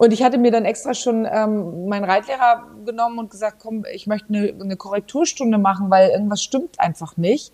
Und 0.00 0.14
ich 0.14 0.22
hatte 0.22 0.38
mir 0.38 0.50
dann 0.50 0.64
extra 0.64 0.94
schon 0.94 1.28
ähm, 1.30 1.86
meinen 1.86 2.04
Reitlehrer 2.04 2.68
genommen 2.86 3.18
und 3.18 3.30
gesagt, 3.30 3.58
komm, 3.58 3.84
ich 3.92 4.06
möchte 4.06 4.30
eine, 4.30 4.48
eine 4.58 4.76
Korrekturstunde 4.78 5.58
machen, 5.58 5.90
weil 5.90 6.08
irgendwas 6.08 6.42
stimmt 6.42 6.80
einfach 6.80 7.18
nicht. 7.18 7.52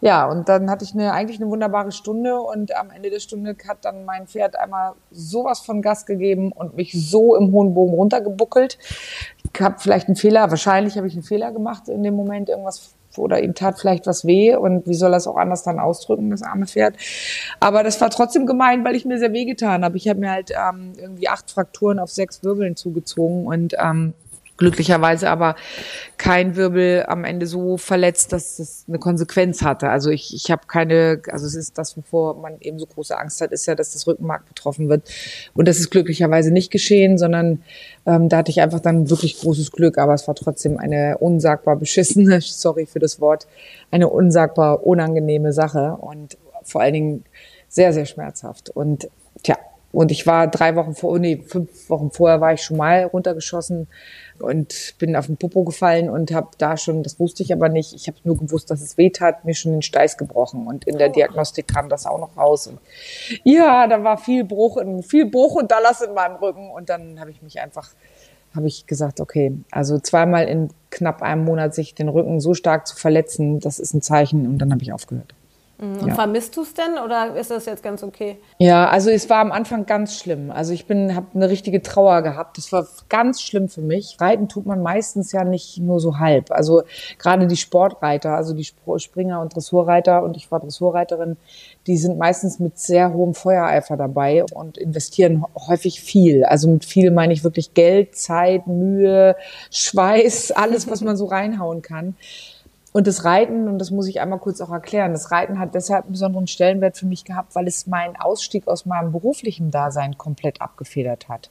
Ja, 0.00 0.30
und 0.30 0.48
dann 0.48 0.70
hatte 0.70 0.84
ich 0.84 0.94
eine, 0.94 1.12
eigentlich 1.12 1.40
eine 1.40 1.50
wunderbare 1.50 1.90
Stunde 1.90 2.40
und 2.40 2.76
am 2.76 2.90
Ende 2.90 3.10
der 3.10 3.18
Stunde 3.18 3.56
hat 3.66 3.84
dann 3.84 4.04
mein 4.04 4.28
Pferd 4.28 4.54
einmal 4.54 4.92
sowas 5.10 5.58
von 5.58 5.82
Gas 5.82 6.06
gegeben 6.06 6.52
und 6.52 6.76
mich 6.76 6.92
so 6.92 7.34
im 7.34 7.50
hohen 7.50 7.74
Bogen 7.74 7.94
runtergebuckelt. 7.94 8.78
Ich 9.52 9.60
habe 9.60 9.74
vielleicht 9.80 10.06
einen 10.06 10.14
Fehler, 10.14 10.50
wahrscheinlich 10.50 10.96
habe 10.96 11.08
ich 11.08 11.14
einen 11.14 11.24
Fehler 11.24 11.50
gemacht 11.50 11.88
in 11.88 12.04
dem 12.04 12.14
Moment, 12.14 12.48
irgendwas 12.48 12.94
oder 13.18 13.42
ihm 13.42 13.54
tat 13.54 13.78
vielleicht 13.78 14.06
was 14.06 14.24
weh 14.24 14.54
und 14.54 14.86
wie 14.86 14.94
soll 14.94 15.12
er 15.12 15.18
es 15.18 15.26
auch 15.26 15.36
anders 15.36 15.62
dann 15.62 15.78
ausdrücken, 15.78 16.30
das 16.30 16.42
arme 16.42 16.66
Pferd. 16.66 16.96
Aber 17.60 17.82
das 17.82 18.00
war 18.00 18.10
trotzdem 18.10 18.46
gemein, 18.46 18.84
weil 18.84 18.96
ich 18.96 19.04
mir 19.04 19.18
sehr 19.18 19.32
wehgetan 19.32 19.84
habe. 19.84 19.96
Ich 19.96 20.08
habe 20.08 20.20
mir 20.20 20.30
halt 20.30 20.50
ähm, 20.50 20.92
irgendwie 20.96 21.28
acht 21.28 21.50
Frakturen 21.50 21.98
auf 21.98 22.10
sechs 22.10 22.42
Wirbeln 22.42 22.76
zugezogen 22.76 23.46
und 23.46 23.74
ähm, 23.78 24.14
glücklicherweise 24.58 25.30
aber 25.30 25.56
kein 26.18 26.56
Wirbel 26.56 27.04
am 27.06 27.24
Ende 27.24 27.46
so 27.46 27.76
verletzt, 27.76 28.32
dass 28.32 28.58
es 28.58 28.84
eine 28.88 28.98
Konsequenz 28.98 29.62
hatte. 29.62 29.88
Also 29.88 30.10
ich, 30.10 30.34
ich 30.34 30.50
habe 30.50 30.62
keine, 30.66 31.22
also 31.30 31.46
es 31.46 31.54
ist 31.54 31.78
das, 31.78 31.96
wovor 31.96 32.34
man 32.34 32.60
eben 32.60 32.78
so 32.78 32.86
große 32.86 33.16
Angst 33.16 33.40
hat, 33.40 33.52
ist 33.52 33.66
ja, 33.66 33.74
dass 33.74 33.92
das 33.92 34.06
Rückenmark 34.06 34.46
betroffen 34.46 34.88
wird. 34.88 35.08
Und 35.54 35.68
das 35.68 35.78
ist 35.78 35.90
glücklicherweise 35.90 36.50
nicht 36.50 36.70
geschehen, 36.70 37.16
sondern 37.18 37.62
ähm, 38.04 38.28
da 38.28 38.38
hatte 38.38 38.50
ich 38.50 38.60
einfach 38.60 38.80
dann 38.80 39.08
wirklich 39.08 39.38
großes 39.38 39.72
Glück. 39.72 39.96
Aber 39.96 40.12
es 40.12 40.26
war 40.26 40.34
trotzdem 40.34 40.76
eine 40.76 41.18
unsagbar 41.18 41.76
beschissene, 41.76 42.40
sorry 42.42 42.86
für 42.86 42.98
das 42.98 43.20
Wort, 43.20 43.46
eine 43.90 44.08
unsagbar 44.08 44.84
unangenehme 44.84 45.52
Sache 45.52 45.96
und 46.00 46.36
vor 46.64 46.80
allen 46.80 46.94
Dingen 46.94 47.24
sehr, 47.68 47.92
sehr 47.92 48.06
schmerzhaft. 48.06 48.70
Und 48.70 49.08
tja, 49.42 49.56
Und 49.90 50.10
ich 50.12 50.26
war 50.26 50.48
drei 50.48 50.76
Wochen 50.76 50.94
vor, 50.94 51.18
nee, 51.18 51.42
fünf 51.46 51.88
Wochen 51.88 52.10
vorher 52.10 52.40
war 52.42 52.52
ich 52.52 52.62
schon 52.62 52.76
mal 52.76 53.04
runtergeschossen 53.04 53.88
und 54.38 54.94
bin 54.98 55.16
auf 55.16 55.26
den 55.26 55.38
Popo 55.38 55.64
gefallen 55.64 56.10
und 56.10 56.30
habe 56.30 56.50
da 56.58 56.76
schon, 56.76 57.02
das 57.02 57.18
wusste 57.18 57.42
ich 57.42 57.52
aber 57.54 57.70
nicht, 57.70 57.94
ich 57.94 58.06
habe 58.06 58.18
nur 58.24 58.36
gewusst, 58.36 58.70
dass 58.70 58.82
es 58.82 58.98
weh 58.98 59.08
tat, 59.08 59.46
mir 59.46 59.54
schon 59.54 59.72
den 59.72 59.82
Steiß 59.82 60.18
gebrochen 60.18 60.66
und 60.66 60.86
in 60.86 60.98
der 60.98 61.08
oh. 61.08 61.12
Diagnostik 61.12 61.68
kam 61.68 61.88
das 61.88 62.04
auch 62.04 62.18
noch 62.18 62.36
raus. 62.36 62.66
Und 62.66 62.80
ja, 63.44 63.86
da 63.86 64.04
war 64.04 64.18
viel 64.18 64.44
Bruch, 64.44 64.78
viel 65.02 65.24
Bruch 65.24 65.54
und 65.54 65.70
Dallas 65.70 66.02
in 66.02 66.12
meinem 66.12 66.36
Rücken 66.36 66.70
und 66.70 66.90
dann 66.90 67.18
habe 67.18 67.30
ich 67.30 67.40
mich 67.40 67.60
einfach 67.60 67.90
habe 68.54 68.66
ich 68.66 68.86
gesagt, 68.86 69.20
okay, 69.20 69.52
also 69.70 69.98
zweimal 69.98 70.46
in 70.46 70.70
knapp 70.90 71.22
einem 71.22 71.44
Monat 71.44 71.74
sich 71.74 71.94
den 71.94 72.08
Rücken 72.08 72.40
so 72.40 72.54
stark 72.54 72.86
zu 72.86 72.96
verletzen, 72.96 73.60
das 73.60 73.78
ist 73.78 73.94
ein 73.94 74.02
Zeichen 74.02 74.46
und 74.46 74.58
dann 74.58 74.72
habe 74.72 74.82
ich 74.82 74.92
aufgehört. 74.92 75.34
Mhm. 75.80 75.98
Und 75.98 76.08
ja. 76.08 76.14
vermisst 76.14 76.56
du 76.56 76.62
es 76.62 76.74
denn 76.74 76.98
oder 77.04 77.36
ist 77.36 77.50
das 77.50 77.66
jetzt 77.66 77.82
ganz 77.82 78.02
okay? 78.02 78.38
Ja, 78.58 78.88
also 78.88 79.10
es 79.10 79.30
war 79.30 79.38
am 79.38 79.52
Anfang 79.52 79.86
ganz 79.86 80.18
schlimm. 80.18 80.50
Also 80.50 80.72
ich 80.72 80.86
bin, 80.86 81.14
habe 81.14 81.26
eine 81.34 81.48
richtige 81.48 81.82
Trauer 81.82 82.22
gehabt. 82.22 82.58
Das 82.58 82.72
war 82.72 82.86
ganz 83.08 83.40
schlimm 83.40 83.68
für 83.68 83.80
mich. 83.80 84.16
Reiten 84.20 84.48
tut 84.48 84.66
man 84.66 84.82
meistens 84.82 85.30
ja 85.30 85.44
nicht 85.44 85.78
nur 85.78 86.00
so 86.00 86.18
halb. 86.18 86.50
Also 86.50 86.82
gerade 87.18 87.46
die 87.46 87.56
Sportreiter, 87.56 88.34
also 88.34 88.54
die 88.54 88.66
Springer 88.96 89.40
und 89.40 89.54
Dressurreiter 89.54 90.22
und 90.24 90.36
ich 90.36 90.50
war 90.50 90.60
Dressurreiterin, 90.60 91.36
die 91.86 91.96
sind 91.96 92.18
meistens 92.18 92.58
mit 92.58 92.78
sehr 92.78 93.12
hohem 93.12 93.34
Feuereifer 93.34 93.96
dabei 93.96 94.44
und 94.44 94.78
investieren 94.78 95.44
häufig 95.68 96.00
viel. 96.00 96.44
Also 96.44 96.68
mit 96.68 96.84
viel 96.84 97.10
meine 97.10 97.32
ich 97.32 97.44
wirklich 97.44 97.74
Geld, 97.74 98.16
Zeit, 98.16 98.66
Mühe, 98.66 99.36
Schweiß, 99.70 100.52
alles, 100.52 100.90
was 100.90 101.02
man 101.02 101.16
so 101.16 101.26
reinhauen 101.26 101.82
kann. 101.82 102.16
Und 102.98 103.06
das 103.06 103.24
Reiten, 103.24 103.68
und 103.68 103.78
das 103.78 103.92
muss 103.92 104.08
ich 104.08 104.20
einmal 104.20 104.40
kurz 104.40 104.60
auch 104.60 104.72
erklären, 104.72 105.12
das 105.12 105.30
Reiten 105.30 105.60
hat 105.60 105.76
deshalb 105.76 106.06
einen 106.06 106.14
besonderen 106.14 106.48
Stellenwert 106.48 106.96
für 106.96 107.06
mich 107.06 107.24
gehabt, 107.24 107.54
weil 107.54 107.68
es 107.68 107.86
meinen 107.86 108.16
Ausstieg 108.16 108.66
aus 108.66 108.86
meinem 108.86 109.12
beruflichen 109.12 109.70
Dasein 109.70 110.18
komplett 110.18 110.60
abgefedert 110.60 111.28
hat. 111.28 111.48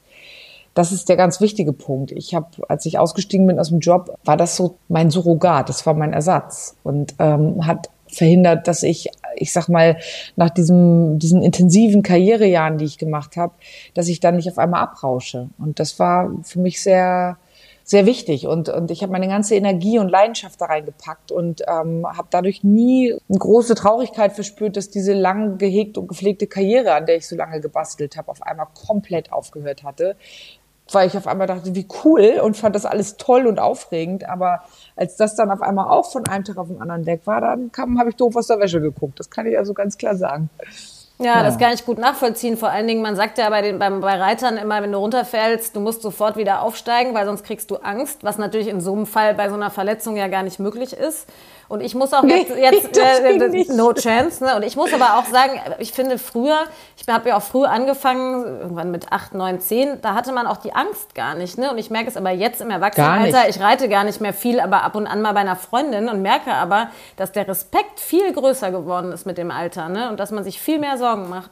Das 0.74 0.92
ist 0.92 1.08
der 1.08 1.16
ganz 1.16 1.40
wichtige 1.40 1.72
Punkt. 1.72 2.12
Ich 2.12 2.36
habe, 2.36 2.48
als 2.68 2.86
ich 2.86 3.00
ausgestiegen 3.00 3.48
bin 3.48 3.62
aus 3.62 3.70
dem 3.70 3.80
Job, 3.80 4.20
war 4.26 4.36
das 4.36 4.58
so 4.58 4.76
mein 4.90 5.10
Surrogat, 5.10 5.70
das 5.70 5.86
war 5.86 5.94
mein 5.94 6.12
Ersatz 6.12 6.76
und 6.84 7.16
ähm, 7.18 7.66
hat 7.66 7.92
verhindert, 8.10 8.68
dass 8.68 8.84
ich, 8.84 9.08
ich 9.38 9.54
sag 9.54 9.70
mal, 9.70 9.96
nach 10.36 10.50
diesem, 10.50 11.18
diesen 11.18 11.42
intensiven 11.42 12.04
Karrierejahren, 12.04 12.78
die 12.78 12.84
ich 12.84 12.98
gemacht 12.98 13.38
habe, 13.38 13.54
dass 13.94 14.10
ich 14.10 14.20
dann 14.20 14.36
nicht 14.36 14.50
auf 14.50 14.58
einmal 14.58 14.82
abrausche. 14.82 15.48
Und 15.58 15.80
das 15.80 15.98
war 15.98 16.30
für 16.44 16.60
mich 16.60 16.82
sehr 16.82 17.38
sehr 17.88 18.06
wichtig 18.06 18.48
und, 18.48 18.68
und 18.68 18.92
ich 18.92 19.02
habe 19.02 19.14
meine 19.14 19.30
ganze 19.30 19.56
Energie 19.56 19.98
und 19.98 20.10
Leidenschaft 20.10 20.60
da 20.60 20.66
reingepackt 20.66 21.32
und 21.32 21.62
ähm, 21.68 22.06
habe 22.06 22.28
dadurch 22.30 22.62
nie 22.62 23.16
eine 23.30 23.40
große 23.40 23.76
Traurigkeit 23.76 24.34
verspürt, 24.34 24.76
dass 24.76 24.90
diese 24.90 25.14
lang 25.14 25.58
gehegt 25.58 25.98
und 25.98 26.10
gepflegte 26.10 26.48
Karriere, 26.48 26.94
an 26.94 27.06
der 27.06 27.16
ich 27.16 27.26
so 27.26 27.38
lange 27.38 27.62
gebastelt 27.62 28.18
habe, 28.18 28.30
auf 28.30 28.44
einmal 28.44 28.68
komplett 28.86 29.32
aufgehört 29.32 29.84
hatte, 29.84 30.18
weil 30.92 31.08
ich 31.08 31.16
auf 31.16 31.28
einmal 31.28 31.48
dachte, 31.48 31.76
wie 31.76 31.88
cool 32.04 32.42
und 32.44 32.58
fand 32.58 32.76
das 32.76 32.86
alles 32.86 33.16
toll 33.16 33.48
und 33.48 33.58
aufregend, 33.58 34.28
aber 34.28 34.64
als 34.98 35.16
das 35.16 35.36
dann 35.36 35.50
auf 35.50 35.62
einmal 35.62 35.88
auch 35.88 36.12
von 36.12 36.28
einem 36.28 36.44
Tag 36.44 36.58
auf 36.58 36.68
den 36.68 36.82
anderen 36.82 37.06
weg 37.06 37.22
war, 37.24 37.40
dann 37.40 37.72
kam, 37.72 38.00
habe 38.00 38.10
ich 38.10 38.18
doof 38.18 38.36
aus 38.36 38.48
der 38.48 38.60
Wäsche 38.60 38.82
geguckt. 38.82 39.18
Das 39.18 39.30
kann 39.30 39.46
ich 39.46 39.58
also 39.58 39.74
ganz 39.74 39.98
klar 39.98 40.18
sagen. 40.18 40.50
Ja, 41.20 41.38
ja, 41.38 41.44
das 41.44 41.58
kann 41.58 41.74
ich 41.74 41.84
gut 41.84 41.98
nachvollziehen. 41.98 42.58
Vor 42.58 42.70
allen 42.70 42.88
Dingen, 42.88 43.02
man 43.02 43.16
sagt 43.16 43.40
ja 43.40 43.50
bei, 43.50 43.64
den, 43.64 43.80
bei, 43.80 43.90
bei 43.90 44.20
Reitern 44.20 44.58
immer, 44.58 44.84
wenn 44.84 44.92
du 44.92 45.00
runterfällst, 45.00 45.76
du 45.76 45.80
musst 45.80 46.04
sofort 46.04 46.38
wieder 46.38 46.62
aufsteigen, 46.62 47.16
weil 47.16 47.26
sonst 47.26 47.44
kriegst 47.44 47.72
du 47.72 47.78
Angst, 47.78 48.24
was 48.24 48.38
natürlich 48.38 48.68
in 48.68 48.82
so 48.82 48.94
einem 48.94 49.08
Fall 49.08 49.34
bei 49.34 49.50
so 49.50 49.56
einer 49.56 49.72
Verletzung 49.72 50.16
ja 50.16 50.28
gar 50.28 50.44
nicht 50.44 50.60
möglich 50.60 50.94
ist. 50.94 51.28
Und 51.68 51.82
ich 51.82 51.96
muss 51.96 52.14
auch 52.14 52.24
jetzt, 52.24 52.50
nee, 52.56 52.62
jetzt 52.62 52.98
äh, 53.70 53.74
no 53.74 53.94
chance. 53.94 54.44
Ne? 54.44 54.56
Und 54.56 54.64
ich 54.64 54.76
muss 54.76 54.94
aber 54.94 55.18
auch 55.18 55.26
sagen, 55.26 55.60
ich 55.80 55.92
finde 55.92 56.18
früher, 56.18 56.60
ich 56.96 57.14
habe 57.14 57.30
ja 57.30 57.38
auch 57.38 57.42
früh 57.42 57.66
angefangen, 57.66 58.46
irgendwann 58.62 58.92
mit 58.92 59.12
acht, 59.12 59.34
neun, 59.34 59.60
zehn, 59.60 60.00
da 60.02 60.14
hatte 60.14 60.32
man 60.32 60.48
auch 60.48 60.58
die 60.58 60.74
Angst 60.74 61.14
gar 61.14 61.36
nicht. 61.36 61.58
Ne? 61.58 61.72
Und 61.72 61.78
ich 61.78 61.90
merke 61.90 62.10
es 62.10 62.18
aber 62.18 62.32
jetzt 62.32 62.62
im 62.62 62.70
Erwachsenenalter, 62.70 63.50
ich 63.50 63.60
reite 63.60 63.90
gar 63.90 64.04
nicht 64.04 64.22
mehr 64.22 64.34
viel, 64.34 64.60
aber 64.60 64.84
ab 64.84 64.96
und 64.96 65.08
an 65.08 65.22
mal 65.22 65.34
bei 65.34 65.42
einer 65.42 65.56
Freundin 65.56 66.10
und 66.10 66.22
merke 66.22 66.54
aber, 66.54 66.90
dass 67.18 67.32
der 67.32 67.48
Respekt 67.48 68.00
viel 68.00 68.32
größer 68.32 68.72
geworden 68.72 69.12
ist 69.12 69.26
mit 69.26 69.38
dem 69.38 69.52
Alter 69.52 69.90
ne? 69.90 70.10
und 70.10 70.20
dass 70.20 70.32
man 70.32 70.44
sich 70.44 70.62
viel 70.62 70.80
mehr 70.80 70.98
Sorgen 70.98 71.30
macht. 71.30 71.52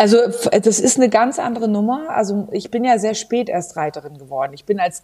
Also 0.00 0.16
das 0.62 0.80
ist 0.80 0.96
eine 0.96 1.10
ganz 1.10 1.38
andere 1.38 1.68
Nummer. 1.68 2.08
Also 2.08 2.48
ich 2.52 2.70
bin 2.70 2.86
ja 2.86 2.98
sehr 2.98 3.12
spät 3.12 3.50
erst 3.50 3.76
Reiterin 3.76 4.16
geworden. 4.16 4.52
Ich 4.54 4.64
bin 4.64 4.80
als 4.80 5.02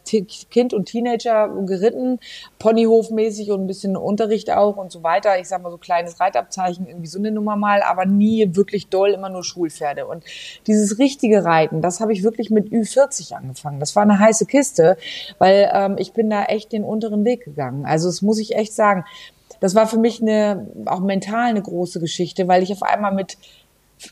Kind 0.51 0.73
und 0.73 0.87
Teenager 0.87 1.51
geritten, 1.67 2.19
Ponyhofmäßig 2.59 3.51
und 3.51 3.61
ein 3.61 3.67
bisschen 3.67 3.95
Unterricht 3.95 4.51
auch 4.51 4.79
und 4.79 4.91
so 4.91 5.03
weiter. 5.03 5.39
Ich 5.39 5.49
sag 5.49 5.63
mal 5.63 5.71
so 5.71 5.77
kleines 5.77 6.19
Reitabzeichen, 6.19 6.87
irgendwie 6.87 7.09
so 7.09 7.19
eine 7.19 7.31
Nummer 7.31 7.57
mal, 7.57 7.83
aber 7.83 8.07
nie 8.07 8.57
wirklich 8.57 8.89
doll, 8.89 9.11
immer 9.11 9.29
nur 9.29 9.45
Schulpferde. 9.45 10.07
Und 10.07 10.25
dieses 10.67 10.99
richtige 10.99 11.45
Reiten, 11.45 11.83
das 11.83 12.01
habe 12.01 12.15
ich 12.15 12.23
wirklich 12.23 12.49
mit 12.49 12.71
Ü40 12.71 13.35
angefangen. 13.35 13.81
Das 13.81 13.97
war 13.97 14.03
eine 14.03 14.19
heiße 14.19 14.47
Kiste, 14.47 14.97
weil 15.37 15.71
ähm, 15.75 15.97
ich 15.99 16.15
bin 16.15 16.31
da 16.31 16.45
echt 16.45 16.73
den 16.73 16.85
unteren 16.85 17.27
Weg 17.27 17.45
gegangen. 17.45 17.85
Also 17.85 18.09
das 18.09 18.23
muss 18.23 18.39
ich 18.39 18.57
echt 18.57 18.73
sagen. 18.73 19.05
Das 19.61 19.75
war 19.75 19.87
für 19.87 19.99
mich 19.99 20.23
eine 20.23 20.69
auch 20.87 21.01
mental 21.01 21.51
eine 21.51 21.61
große 21.61 22.01
Geschichte, 22.01 22.49
weil 22.49 22.63
ich 22.63 22.73
auf 22.73 22.83
einmal 22.83 23.13
mit 23.13 23.37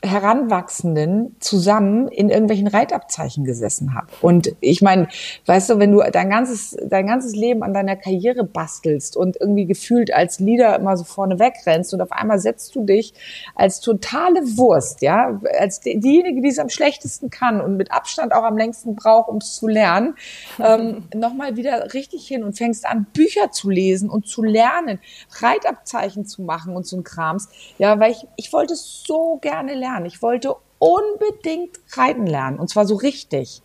Heranwachsenden 0.01 1.35
zusammen 1.39 2.07
in 2.07 2.29
irgendwelchen 2.29 2.67
Reitabzeichen 2.67 3.43
gesessen 3.43 3.93
habe. 3.93 4.07
Und 4.21 4.55
ich 4.59 4.81
meine, 4.81 5.07
weißt 5.45 5.69
du, 5.69 5.79
wenn 5.79 5.91
du 5.91 6.01
dein 6.11 6.31
ganzes, 6.31 6.75
dein 6.89 7.05
ganzes 7.05 7.35
Leben 7.35 7.61
an 7.61 7.73
deiner 7.73 7.95
Karriere 7.95 8.43
bastelst 8.43 9.15
und 9.15 9.37
irgendwie 9.39 9.65
gefühlt 9.65 10.11
als 10.11 10.39
Leader 10.39 10.75
immer 10.75 10.97
so 10.97 11.03
vorne 11.03 11.37
wegrennst 11.37 11.93
und 11.93 12.01
auf 12.01 12.11
einmal 12.11 12.39
setzt 12.39 12.75
du 12.75 12.83
dich 12.83 13.13
als 13.53 13.79
totale 13.79 14.41
Wurst, 14.57 15.03
ja, 15.03 15.39
als 15.59 15.81
diejenige, 15.81 16.41
die 16.41 16.49
es 16.49 16.57
am 16.57 16.69
schlechtesten 16.69 17.29
kann 17.29 17.61
und 17.61 17.77
mit 17.77 17.91
Abstand 17.91 18.33
auch 18.33 18.43
am 18.43 18.57
längsten 18.57 18.95
braucht, 18.95 19.29
um 19.29 19.37
es 19.37 19.53
zu 19.53 19.67
lernen, 19.67 20.15
ähm, 20.59 21.03
nochmal 21.13 21.57
wieder 21.57 21.93
richtig 21.93 22.27
hin 22.27 22.43
und 22.43 22.57
fängst 22.57 22.87
an, 22.87 23.05
Bücher 23.13 23.51
zu 23.51 23.69
lesen 23.69 24.09
und 24.09 24.27
zu 24.27 24.41
lernen, 24.41 24.99
Reitabzeichen 25.41 26.25
zu 26.25 26.41
machen 26.41 26.75
und 26.75 26.87
so 26.87 26.97
ein 26.97 27.03
Krams. 27.03 27.49
Ja, 27.77 27.99
weil 27.99 28.11
ich, 28.11 28.25
ich 28.35 28.51
wollte 28.51 28.73
so 28.75 29.37
gerne 29.41 29.74
lernen. 29.75 30.05
Ich 30.05 30.21
wollte 30.21 30.55
unbedingt 30.79 31.79
reiten 31.95 32.27
lernen 32.27 32.59
und 32.59 32.69
zwar 32.69 32.85
so 32.85 32.95
richtig. 32.95 33.61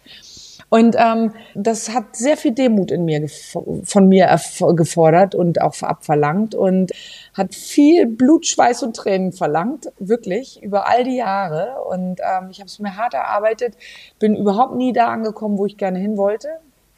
Und 0.71 0.95
ähm, 0.97 1.33
das 1.55 1.93
hat 1.93 2.15
sehr 2.15 2.37
viel 2.37 2.53
Demut 2.53 2.93
in 2.93 3.05
mir 3.05 3.29
von 3.85 4.09
mir 4.09 4.39
gefordert 4.77 5.35
und 5.35 5.61
auch 5.61 5.83
abverlangt 5.83 6.55
und 6.55 6.93
hat 7.35 7.57
viel 7.57 8.07
Blut, 8.07 8.47
Schweiß 8.47 8.85
und 8.85 8.95
Tränen 8.95 9.33
verlangt, 9.33 9.93
wirklich 9.99 10.63
über 10.63 10.89
all 10.89 11.03
die 11.03 11.17
Jahre. 11.17 11.83
Und 11.83 12.21
ähm, 12.21 12.51
ich 12.51 12.61
habe 12.61 12.69
es 12.69 12.79
mir 12.79 12.97
hart 12.97 13.15
erarbeitet, 13.15 13.75
bin 14.21 14.37
überhaupt 14.37 14.77
nie 14.77 14.93
da 14.93 15.09
angekommen, 15.09 15.59
wo 15.59 15.67
ich 15.67 15.77
gerne 15.77 15.99
hin 15.99 16.17
wollte. 16.17 16.49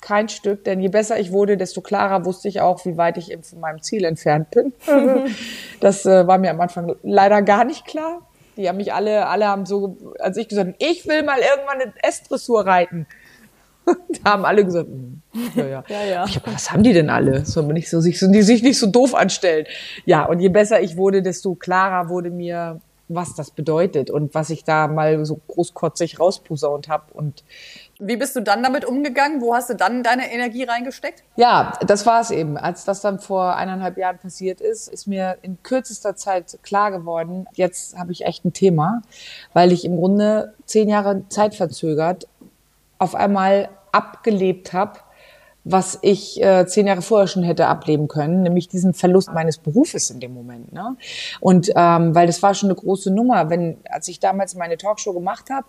Kein 0.03 0.29
Stück, 0.29 0.65
denn 0.65 0.81
je 0.81 0.89
besser 0.89 1.19
ich 1.19 1.33
wurde, 1.33 1.57
desto 1.57 1.81
klarer 1.81 2.27
wusste 2.27 2.49
ich 2.49 2.61
auch, 2.61 2.85
wie 2.85 2.99
weit 2.99 3.17
ich 3.17 3.31
eben 3.31 3.45
von 3.45 3.61
meinem 3.61 3.83
Ziel 3.83 4.05
entfernt 4.05 4.51
bin. 4.51 4.75
das 5.81 6.05
äh, 6.05 6.27
war 6.27 6.37
mir 6.37 6.51
am 6.51 6.61
Anfang 6.61 6.95
leider 7.03 7.41
gar 7.41 7.65
nicht 7.65 7.87
klar. 7.87 8.21
Die 8.57 8.69
haben 8.69 8.77
mich 8.77 8.93
alle, 8.93 9.27
alle 9.27 9.47
haben 9.47 9.67
so, 9.67 10.15
als 10.19 10.37
ich 10.37 10.49
gesagt 10.49 10.75
ich 10.79 11.07
will 11.07 11.23
mal 11.23 11.39
irgendwann 11.39 11.81
eine 11.81 11.95
S-Dressur 12.03 12.67
reiten. 12.67 13.07
da 14.23 14.33
haben 14.33 14.45
alle 14.45 14.65
gesagt, 14.65 14.89
hm, 14.89 15.23
ja, 15.55 15.67
ja. 15.67 15.85
ja, 15.89 16.05
ja. 16.05 16.25
Ich 16.27 16.37
hab, 16.37 16.47
was 16.47 16.71
haben 16.71 16.83
die 16.83 16.93
denn 16.93 17.11
alle? 17.11 17.45
Man 17.57 17.67
nicht 17.69 17.91
so, 17.91 18.01
sich, 18.01 18.19
die 18.19 18.43
sich 18.43 18.63
nicht 18.63 18.79
so 18.79 18.87
doof 18.87 19.15
anstellen. 19.15 19.67
Ja, 20.05 20.25
und 20.25 20.41
je 20.41 20.49
besser 20.49 20.81
ich 20.81 20.97
wurde, 20.97 21.23
desto 21.23 21.55
klarer 21.55 22.09
wurde 22.09 22.31
mir, 22.31 22.81
was 23.09 23.35
das 23.35 23.51
bedeutet 23.51 24.11
und 24.11 24.35
was 24.35 24.51
ich 24.51 24.65
da 24.65 24.89
mal 24.89 25.25
so 25.25 25.41
großkotzig 25.49 26.21
rausposaunt 26.21 26.89
habe 26.89 27.13
und 27.13 27.45
wie 28.05 28.17
bist 28.17 28.35
du 28.35 28.41
dann 28.41 28.63
damit 28.63 28.85
umgegangen? 28.85 29.41
Wo 29.41 29.55
hast 29.55 29.71
du 29.71 29.75
dann 29.75 30.03
deine 30.03 30.33
Energie 30.33 30.65
reingesteckt? 30.65 31.23
Ja, 31.37 31.73
das 31.87 32.05
war 32.05 32.21
es 32.21 32.31
eben. 32.31 32.57
Als 32.59 32.85
das 32.85 33.01
dann 33.01 33.21
vor 33.21 33.57
eineinhalb 33.57 33.97
Jahren 33.97 34.19
passiert 34.19 34.61
ist, 34.61 34.89
ist 34.89 35.07
mir 35.07 35.39
in 35.43 35.63
kürzester 35.63 36.17
Zeit 36.17 36.59
klar 36.63 36.91
geworden, 36.91 37.47
jetzt 37.55 37.97
habe 37.97 38.11
ich 38.11 38.25
echt 38.25 38.45
ein 38.45 38.53
Thema, 38.53 39.03
weil 39.53 39.71
ich 39.71 39.85
im 39.85 39.97
Grunde 39.97 40.55
zehn 40.67 40.89
Jahre 40.89 41.29
Zeit 41.29 41.55
verzögert 41.55 42.27
auf 42.99 43.15
einmal 43.15 43.69
abgelebt 43.93 44.73
habe 44.73 44.99
was 45.65 45.99
ich 46.03 46.43
äh, 46.43 46.67
zehn 46.67 46.89
Jahre 46.89 47.03
vorher 47.03 47.29
schon 47.29 47.45
hätte 47.45 47.69
ableben 47.69 48.09
können, 48.09 48.43
nämlich 48.43 48.69
diesen 48.69 48.95
Verlust 48.95 49.33
meines 49.33 49.59
Berufes 49.59 50.11
in 50.11 50.19
dem 50.19 50.35
Moment. 50.35 50.73
Ne? 50.73 50.97
Und 51.41 51.71
ähm, 51.77 52.15
weil 52.15 52.27
das 52.27 52.43
war 52.43 52.55
schon 52.55 52.69
eine 52.69 52.75
große 52.75 53.13
Nummer, 53.13 53.49
wenn 53.49 53.77
als 53.89 54.09
ich 54.09 54.19
damals 54.19 54.57
meine 54.57 54.77
Talkshow 54.77 55.13
gemacht 55.13 55.51
habe 55.51 55.67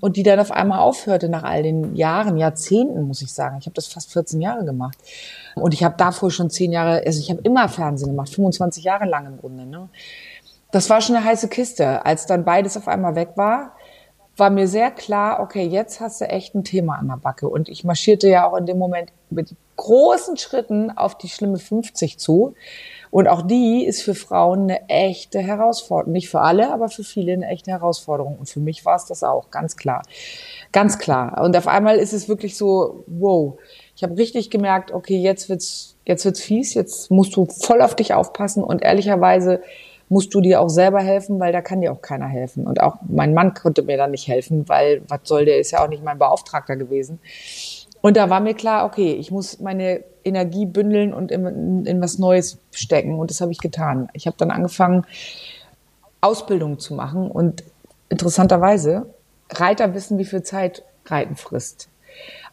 und 0.00 0.16
die 0.16 0.24
dann 0.24 0.40
auf 0.40 0.50
einmal 0.50 0.80
aufhörte 0.80 1.28
nach 1.28 1.44
all 1.44 1.62
den 1.62 1.94
Jahren, 1.94 2.36
Jahrzehnten, 2.36 3.02
muss 3.02 3.22
ich 3.22 3.32
sagen. 3.32 3.58
Ich 3.60 3.66
habe 3.66 3.74
das 3.74 3.86
fast 3.86 4.12
14 4.12 4.40
Jahre 4.40 4.64
gemacht 4.64 4.98
und 5.54 5.72
ich 5.72 5.84
habe 5.84 5.94
davor 5.96 6.30
schon 6.32 6.50
zehn 6.50 6.72
Jahre, 6.72 7.02
also 7.06 7.20
ich 7.20 7.30
habe 7.30 7.40
immer 7.42 7.68
Fernsehen 7.68 8.10
gemacht, 8.10 8.34
25 8.34 8.82
Jahre 8.82 9.04
lang 9.04 9.26
im 9.26 9.38
Grunde. 9.38 9.66
Ne? 9.66 9.88
Das 10.72 10.90
war 10.90 11.00
schon 11.00 11.14
eine 11.14 11.24
heiße 11.24 11.48
Kiste, 11.48 12.04
als 12.04 12.26
dann 12.26 12.44
beides 12.44 12.76
auf 12.76 12.88
einmal 12.88 13.14
weg 13.14 13.30
war 13.36 13.72
war 14.38 14.50
mir 14.50 14.68
sehr 14.68 14.90
klar, 14.90 15.40
okay, 15.40 15.66
jetzt 15.66 16.00
hast 16.00 16.20
du 16.20 16.26
echt 16.26 16.54
ein 16.54 16.64
Thema 16.64 16.94
an 16.94 17.08
der 17.08 17.16
Backe. 17.16 17.48
Und 17.48 17.68
ich 17.68 17.84
marschierte 17.84 18.28
ja 18.28 18.48
auch 18.48 18.56
in 18.56 18.66
dem 18.66 18.78
Moment 18.78 19.12
mit 19.30 19.54
großen 19.76 20.36
Schritten 20.36 20.90
auf 20.90 21.16
die 21.16 21.28
schlimme 21.28 21.58
50 21.58 22.18
zu. 22.18 22.54
Und 23.10 23.26
auch 23.26 23.42
die 23.42 23.84
ist 23.84 24.02
für 24.02 24.14
Frauen 24.14 24.64
eine 24.64 24.88
echte 24.88 25.38
Herausforderung. 25.38 26.12
Nicht 26.12 26.28
für 26.28 26.40
alle, 26.40 26.72
aber 26.72 26.88
für 26.88 27.04
viele 27.04 27.32
eine 27.32 27.48
echte 27.48 27.70
Herausforderung. 27.70 28.36
Und 28.38 28.48
für 28.48 28.60
mich 28.60 28.84
war 28.84 28.96
es 28.96 29.06
das 29.06 29.22
auch, 29.22 29.50
ganz 29.50 29.76
klar. 29.76 30.02
Ganz 30.72 30.98
klar. 30.98 31.42
Und 31.42 31.56
auf 31.56 31.66
einmal 31.66 31.96
ist 31.96 32.12
es 32.12 32.28
wirklich 32.28 32.56
so, 32.56 33.04
wow. 33.06 33.58
Ich 33.96 34.02
habe 34.02 34.16
richtig 34.16 34.50
gemerkt, 34.50 34.92
okay, 34.92 35.16
jetzt 35.16 35.48
wird's, 35.48 35.96
jetzt 36.04 36.24
wird's 36.24 36.40
fies, 36.40 36.74
jetzt 36.74 37.10
musst 37.10 37.34
du 37.34 37.46
voll 37.46 37.82
auf 37.82 37.96
dich 37.96 38.14
aufpassen 38.14 38.62
und 38.62 38.82
ehrlicherweise 38.82 39.62
musst 40.08 40.34
du 40.34 40.40
dir 40.40 40.60
auch 40.60 40.68
selber 40.68 41.00
helfen, 41.00 41.38
weil 41.40 41.52
da 41.52 41.60
kann 41.60 41.80
dir 41.80 41.92
auch 41.92 42.02
keiner 42.02 42.26
helfen. 42.26 42.66
Und 42.66 42.80
auch 42.80 42.96
mein 43.06 43.34
Mann 43.34 43.54
konnte 43.54 43.82
mir 43.82 43.96
da 43.96 44.06
nicht 44.06 44.28
helfen, 44.28 44.68
weil 44.68 45.02
was 45.08 45.20
soll, 45.24 45.44
der 45.44 45.58
ist 45.58 45.70
ja 45.70 45.84
auch 45.84 45.88
nicht 45.88 46.02
mein 46.02 46.18
Beauftragter 46.18 46.76
gewesen. 46.76 47.18
Und 48.00 48.16
da 48.16 48.30
war 48.30 48.40
mir 48.40 48.54
klar, 48.54 48.84
okay, 48.84 49.12
ich 49.12 49.30
muss 49.30 49.60
meine 49.60 50.04
Energie 50.24 50.66
bündeln 50.66 51.12
und 51.12 51.30
in, 51.30 51.84
in 51.84 52.00
was 52.00 52.18
Neues 52.18 52.58
stecken. 52.70 53.18
Und 53.18 53.30
das 53.30 53.40
habe 53.40 53.52
ich 53.52 53.58
getan. 53.58 54.08
Ich 54.12 54.26
habe 54.26 54.36
dann 54.38 54.50
angefangen, 54.50 55.04
Ausbildung 56.20 56.78
zu 56.78 56.94
machen. 56.94 57.30
Und 57.30 57.64
interessanterweise, 58.08 59.06
Reiter 59.50 59.94
wissen, 59.94 60.18
wie 60.18 60.24
viel 60.24 60.42
Zeit 60.42 60.84
Reiten 61.06 61.36
frisst. 61.36 61.88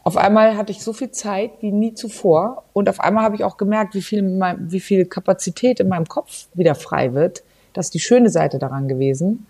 Auf 0.03 0.18
einmal 0.18 0.56
hatte 0.56 0.72
ich 0.72 0.84
so 0.84 0.93
viel 0.93 1.12
Zeit 1.12 1.51
wie 1.62 1.72
nie 1.72 1.93
zuvor. 1.93 2.64
Und 2.74 2.89
auf 2.89 2.99
einmal 2.99 3.24
habe 3.24 3.36
ich 3.36 3.43
auch 3.43 3.58
gemerkt, 3.58 3.95
wie 3.95 4.01
viel, 4.01 4.24
wie 4.24 4.80
viel 4.80 5.06
Kapazität 5.06 5.80
in 5.80 5.89
meinem 5.89 6.06
Kopf 6.06 6.47
wieder 6.53 6.76
frei 6.76 7.14
wird. 7.14 7.43
Das 7.76 7.88
ist 7.88 7.93
die 7.93 7.99
schöne 7.99 8.30
Seite 8.30 8.57
daran 8.57 8.88
gewesen, 8.88 9.45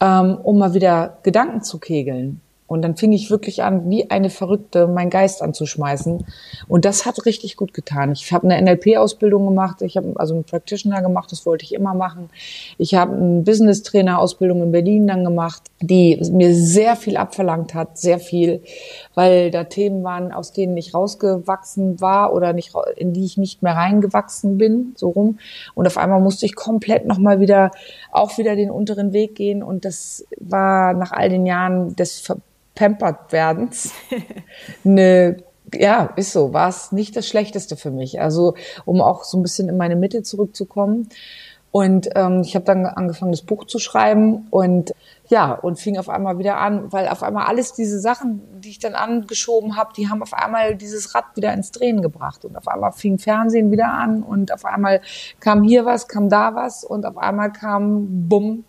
ähm, 0.00 0.36
um 0.42 0.58
mal 0.58 0.74
wieder 0.74 1.18
Gedanken 1.22 1.62
zu 1.62 1.78
kegeln. 1.78 2.40
Und 2.74 2.82
dann 2.82 2.96
fing 2.96 3.12
ich 3.12 3.30
wirklich 3.30 3.62
an, 3.62 3.88
wie 3.88 4.10
eine 4.10 4.30
Verrückte, 4.30 4.88
meinen 4.88 5.08
Geist 5.08 5.42
anzuschmeißen. 5.42 6.26
Und 6.66 6.84
das 6.84 7.06
hat 7.06 7.24
richtig 7.24 7.56
gut 7.56 7.72
getan. 7.72 8.10
Ich 8.10 8.32
habe 8.32 8.50
eine 8.50 8.60
NLP-Ausbildung 8.60 9.46
gemacht, 9.46 9.80
ich 9.80 9.96
habe 9.96 10.12
also 10.16 10.34
einen 10.34 10.42
Practitioner 10.42 11.00
gemacht, 11.00 11.30
das 11.30 11.46
wollte 11.46 11.64
ich 11.64 11.72
immer 11.72 11.94
machen. 11.94 12.30
Ich 12.76 12.96
habe 12.96 13.14
eine 13.14 13.42
Business-Trainer-Ausbildung 13.42 14.60
in 14.64 14.72
Berlin 14.72 15.06
dann 15.06 15.24
gemacht, 15.24 15.62
die 15.80 16.20
mir 16.32 16.52
sehr 16.52 16.96
viel 16.96 17.16
abverlangt 17.16 17.74
hat, 17.74 17.96
sehr 17.96 18.18
viel, 18.18 18.60
weil 19.14 19.52
da 19.52 19.62
Themen 19.62 20.02
waren, 20.02 20.32
aus 20.32 20.50
denen 20.50 20.76
ich 20.76 20.94
rausgewachsen 20.94 22.00
war 22.00 22.32
oder 22.32 22.52
nicht, 22.54 22.72
in 22.96 23.12
die 23.12 23.24
ich 23.24 23.36
nicht 23.36 23.62
mehr 23.62 23.74
reingewachsen 23.74 24.58
bin, 24.58 24.94
so 24.96 25.10
rum. 25.10 25.38
Und 25.74 25.86
auf 25.86 25.96
einmal 25.96 26.20
musste 26.20 26.44
ich 26.44 26.56
komplett 26.56 27.06
nochmal 27.06 27.38
wieder, 27.38 27.70
auch 28.10 28.36
wieder 28.36 28.56
den 28.56 28.72
unteren 28.72 29.12
Weg 29.12 29.36
gehen. 29.36 29.62
Und 29.62 29.84
das 29.84 30.26
war 30.40 30.92
nach 30.94 31.12
all 31.12 31.28
den 31.28 31.46
Jahren 31.46 31.94
des 31.94 32.20
pampert 32.74 33.32
werdens 33.32 33.92
eine 34.84 35.38
ja, 35.72 36.10
ist 36.16 36.32
so, 36.32 36.52
war 36.52 36.68
es 36.68 36.92
nicht 36.92 37.16
das 37.16 37.26
Schlechteste 37.26 37.76
für 37.76 37.90
mich. 37.90 38.20
Also 38.20 38.54
um 38.84 39.00
auch 39.00 39.24
so 39.24 39.38
ein 39.38 39.42
bisschen 39.42 39.68
in 39.68 39.76
meine 39.76 39.96
Mitte 39.96 40.22
zurückzukommen. 40.22 41.08
Und 41.70 42.10
ähm, 42.14 42.42
ich 42.42 42.54
habe 42.54 42.64
dann 42.64 42.86
angefangen, 42.86 43.32
das 43.32 43.42
Buch 43.42 43.64
zu 43.64 43.80
schreiben 43.80 44.46
und 44.50 44.94
ja, 45.28 45.52
und 45.52 45.80
fing 45.80 45.98
auf 45.98 46.08
einmal 46.08 46.38
wieder 46.38 46.58
an, 46.58 46.92
weil 46.92 47.08
auf 47.08 47.24
einmal 47.24 47.46
alles 47.46 47.72
diese 47.72 47.98
Sachen, 47.98 48.42
die 48.60 48.68
ich 48.68 48.78
dann 48.78 48.94
angeschoben 48.94 49.76
habe, 49.76 49.92
die 49.96 50.08
haben 50.08 50.22
auf 50.22 50.34
einmal 50.34 50.76
dieses 50.76 51.16
Rad 51.16 51.24
wieder 51.34 51.52
ins 51.52 51.72
Drehen 51.72 52.00
gebracht. 52.00 52.44
Und 52.44 52.56
auf 52.56 52.68
einmal 52.68 52.92
fing 52.92 53.18
Fernsehen 53.18 53.72
wieder 53.72 53.92
an 53.92 54.22
und 54.22 54.52
auf 54.52 54.64
einmal 54.64 55.00
kam 55.40 55.64
hier 55.64 55.84
was, 55.84 56.06
kam 56.06 56.28
da 56.28 56.54
was 56.54 56.84
und 56.84 57.06
auf 57.06 57.18
einmal 57.18 57.50
kam, 57.50 58.28
bumm, 58.28 58.64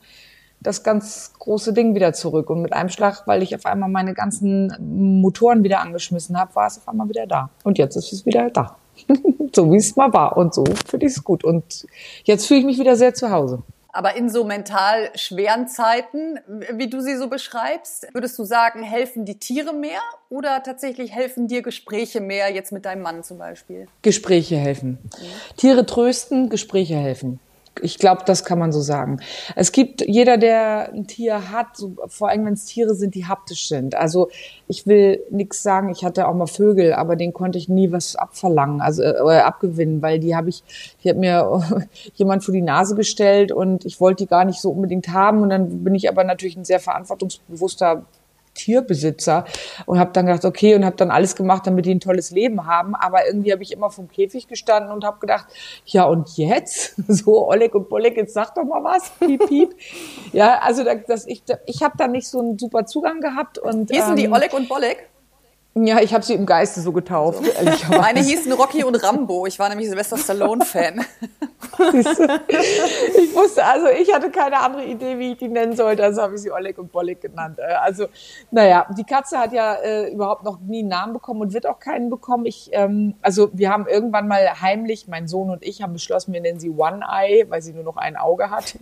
das 0.66 0.84
ganz 0.84 1.32
große 1.40 1.74
Ding 1.74 1.96
wieder 1.96 2.14
zurück. 2.14 2.50
Und 2.50 2.62
mit 2.62 2.74
einem 2.74 2.90
Schlag, 2.90 3.28
weil 3.28 3.44
ich 3.44 3.56
auf 3.56 3.66
einmal 3.66 3.90
meine 3.90 4.14
ganzen 4.14 4.74
Motoren 5.22 5.64
wieder 5.64 5.80
angeschmissen 5.80 6.38
habe, 6.38 6.56
war 6.56 6.68
es 6.68 6.78
auf 6.78 6.88
einmal 6.88 7.10
wieder 7.10 7.28
da. 7.28 7.50
Und 7.64 7.78
jetzt 7.78 7.96
ist 7.96 8.12
es 8.12 8.26
wieder 8.26 8.50
da. 8.50 8.78
so 9.54 9.72
wie 9.72 9.78
es 9.78 9.96
mal 9.96 10.12
war. 10.14 10.38
Und 10.38 10.54
so 10.54 10.64
finde 10.88 11.06
ich 11.06 11.14
es 11.14 11.24
gut. 11.24 11.44
Und 11.44 11.86
jetzt 12.24 12.48
fühle 12.48 12.62
ich 12.62 12.66
mich 12.66 12.80
wieder 12.80 12.96
sehr 12.96 13.14
zu 13.14 13.30
Hause. 13.30 13.64
Aber 13.92 14.18
in 14.18 14.30
so 14.30 14.44
mental 14.44 15.10
schweren 15.16 15.70
Zeiten, 15.70 16.38
wie 16.74 16.90
du 16.90 17.00
sie 17.00 17.16
so 17.16 17.30
beschreibst, 17.30 18.08
würdest 18.14 18.38
du 18.38 18.44
sagen, 18.44 18.84
helfen 18.84 19.24
die 19.24 19.40
Tiere 19.40 19.72
mehr 19.72 20.02
oder 20.30 20.62
tatsächlich 20.64 21.14
helfen 21.14 21.48
dir 21.48 21.62
Gespräche 21.62 22.20
mehr, 22.20 22.52
jetzt 22.52 22.74
mit 22.74 22.84
deinem 22.84 23.04
Mann 23.04 23.24
zum 23.24 23.38
Beispiel? 23.38 23.88
Gespräche 24.02 24.58
helfen. 24.58 25.00
Mhm. 25.02 25.56
Tiere 25.56 25.86
trösten, 25.86 26.50
Gespräche 26.50 26.98
helfen 26.98 27.40
ich 27.82 27.98
glaube, 27.98 28.24
das 28.26 28.46
kann 28.46 28.60
man 28.60 28.72
so 28.72 28.82
sagen. 28.82 29.20
Es 29.56 29.72
gibt 29.72 30.02
jeder, 30.02 30.38
der 30.38 30.94
ein 30.94 31.08
Tier 31.08 31.52
hat, 31.52 31.76
so, 31.76 31.96
vor 32.08 32.30
allem 32.30 32.46
wenn 32.46 32.54
es 32.54 32.66
Tiere 32.66 32.96
sind, 32.96 33.16
die 33.16 33.26
haptisch 33.26 33.68
sind. 33.68 33.96
Also 33.96 34.30
ich 34.68 34.88
will 34.88 35.24
nichts 35.30 35.62
sagen. 35.64 35.90
Ich 35.90 36.04
hatte 36.04 36.28
auch 36.28 36.34
mal 36.34 36.48
Vögel, 36.48 36.94
aber 36.94 37.16
den 37.16 37.34
konnte 37.34 37.58
ich 37.58 37.70
nie 37.70 37.92
was 37.92 38.16
abverlangen, 38.16 38.82
also 38.82 39.04
äh, 39.04 39.40
abgewinnen, 39.40 40.02
weil 40.02 40.20
die 40.20 40.36
habe 40.36 40.50
ich, 40.50 40.64
die 41.04 41.10
hat 41.10 41.18
mir 41.18 41.62
jemand 42.14 42.44
vor 42.44 42.54
die 42.54 42.62
Nase 42.62 42.96
gestellt 42.96 43.52
und 43.52 43.86
ich 43.86 44.00
wollte 44.00 44.24
die 44.24 44.30
gar 44.30 44.46
nicht 44.46 44.62
so 44.62 44.72
unbedingt 44.72 45.10
haben. 45.10 45.42
Und 45.42 45.50
dann 45.50 45.84
bin 45.84 45.96
ich 45.96 46.10
aber 46.10 46.24
natürlich 46.24 46.56
ein 46.56 46.66
sehr 46.66 46.80
verantwortungsbewusster 46.80 48.06
Tierbesitzer 48.56 49.46
und 49.86 50.00
habe 50.00 50.12
dann 50.14 50.26
gedacht, 50.26 50.46
okay, 50.46 50.76
und 50.76 50.84
habe 50.84 50.96
dann 50.96 51.12
alles 51.12 51.36
gemacht, 51.36 51.68
damit 51.68 51.86
die 51.86 51.94
ein 51.94 52.00
tolles 52.00 52.32
Leben 52.32 52.66
haben. 52.66 52.96
Aber 52.96 53.28
irgendwie 53.28 53.52
habe 53.52 53.62
ich 53.62 53.72
immer 53.72 53.92
vom 53.92 54.08
Käfig 54.08 54.48
gestanden 54.48 54.92
und 54.92 55.04
habe 55.04 55.20
gedacht, 55.20 55.48
ja 55.86 56.06
und 56.06 56.38
jetzt? 56.38 56.96
So, 57.08 57.48
Oleg 57.48 57.74
und 57.76 57.88
Bolek, 57.88 58.18
jetzt 58.18 58.34
sag 58.34 58.56
doch 58.56 58.64
mal 58.64 58.84
was, 58.84 59.10
piep, 59.20 59.48
piep. 59.48 59.76
ja, 60.34 60.60
also 60.60 60.84
das, 60.84 61.28
ich, 61.28 61.44
ich 61.66 61.84
habe 61.84 61.96
da 61.98 62.08
nicht 62.08 62.28
so 62.28 62.40
einen 62.40 62.58
super 62.58 62.86
Zugang 62.86 63.22
gehabt. 63.22 63.58
Und, 63.58 63.92
Hießen 63.92 64.12
ähm, 64.12 64.16
die 64.16 64.28
Oleg 64.28 64.54
und 64.54 64.68
Bolek? 64.68 65.10
Ja, 65.78 66.00
ich 66.00 66.14
habe 66.14 66.24
sie 66.24 66.36
im 66.36 66.46
Geiste 66.46 66.80
so 66.80 66.94
getauft. 66.94 67.44
So. 67.44 67.98
Meine 67.98 68.22
hießen 68.22 68.50
Rocky 68.54 68.86
und 68.86 68.96
Rambo. 68.96 69.46
Ich 69.46 69.60
war 69.60 69.68
nämlich 69.68 69.90
Sylvester 69.90 70.18
Stallone-Fan. 70.18 71.06
ich 71.80 73.36
wusste, 73.36 73.66
also 73.66 73.88
ich 73.88 74.14
hatte 74.14 74.32
keine 74.32 74.60
andere 74.60 74.86
Idee, 74.86 75.20
wie 75.20 75.34
ich 75.34 75.38
die 75.38 75.50
nennen 75.50 75.76
sollte, 75.76 76.02
also 76.02 76.22
habe 76.22 76.36
ich 76.36 76.42
sie 76.42 76.52
Oleg 76.52 76.78
und 76.78 76.94
Bolek 76.94 77.20
genannt. 77.20 77.60
Äh, 77.60 77.74
also, 77.74 78.06
naja, 78.52 78.88
die 78.98 79.04
Katze 79.04 79.38
hat 79.38 79.52
ja 79.52 79.74
äh, 79.74 80.14
überhaupt 80.14 80.46
noch 80.46 80.62
nie 80.62 80.80
einen 80.80 80.88
Namen 80.88 81.12
bekommen 81.12 81.42
und 81.42 81.54
wird 81.54 81.68
auch 81.68 81.80
keinen 81.80 82.10
bekommen. 82.10 82.46
Ich, 82.46 82.70
ähm, 82.72 83.16
also 83.22 83.50
wir 83.52 83.70
haben 83.70 83.86
irgendwann 83.86 84.30
mal 84.30 84.62
heimlich, 84.62 85.10
mein 85.10 85.28
Sohn 85.28 85.50
und 85.50 85.62
ich 85.62 85.82
haben 85.82 85.92
beschlossen, 85.92 86.32
wir 86.32 86.40
nennen 86.40 86.62
sie 86.62 86.70
One 86.70 87.02
Eye, 87.06 87.46
weil 87.50 87.62
sie 87.62 87.74
nur 87.74 87.84
noch 87.84 87.98
ein 87.98 88.16
Auge 88.16 88.50
hat. 88.50 88.78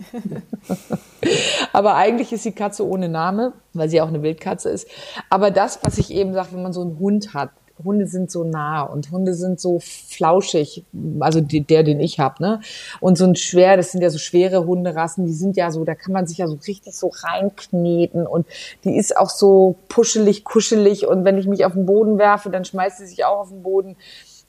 Aber 1.72 1.96
eigentlich 1.96 2.32
ist 2.32 2.44
die 2.44 2.52
Katze 2.52 2.86
ohne 2.86 3.08
Name, 3.08 3.54
weil 3.74 3.88
sie 3.88 4.00
auch 4.00 4.08
eine 4.08 4.22
Wildkatze 4.22 4.70
ist. 4.70 4.88
Aber 5.30 5.50
das, 5.50 5.80
was 5.82 5.98
ich 5.98 6.10
eben 6.12 6.32
sage, 6.32 6.48
wenn 6.52 6.62
man 6.62 6.72
so 6.72 6.82
einen 6.82 6.98
Hund 6.98 7.34
hat, 7.34 7.50
Hunde 7.82 8.06
sind 8.06 8.30
so 8.30 8.44
nah 8.44 8.82
und 8.82 9.10
Hunde 9.10 9.34
sind 9.34 9.58
so 9.58 9.80
flauschig, 9.80 10.84
also 11.18 11.40
die, 11.40 11.62
der, 11.62 11.82
den 11.82 11.98
ich 11.98 12.20
habe, 12.20 12.40
ne? 12.40 12.60
Und 13.00 13.18
so 13.18 13.24
ein 13.24 13.34
schwer, 13.34 13.76
das 13.76 13.90
sind 13.90 14.00
ja 14.00 14.10
so 14.10 14.18
schwere 14.18 14.64
Hunderassen, 14.64 15.26
die 15.26 15.32
sind 15.32 15.56
ja 15.56 15.72
so, 15.72 15.84
da 15.84 15.94
kann 15.94 16.12
man 16.12 16.26
sich 16.26 16.38
ja 16.38 16.46
so 16.46 16.58
richtig 16.66 16.94
so 16.94 17.10
reinkneten 17.12 18.26
und 18.26 18.46
die 18.84 18.96
ist 18.96 19.16
auch 19.16 19.30
so 19.30 19.76
puschelig, 19.88 20.44
kuschelig 20.44 21.06
und 21.06 21.24
wenn 21.24 21.36
ich 21.36 21.46
mich 21.46 21.64
auf 21.64 21.72
den 21.72 21.86
Boden 21.86 22.18
werfe, 22.18 22.50
dann 22.50 22.64
schmeißt 22.64 22.98
sie 22.98 23.06
sich 23.06 23.24
auch 23.24 23.40
auf 23.40 23.48
den 23.48 23.62
Boden. 23.62 23.96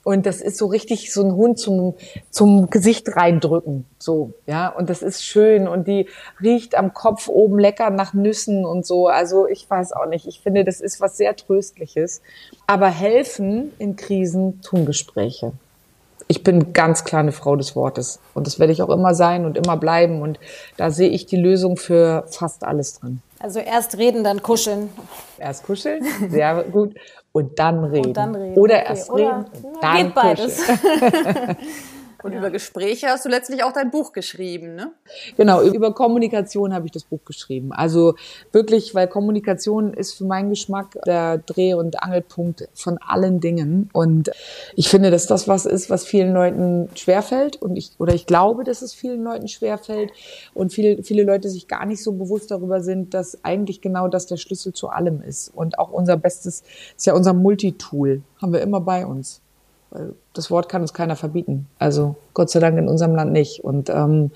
Und 0.06 0.24
das 0.24 0.40
ist 0.40 0.56
so 0.56 0.66
richtig 0.66 1.12
so 1.12 1.24
ein 1.24 1.34
Hund 1.34 1.58
zum, 1.58 1.96
zum 2.30 2.70
Gesicht 2.70 3.16
reindrücken. 3.16 3.86
So, 3.98 4.34
ja. 4.46 4.68
Und 4.68 4.88
das 4.88 5.02
ist 5.02 5.24
schön. 5.24 5.66
Und 5.66 5.88
die 5.88 6.06
riecht 6.40 6.76
am 6.76 6.94
Kopf 6.94 7.26
oben 7.26 7.58
lecker 7.58 7.90
nach 7.90 8.14
Nüssen 8.14 8.64
und 8.64 8.86
so. 8.86 9.08
Also 9.08 9.48
ich 9.48 9.68
weiß 9.68 9.94
auch 9.94 10.06
nicht. 10.06 10.28
Ich 10.28 10.38
finde, 10.38 10.62
das 10.62 10.80
ist 10.80 11.00
was 11.00 11.16
sehr 11.16 11.34
Tröstliches. 11.34 12.22
Aber 12.68 12.86
helfen 12.86 13.72
in 13.80 13.96
Krisen 13.96 14.60
tun 14.60 14.86
Gespräche. 14.86 15.54
Ich 16.28 16.42
bin 16.42 16.72
ganz 16.72 17.04
klar 17.04 17.20
eine 17.20 17.32
Frau 17.32 17.56
des 17.56 17.76
Wortes. 17.76 18.18
Und 18.34 18.46
das 18.46 18.58
werde 18.58 18.72
ich 18.72 18.82
auch 18.82 18.90
immer 18.90 19.14
sein 19.14 19.44
und 19.44 19.56
immer 19.56 19.76
bleiben. 19.76 20.22
Und 20.22 20.40
da 20.76 20.90
sehe 20.90 21.08
ich 21.08 21.26
die 21.26 21.36
Lösung 21.36 21.76
für 21.76 22.24
fast 22.28 22.64
alles 22.64 22.98
drin. 22.98 23.22
Also 23.38 23.60
erst 23.60 23.98
reden, 23.98 24.24
dann 24.24 24.42
kuscheln. 24.42 24.88
Erst 25.38 25.64
kuscheln, 25.64 26.04
sehr 26.30 26.64
gut 26.64 26.94
und 27.32 27.58
dann 27.58 27.84
reden. 27.84 28.06
Und 28.08 28.16
dann 28.16 28.34
reden. 28.34 28.56
Oder 28.58 28.76
okay. 28.76 28.86
erst 28.88 29.12
reden, 29.12 29.44
Oder, 29.62 29.80
dann 29.80 29.96
geht 29.96 30.14
beides. 30.14 30.62
Und 32.26 32.32
ja. 32.32 32.38
über 32.40 32.50
Gespräche 32.50 33.06
hast 33.06 33.24
du 33.24 33.28
letztlich 33.28 33.62
auch 33.62 33.70
dein 33.70 33.92
Buch 33.92 34.12
geschrieben, 34.12 34.74
ne? 34.74 34.90
Genau, 35.36 35.62
über 35.62 35.94
Kommunikation 35.94 36.74
habe 36.74 36.86
ich 36.86 36.90
das 36.90 37.04
Buch 37.04 37.20
geschrieben. 37.24 37.72
Also 37.72 38.16
wirklich, 38.50 38.96
weil 38.96 39.06
Kommunikation 39.06 39.94
ist 39.94 40.14
für 40.14 40.24
meinen 40.24 40.50
Geschmack 40.50 40.98
der 41.06 41.38
Dreh- 41.38 41.74
und 41.74 42.02
Angelpunkt 42.02 42.68
von 42.74 42.98
allen 42.98 43.38
Dingen. 43.38 43.90
Und 43.92 44.32
ich 44.74 44.88
finde, 44.88 45.12
dass 45.12 45.28
das 45.28 45.46
was 45.46 45.66
ist, 45.66 45.88
was 45.88 46.04
vielen 46.04 46.32
Leuten 46.32 46.88
schwerfällt. 46.96 47.62
Und 47.62 47.76
ich, 47.76 47.92
oder 48.00 48.12
ich 48.12 48.26
glaube, 48.26 48.64
dass 48.64 48.82
es 48.82 48.92
vielen 48.92 49.22
Leuten 49.22 49.46
schwerfällt. 49.46 50.10
Und 50.52 50.72
viele, 50.72 51.04
viele 51.04 51.22
Leute 51.22 51.48
sich 51.48 51.68
gar 51.68 51.86
nicht 51.86 52.02
so 52.02 52.10
bewusst 52.10 52.50
darüber 52.50 52.80
sind, 52.80 53.14
dass 53.14 53.44
eigentlich 53.44 53.80
genau 53.80 54.08
das 54.08 54.26
der 54.26 54.36
Schlüssel 54.36 54.72
zu 54.72 54.88
allem 54.88 55.22
ist. 55.22 55.52
Und 55.54 55.78
auch 55.78 55.92
unser 55.92 56.16
bestes, 56.16 56.64
ist 56.96 57.06
ja 57.06 57.14
unser 57.14 57.34
Multitool, 57.34 58.22
haben 58.42 58.52
wir 58.52 58.62
immer 58.62 58.80
bei 58.80 59.06
uns. 59.06 59.42
Das 60.32 60.50
Wort 60.50 60.68
kann 60.68 60.82
uns 60.82 60.92
keiner 60.92 61.16
verbieten. 61.16 61.68
Also 61.78 62.16
Gott 62.34 62.50
sei 62.50 62.60
Dank 62.60 62.76
in 62.78 62.88
unserem 62.88 63.14
Land 63.14 63.32
nicht. 63.32 63.64
Und 63.64 63.88
ähm, 63.88 64.30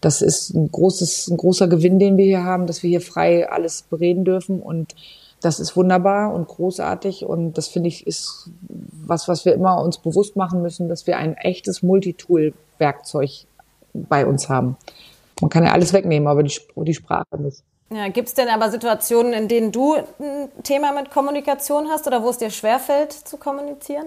das 0.00 0.22
ist 0.22 0.54
ein 0.54 0.70
großes, 0.70 1.28
ein 1.28 1.36
großer 1.36 1.68
Gewinn, 1.68 1.98
den 1.98 2.16
wir 2.16 2.24
hier 2.24 2.44
haben, 2.44 2.66
dass 2.66 2.82
wir 2.82 2.90
hier 2.90 3.00
frei 3.00 3.48
alles 3.48 3.82
bereden 3.82 4.24
dürfen 4.24 4.60
und 4.60 4.94
das 5.40 5.60
ist 5.60 5.76
wunderbar 5.76 6.32
und 6.32 6.48
großartig 6.48 7.26
und 7.26 7.58
das 7.58 7.68
finde 7.68 7.88
ich 7.88 8.06
ist 8.06 8.50
was, 8.70 9.28
was 9.28 9.44
wir 9.44 9.52
immer 9.52 9.82
uns 9.82 9.98
bewusst 9.98 10.36
machen 10.36 10.62
müssen, 10.62 10.88
dass 10.88 11.06
wir 11.06 11.18
ein 11.18 11.34
echtes 11.34 11.82
Multitool-Werkzeug 11.82 13.30
bei 13.92 14.24
uns 14.26 14.48
haben. 14.48 14.78
Man 15.42 15.50
kann 15.50 15.64
ja 15.64 15.72
alles 15.72 15.92
wegnehmen, 15.92 16.28
aber 16.28 16.42
die, 16.42 16.58
die 16.76 16.94
Sprache 16.94 17.38
nicht. 17.38 17.62
Ja, 17.94 18.08
Gibt 18.08 18.26
es 18.26 18.34
denn 18.34 18.48
aber 18.48 18.72
Situationen, 18.72 19.32
in 19.32 19.46
denen 19.46 19.70
du 19.70 19.94
ein 19.94 20.48
Thema 20.64 20.90
mit 20.90 21.12
Kommunikation 21.12 21.88
hast 21.88 22.08
oder 22.08 22.24
wo 22.24 22.28
es 22.28 22.38
dir 22.38 22.50
schwerfällt 22.50 23.12
zu 23.12 23.36
kommunizieren? 23.36 24.06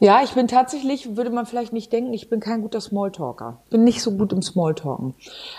Ja, 0.00 0.24
ich 0.24 0.32
bin 0.32 0.48
tatsächlich, 0.48 1.16
würde 1.16 1.30
man 1.30 1.46
vielleicht 1.46 1.72
nicht 1.72 1.92
denken, 1.92 2.12
ich 2.12 2.28
bin 2.28 2.40
kein 2.40 2.62
guter 2.62 2.80
Smalltalker. 2.80 3.60
Bin 3.70 3.84
nicht 3.84 4.02
so 4.02 4.10
gut 4.10 4.32
im 4.32 4.42
Smalltalken. 4.42 5.14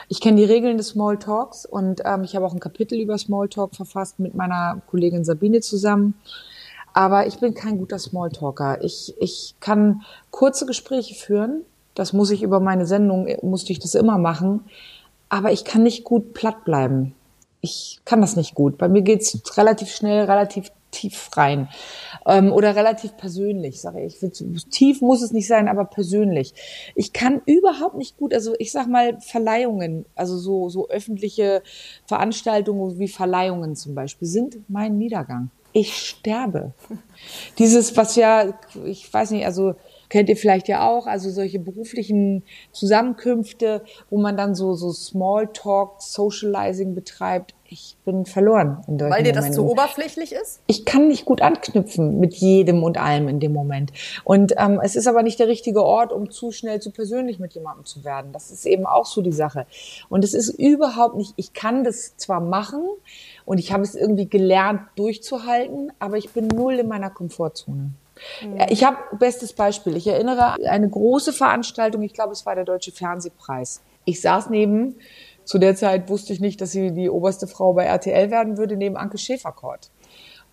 Ich 0.10 0.20
kenne 0.20 0.36
die 0.36 0.43
Regeln 0.43 0.78
des 0.78 0.89
Smalltalks 0.89 1.66
und 1.66 2.01
ähm, 2.03 2.26
ich 2.26 2.36
habe 2.36 2.45
auch 2.45 2.53
ein 2.53 2.60
Kapitel 2.60 2.99
über 2.99 3.18
Smalltalk 3.18 3.74
verfasst 3.74 4.20
mit 4.20 4.36
meiner 4.36 4.82
Kollegin 4.88 5.24
Sabine 5.24 5.62
zusammen. 5.62 6.14
Aber 6.93 7.26
ich 7.26 7.39
bin 7.39 7.53
kein 7.53 7.78
guter 7.78 7.99
Smalltalker. 7.99 8.84
Ich, 8.84 9.16
ich 9.18 9.55
kann 9.62 10.01
kurze 10.30 10.66
Gespräche 10.66 11.16
führen. 11.16 11.62
Das 11.95 12.12
muss 12.12 12.32
ich 12.32 12.43
über 12.43 12.60
meine 12.60 12.86
Sendung, 12.86 13.30
musste 13.43 13.72
ich 13.72 13.80
das 13.80 13.95
immer 13.95 14.18
machen. 14.18 14.66
Aber 15.30 15.51
ich 15.51 15.65
kann 15.65 15.84
nicht 15.84 16.03
gut 16.03 16.34
platt 16.34 16.65
bleiben. 16.65 17.13
Ich 17.61 17.99
kann 18.05 18.21
das 18.21 18.36
nicht 18.36 18.55
gut. 18.55 18.78
Bei 18.78 18.88
mir 18.88 19.01
geht's 19.01 19.57
relativ 19.57 19.89
schnell, 19.89 20.25
relativ 20.25 20.71
tief 20.91 21.30
rein 21.36 21.69
ähm, 22.25 22.51
oder 22.51 22.75
relativ 22.75 23.17
persönlich, 23.17 23.82
sage 23.82 24.03
ich. 24.03 24.17
Tief 24.69 25.01
muss 25.01 25.21
es 25.21 25.32
nicht 25.32 25.47
sein, 25.47 25.67
aber 25.67 25.86
persönlich. 25.86 26.53
Ich 26.95 27.13
kann 27.13 27.41
überhaupt 27.45 27.95
nicht 27.95 28.17
gut, 28.17 28.34
also 28.34 28.55
ich 28.57 28.71
sag 28.71 28.88
mal 28.88 29.19
Verleihungen, 29.21 30.05
also 30.15 30.38
so 30.38 30.69
so 30.69 30.88
öffentliche 30.89 31.61
Veranstaltungen 32.05 32.99
wie 32.99 33.07
Verleihungen 33.07 33.75
zum 33.75 33.95
Beispiel 33.95 34.28
sind 34.28 34.57
mein 34.69 34.97
Niedergang. 34.97 35.49
Ich 35.73 35.95
sterbe. 35.95 36.73
Dieses, 37.59 37.95
was 37.97 38.15
ja, 38.15 38.53
ich 38.86 39.13
weiß 39.13 39.32
nicht, 39.32 39.45
also 39.45 39.75
kennt 40.10 40.30
ihr 40.30 40.38
vielleicht 40.38 40.68
ja 40.68 40.88
auch, 40.88 41.08
also 41.08 41.30
solche 41.30 41.60
beruflichen 41.60 42.43
Zusammenkünfte, 42.72 43.84
wo 44.10 44.18
man 44.18 44.38
dann 44.38 44.55
so, 44.55 44.74
so 44.74 44.91
Smalltalk, 44.91 46.01
Socializing 46.01 46.95
betreibt. 46.95 47.53
Ich 47.70 47.97
bin 48.05 48.26
verloren 48.26 48.82
in 48.88 48.97
Weil 48.97 49.24
dir 49.24 49.34
das 49.34 49.51
zu 49.51 49.70
oberflächlich 49.70 50.32
ist? 50.32 50.62
Ich 50.68 50.86
kann 50.86 51.10
nicht 51.10 51.26
gut 51.26 51.41
anknüpfen 51.41 52.18
mit 52.18 52.34
jedem 52.36 52.82
und 52.82 52.97
allem 52.97 53.28
in 53.28 53.41
dem 53.41 53.51
Moment. 53.51 53.91
Und 54.24 54.53
ähm, 54.58 54.80
es 54.82 54.95
ist 54.95 55.05
aber 55.05 55.22
nicht 55.22 55.38
der 55.38 55.49
richtige 55.49 55.84
Ort, 55.84 56.14
um 56.14 56.32
zu 56.32 56.51
schnell 56.51 56.80
zu 56.80 56.91
persönlich 56.91 57.39
mit 57.39 57.53
jemandem 57.53 57.84
zu 57.84 58.05
werden. 58.05 58.32
Das 58.32 58.51
ist 58.51 58.66
eben 58.66 58.86
auch 58.86 59.05
so 59.05 59.22
die 59.22 59.34
Sache. 59.34 59.66
Und 60.08 60.24
es 60.24 60.34
ist 60.34 60.49
überhaupt 60.49 61.18
nicht, 61.18 61.34
ich 61.36 61.51
kann 61.51 61.84
das 61.84 62.16
zwar 62.16 62.39
machen 62.39 62.84
und 63.43 63.58
ich 63.58 63.74
habe 63.74 63.84
es 63.84 63.95
irgendwie 63.95 64.30
gelernt 64.30 64.84
durchzuhalten, 64.95 65.91
aber 65.99 66.16
ich 66.16 66.30
bin 66.30 66.47
null 66.47 66.76
in 66.76 66.88
meiner 66.88 67.10
Komfortzone. 67.10 67.91
Ich 68.70 68.84
habe 68.84 68.97
bestes 69.18 69.53
Beispiel. 69.53 69.95
Ich 69.95 70.07
erinnere 70.07 70.55
eine 70.70 70.89
große 70.89 71.34
Veranstaltung. 71.34 72.01
Ich 72.03 72.13
glaube, 72.13 72.34
es 72.34 72.45
war 72.45 72.55
der 72.55 72.65
Deutsche 72.65 72.91
Fernsehpreis. 72.91 73.82
Ich 74.05 74.22
saß 74.22 74.49
neben, 74.49 74.95
zu 75.43 75.59
der 75.59 75.76
Zeit 75.76 76.09
wusste 76.09 76.34
ich 76.34 76.39
nicht, 76.39 76.59
dass 76.61 76.72
sie 76.72 76.91
die 76.91 77.09
oberste 77.09 77.47
Frau 77.47 77.74
bei 77.74 77.86
RTL 77.86 78.32
werden 78.32 78.57
würde, 78.57 78.76
neben 78.76 78.97
Anke 78.97 79.18
Schäferkort. 79.18 79.89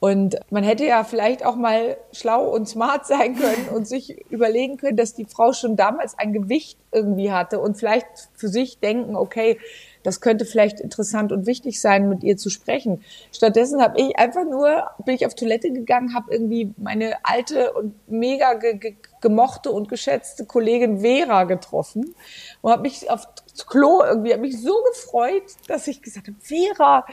Und 0.00 0.36
man 0.50 0.64
hätte 0.64 0.84
ja 0.84 1.02
vielleicht 1.02 1.46
auch 1.46 1.56
mal 1.56 1.96
schlau 2.12 2.48
und 2.48 2.68
smart 2.68 3.06
sein 3.06 3.36
können 3.36 3.68
und 3.74 3.88
sich 3.88 4.30
überlegen 4.30 4.76
können, 4.76 4.96
dass 4.96 5.14
die 5.14 5.24
Frau 5.24 5.52
schon 5.52 5.76
damals 5.76 6.18
ein 6.18 6.32
Gewicht 6.32 6.78
irgendwie 6.92 7.32
hatte 7.32 7.58
und 7.58 7.76
vielleicht 7.76 8.06
für 8.34 8.48
sich 8.48 8.80
denken, 8.80 9.16
okay, 9.16 9.58
das 10.04 10.20
könnte 10.20 10.44
vielleicht 10.44 10.78
interessant 10.78 11.32
und 11.32 11.46
wichtig 11.46 11.80
sein, 11.80 12.08
mit 12.08 12.22
ihr 12.22 12.36
zu 12.36 12.50
sprechen. 12.50 13.02
Stattdessen 13.32 13.82
habe 13.82 14.00
ich 14.00 14.16
einfach 14.16 14.44
nur, 14.44 14.84
bin 15.04 15.16
ich 15.16 15.26
auf 15.26 15.34
Toilette 15.34 15.72
gegangen, 15.72 16.14
habe 16.14 16.32
irgendwie 16.32 16.72
meine 16.76 17.16
alte 17.24 17.72
und 17.72 17.94
mega 18.08 18.54
ge 18.54 18.74
ge 18.74 18.96
gemochte 19.20 19.72
und 19.72 19.88
geschätzte 19.88 20.44
Kollegin 20.44 21.00
Vera 21.00 21.44
getroffen 21.44 22.14
und 22.60 22.70
habe 22.70 22.82
mich 22.82 23.10
auf 23.10 23.26
Klo 23.66 24.02
irgendwie, 24.04 24.32
habe 24.32 24.42
mich 24.42 24.60
so 24.60 24.74
gefreut, 24.92 25.44
dass 25.66 25.88
ich 25.88 26.02
gesagt 26.02 26.28
habe, 26.28 26.36
Vera, 26.40 27.06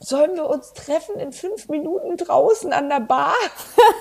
sollen 0.00 0.34
wir 0.34 0.48
uns 0.48 0.72
treffen 0.72 1.20
in 1.20 1.32
fünf 1.32 1.68
Minuten 1.68 2.16
draußen 2.16 2.72
an 2.72 2.88
der 2.88 3.00
Bar? 3.00 3.34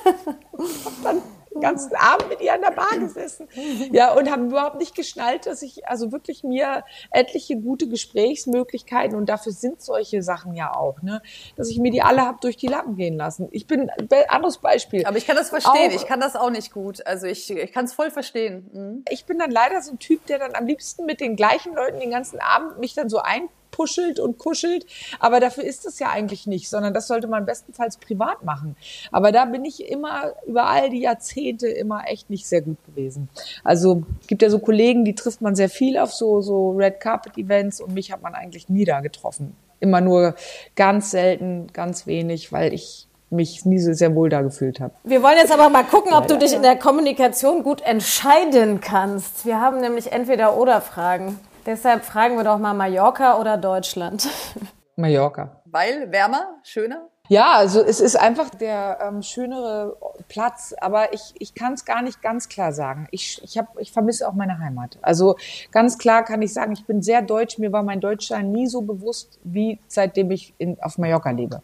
und 0.52 0.86
hab 0.86 1.04
dann 1.04 1.22
den 1.54 1.62
ganzen 1.62 1.96
Abend 1.96 2.30
mit 2.30 2.42
ihr 2.42 2.54
an 2.54 2.62
der 2.62 2.72
Bar 2.72 2.98
gesessen. 3.00 3.48
Ja, 3.92 4.14
und 4.14 4.30
haben 4.30 4.48
überhaupt 4.50 4.78
nicht 4.78 4.96
geschnallt, 4.96 5.46
dass 5.46 5.62
ich 5.62 5.88
also 5.88 6.12
wirklich 6.12 6.44
mir 6.44 6.84
etliche 7.12 7.58
gute 7.58 7.88
Gesprächsmöglichkeiten 7.88 9.18
und 9.18 9.28
dafür 9.28 9.52
sind 9.52 9.82
solche 9.82 10.22
Sachen 10.22 10.56
ja 10.56 10.76
auch, 10.76 11.02
ne, 11.02 11.22
dass 11.56 11.70
ich 11.70 11.80
mir 11.80 11.92
die 11.92 12.02
alle 12.02 12.26
hab 12.26 12.42
durch 12.42 12.58
die 12.58 12.68
Lappen 12.68 12.96
gehen 12.96 13.18
lassen. 13.18 13.48
Ich 13.52 13.68
bin 13.68 13.90
anderes 14.28 14.58
Beispiel. 14.58 15.06
Aber 15.06 15.18
ich 15.18 15.28
kann 15.28 15.36
das 15.36 15.50
verstehen. 15.50 15.92
Auch, 15.92 15.96
ich 15.96 16.06
kann 16.06 16.20
das 16.20 16.36
auch 16.36 16.50
nicht 16.50 16.72
gut. 16.72 17.06
Also 17.06 17.28
ich, 17.28 17.50
ich 17.50 17.72
kann 17.72 17.86
es 17.86 17.94
voll 17.94 18.12
verstehen. 18.12 18.70
Mhm. 18.74 19.06
Ich 19.10 19.26
bin 19.26 19.40
dann 19.40 19.52
leider 19.52 19.82
so 19.82 19.92
ein 19.92 20.00
Typ, 20.00 20.26
der 20.28 20.40
dann 20.40 20.56
am 20.56 20.66
liebsten 20.66 21.06
mit 21.06 21.20
den 21.20 21.36
gleichen 21.36 21.74
Leuten 21.76 22.00
den 22.00 22.12
ganzen 22.12 22.40
Abend 22.40 22.80
mich 22.80 22.94
dann 22.94 23.10
so 23.10 23.20
ein 23.20 23.50
puschelt 23.72 24.20
und 24.20 24.38
kuschelt. 24.38 24.86
Aber 25.20 25.40
dafür 25.40 25.64
ist 25.64 25.86
es 25.86 26.00
ja 26.00 26.10
eigentlich 26.10 26.48
nicht, 26.48 26.70
sondern 26.70 26.94
das 26.94 27.08
sollte 27.08 27.28
man 27.28 27.46
bestenfalls 27.46 27.98
privat 27.98 28.44
machen. 28.44 28.76
Aber 29.12 29.32
da 29.32 29.46
bin 29.46 29.66
ich 29.66 29.90
immer 29.90 30.34
über 30.46 30.68
all 30.68 30.90
die 30.90 31.02
Jahrzehnte 31.02 31.68
immer 31.68 32.04
echt 32.08 32.30
nicht 32.30 32.48
sehr 32.48 32.62
gut 32.62 32.78
gewesen. 32.86 33.30
Also 33.64 34.04
gibt 34.28 34.42
ja 34.42 34.50
so 34.50 34.60
Kollegen, 34.60 35.06
die 35.06 35.16
trifft 35.16 35.42
man 35.42 35.56
sehr 35.56 35.70
viel 35.70 35.98
auf 35.98 36.14
so, 36.14 36.42
so 36.42 36.72
Red 36.72 37.00
Carpet 37.00 37.38
Events 37.38 37.82
und 37.82 37.94
mich 37.94 38.12
hat 38.12 38.22
man 38.22 38.36
eigentlich 38.36 38.70
nie 38.70 38.86
da 38.86 39.00
getroffen. 39.02 39.56
Immer 39.80 40.02
nur 40.02 40.36
ganz 40.76 41.12
selten, 41.12 41.68
ganz 41.72 42.06
wenig, 42.06 42.52
weil 42.52 42.74
ich 42.74 43.08
mich 43.30 43.66
nie 43.66 43.80
so 43.80 43.94
sehr 43.94 44.16
wohl 44.16 44.30
da 44.30 44.42
gefühlt 44.42 44.80
habe. 44.80 44.94
Wir 45.04 45.22
wollen 45.22 45.38
jetzt 45.38 45.52
aber 45.52 45.70
mal 45.70 45.84
gucken, 45.84 46.14
ob 46.14 46.28
du 46.28 46.38
dich 46.38 46.54
in 46.54 46.64
der 46.64 46.76
Kommunikation 46.76 47.64
gut 47.64 47.82
entscheiden 47.82 48.82
kannst. 48.82 49.46
Wir 49.46 49.62
haben 49.62 49.82
nämlich 49.82 50.12
entweder 50.12 50.58
oder 50.58 50.82
Fragen. 50.82 51.40
Deshalb 51.70 52.04
fragen 52.04 52.36
wir 52.36 52.44
doch 52.44 52.58
mal 52.58 52.74
Mallorca 52.74 53.40
oder 53.40 53.56
Deutschland. 53.56 54.28
Mallorca. 54.96 55.62
Weil 55.66 56.12
wärmer, 56.12 56.56
schöner? 56.64 57.10
Ja, 57.28 57.58
also 57.58 57.84
es 57.84 58.00
ist 58.00 58.16
einfach 58.16 58.50
der 58.50 58.98
ähm, 59.04 59.22
schönere 59.22 59.96
Platz, 60.30 60.74
aber 60.82 61.14
ich, 61.14 61.36
ich 61.38 61.54
kann 61.54 61.74
es 61.74 61.86
gar 61.86 62.02
nicht 62.02 62.24
ganz 62.24 62.50
klar 62.50 62.74
sagen. 62.74 63.08
Ich, 63.12 63.40
ich, 63.44 63.60
hab, 63.60 63.80
ich 63.80 63.92
vermisse 63.92 64.28
auch 64.28 64.34
meine 64.34 64.58
Heimat. 64.58 64.98
Also 65.04 65.36
ganz 65.70 66.00
klar 66.00 66.26
kann 66.26 66.42
ich 66.42 66.54
sagen, 66.54 66.72
ich 66.72 66.88
bin 66.88 67.04
sehr 67.04 67.22
deutsch. 67.22 67.60
Mir 67.60 67.72
war 67.72 67.84
mein 67.84 68.02
Deutschsein 68.02 68.52
nie 68.52 68.66
so 68.66 68.82
bewusst, 68.82 69.40
wie 69.44 69.78
seitdem 69.88 70.32
ich 70.32 70.56
in, 70.58 70.82
auf 70.82 70.98
Mallorca 70.98 71.30
lebe. 71.30 71.62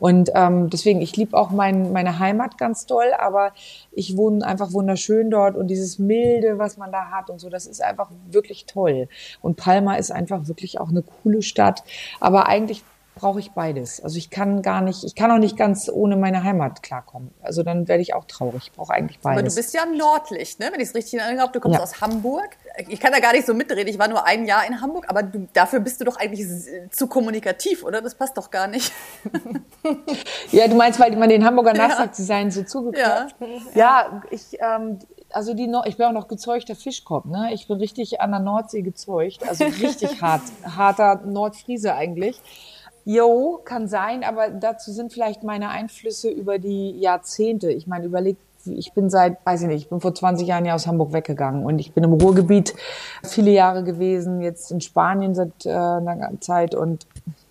Und 0.00 0.30
ähm, 0.34 0.70
deswegen, 0.70 1.00
ich 1.00 1.16
liebe 1.16 1.36
auch 1.36 1.50
mein, 1.50 1.92
meine 1.92 2.18
Heimat 2.18 2.58
ganz 2.58 2.86
doll, 2.86 3.12
aber 3.18 3.52
ich 3.92 4.16
wohne 4.16 4.44
einfach 4.44 4.72
wunderschön 4.72 5.30
dort 5.30 5.56
und 5.56 5.68
dieses 5.68 5.98
Milde, 5.98 6.58
was 6.58 6.76
man 6.76 6.90
da 6.90 7.10
hat 7.10 7.30
und 7.30 7.38
so, 7.38 7.50
das 7.50 7.66
ist 7.66 7.82
einfach 7.82 8.10
wirklich 8.30 8.66
toll. 8.66 9.08
Und 9.42 9.56
Palma 9.56 9.96
ist 9.96 10.10
einfach 10.10 10.48
wirklich 10.48 10.80
auch 10.80 10.88
eine 10.88 11.02
coole 11.02 11.42
Stadt. 11.42 11.84
Aber 12.18 12.48
eigentlich 12.48 12.82
brauche 13.14 13.38
ich 13.38 13.50
beides. 13.50 14.02
Also 14.02 14.16
ich 14.16 14.30
kann 14.30 14.62
gar 14.62 14.80
nicht, 14.80 15.04
ich 15.04 15.14
kann 15.14 15.30
auch 15.30 15.38
nicht 15.38 15.56
ganz 15.56 15.90
ohne 15.92 16.16
meine 16.16 16.42
Heimat 16.42 16.82
klarkommen. 16.82 17.32
Also 17.42 17.62
dann 17.62 17.86
werde 17.86 18.02
ich 18.02 18.14
auch 18.14 18.24
traurig. 18.24 18.64
Ich 18.64 18.72
brauche 18.72 18.94
eigentlich 18.94 19.20
beides. 19.20 19.38
Aber 19.38 19.48
du 19.48 19.54
bist 19.54 19.74
ja 19.74 19.84
Nordlicht, 19.84 20.58
ne? 20.58 20.70
wenn 20.72 20.80
ich 20.80 20.88
es 20.88 20.94
richtig 20.94 21.14
in 21.14 21.18
Erinnerung 21.18 21.48
habe. 21.48 21.52
Du 21.52 21.60
kommst 21.60 21.76
ja. 21.76 21.82
aus 21.82 22.00
Hamburg. 22.00 22.56
Ich 22.88 23.00
kann 23.00 23.12
da 23.12 23.20
gar 23.20 23.32
nicht 23.32 23.46
so 23.46 23.54
mitreden. 23.54 23.88
Ich 23.88 23.98
war 23.98 24.08
nur 24.08 24.24
ein 24.24 24.46
Jahr 24.46 24.66
in 24.66 24.80
Hamburg, 24.80 25.06
aber 25.08 25.22
du, 25.22 25.48
dafür 25.52 25.80
bist 25.80 26.00
du 26.00 26.04
doch 26.04 26.16
eigentlich 26.16 26.46
zu 26.90 27.06
kommunikativ, 27.06 27.84
oder? 27.84 28.00
Das 28.00 28.14
passt 28.14 28.36
doch 28.36 28.50
gar 28.50 28.66
nicht. 28.66 28.92
ja, 30.52 30.68
du 30.68 30.74
meinst, 30.74 31.00
weil 31.00 31.16
man 31.16 31.28
den 31.28 31.44
Hamburger 31.44 31.72
nachsagt, 31.72 32.16
sie 32.16 32.24
seien 32.24 32.50
so 32.50 32.62
zugeklappt. 32.62 33.34
Ja, 33.74 33.78
ja 34.10 34.22
ich, 34.30 34.58
ähm, 34.60 34.98
also 35.32 35.54
die 35.54 35.66
no 35.66 35.82
ich 35.84 35.96
bin 35.96 36.06
auch 36.06 36.12
noch 36.12 36.28
gezeuchter 36.28 36.74
Fischkopf, 36.74 37.24
ne? 37.24 37.50
Ich 37.52 37.68
bin 37.68 37.78
richtig 37.78 38.20
an 38.20 38.30
der 38.30 38.40
Nordsee 38.40 38.82
gezeugt, 38.82 39.48
also 39.48 39.64
richtig 39.64 40.22
hart, 40.22 40.42
harter 40.64 41.22
Nordfriese 41.24 41.94
eigentlich. 41.94 42.40
Jo, 43.04 43.60
kann 43.64 43.88
sein, 43.88 44.24
aber 44.24 44.50
dazu 44.50 44.92
sind 44.92 45.12
vielleicht 45.12 45.42
meine 45.42 45.70
Einflüsse 45.70 46.30
über 46.30 46.58
die 46.58 46.98
Jahrzehnte. 47.00 47.72
Ich 47.72 47.86
meine, 47.86 48.04
überlegt, 48.04 48.42
ich 48.66 48.92
bin 48.92 49.10
seit, 49.10 49.44
weiß 49.44 49.62
ich 49.62 49.68
nicht, 49.68 49.82
ich 49.82 49.88
bin 49.88 50.00
vor 50.00 50.14
20 50.14 50.46
Jahren 50.46 50.64
ja 50.64 50.74
aus 50.74 50.86
Hamburg 50.86 51.12
weggegangen 51.12 51.64
und 51.64 51.78
ich 51.78 51.92
bin 51.92 52.04
im 52.04 52.12
Ruhrgebiet 52.12 52.74
viele 53.22 53.50
Jahre 53.50 53.84
gewesen, 53.84 54.40
jetzt 54.40 54.70
in 54.70 54.80
Spanien 54.80 55.34
seit 55.34 55.66
äh, 55.66 55.70
einer 55.70 56.40
Zeit 56.40 56.74
und 56.74 57.06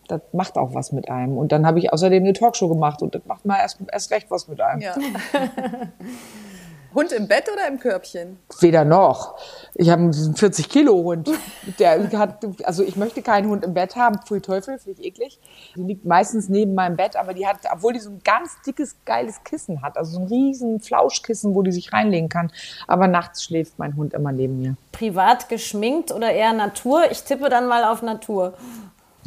das 0.08 0.22
macht 0.34 0.58
auch 0.58 0.74
was 0.74 0.92
mit 0.92 1.10
einem. 1.10 1.38
Und 1.38 1.52
dann 1.52 1.66
habe 1.66 1.80
ich 1.80 1.94
außerdem 1.94 2.24
eine 2.24 2.34
Talkshow 2.34 2.68
gemacht 2.68 3.02
und 3.02 3.16
das 3.16 3.22
macht 3.26 3.46
mal 3.46 3.60
erst, 3.60 3.80
erst 3.92 4.12
recht 4.12 4.30
was 4.32 4.48
mit 4.48 4.60
einem. 4.60 4.82
Ja. 4.82 4.96
Hund 6.94 7.12
im 7.12 7.28
Bett 7.28 7.46
oder 7.52 7.68
im 7.68 7.80
Körbchen? 7.80 8.40
Weder 8.60 8.84
noch. 8.84 9.38
Ich 9.76 9.90
habe 9.90 10.02
einen 10.02 10.36
40 10.36 10.70
Kilo 10.70 10.96
Hund. 11.04 11.30
Der 11.78 12.12
hat, 12.18 12.46
also 12.64 12.84
ich 12.84 12.96
möchte 12.96 13.22
keinen 13.22 13.50
Hund 13.50 13.64
im 13.64 13.74
Bett 13.74 13.96
haben. 13.96 14.20
Pfui 14.26 14.42
Teufel, 14.42 14.80
finde 14.80 15.02
ich 15.02 15.08
eklig. 15.08 15.40
Die 15.76 15.84
liegt 15.84 16.06
meistens 16.06 16.50
neben 16.50 16.74
meinem 16.74 16.96
Bett, 16.96 17.16
aber 17.16 17.34
die 17.34 17.46
hat, 17.46 17.58
obwohl 17.72 17.94
die 17.94 18.00
so 18.00 18.10
ein 18.10 18.22
ganz 18.24 18.62
dickes, 18.66 18.96
geiles 19.06 19.44
Kissen 19.44 19.82
hat, 19.82 19.98
also 19.98 20.14
so 20.14 20.20
ein 20.22 20.28
riesen 20.28 20.80
Flauschkissen, 20.80 21.54
wo 21.54 21.62
die 21.62 21.72
sich 21.72 21.94
reinlegen 21.94 22.30
kann. 22.30 22.52
Aber 22.88 23.08
nachts 23.08 23.44
schläft 23.44 23.78
mein 23.78 23.96
Hund 23.96 24.14
immer 24.14 24.32
neben 24.32 24.60
mir. 24.60 24.76
Privat 24.92 25.48
geschminkt 25.50 26.12
oder 26.12 26.32
eher 26.32 26.54
Natur? 26.54 27.04
Ich 27.12 27.24
tippe 27.24 27.50
dann 27.50 27.68
mal 27.68 27.84
auf 27.84 28.02
Natur. 28.02 28.54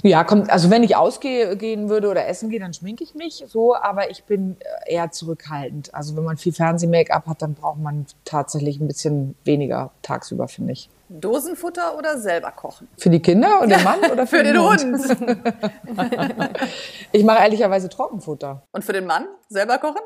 Ja, 0.02 0.24
kommt, 0.24 0.50
also 0.50 0.68
wenn 0.68 0.82
ich 0.82 0.96
ausgehen 0.96 1.88
würde 1.88 2.08
oder 2.08 2.26
essen 2.26 2.50
gehe, 2.50 2.58
dann 2.58 2.74
schminke 2.74 3.04
ich 3.04 3.14
mich 3.14 3.44
so, 3.46 3.76
aber 3.76 4.10
ich 4.10 4.24
bin 4.24 4.56
äh, 4.86 4.94
eher 4.94 5.12
zurückhaltend. 5.12 5.94
Also 5.94 6.16
wenn 6.16 6.24
man 6.24 6.36
viel 6.36 6.52
Fernseh-Make-up 6.52 7.26
hat, 7.26 7.40
dann 7.40 7.54
braucht 7.54 7.78
man 7.78 8.06
tatsächlich 8.24 8.80
ein 8.80 8.88
bisschen 8.88 9.36
weniger 9.44 9.92
tagsüber, 10.02 10.48
finde 10.48 10.72
ich. 10.72 10.90
Dosenfutter 11.08 11.96
oder 11.96 12.18
selber 12.18 12.50
kochen? 12.50 12.88
Für 12.96 13.10
die 13.10 13.20
Kinder 13.20 13.60
und 13.60 13.68
den 13.68 13.82
Mann 13.84 14.00
oder 14.10 14.26
für, 14.26 14.38
für 14.38 14.42
den, 14.42 14.54
den 14.54 14.62
Hund? 14.62 16.58
Ich 17.12 17.24
mache 17.24 17.42
ehrlicherweise 17.42 17.88
Trockenfutter. 17.90 18.62
Und 18.72 18.84
für 18.84 18.94
den 18.94 19.04
Mann 19.04 19.26
selber 19.48 19.78
kochen? 19.78 20.00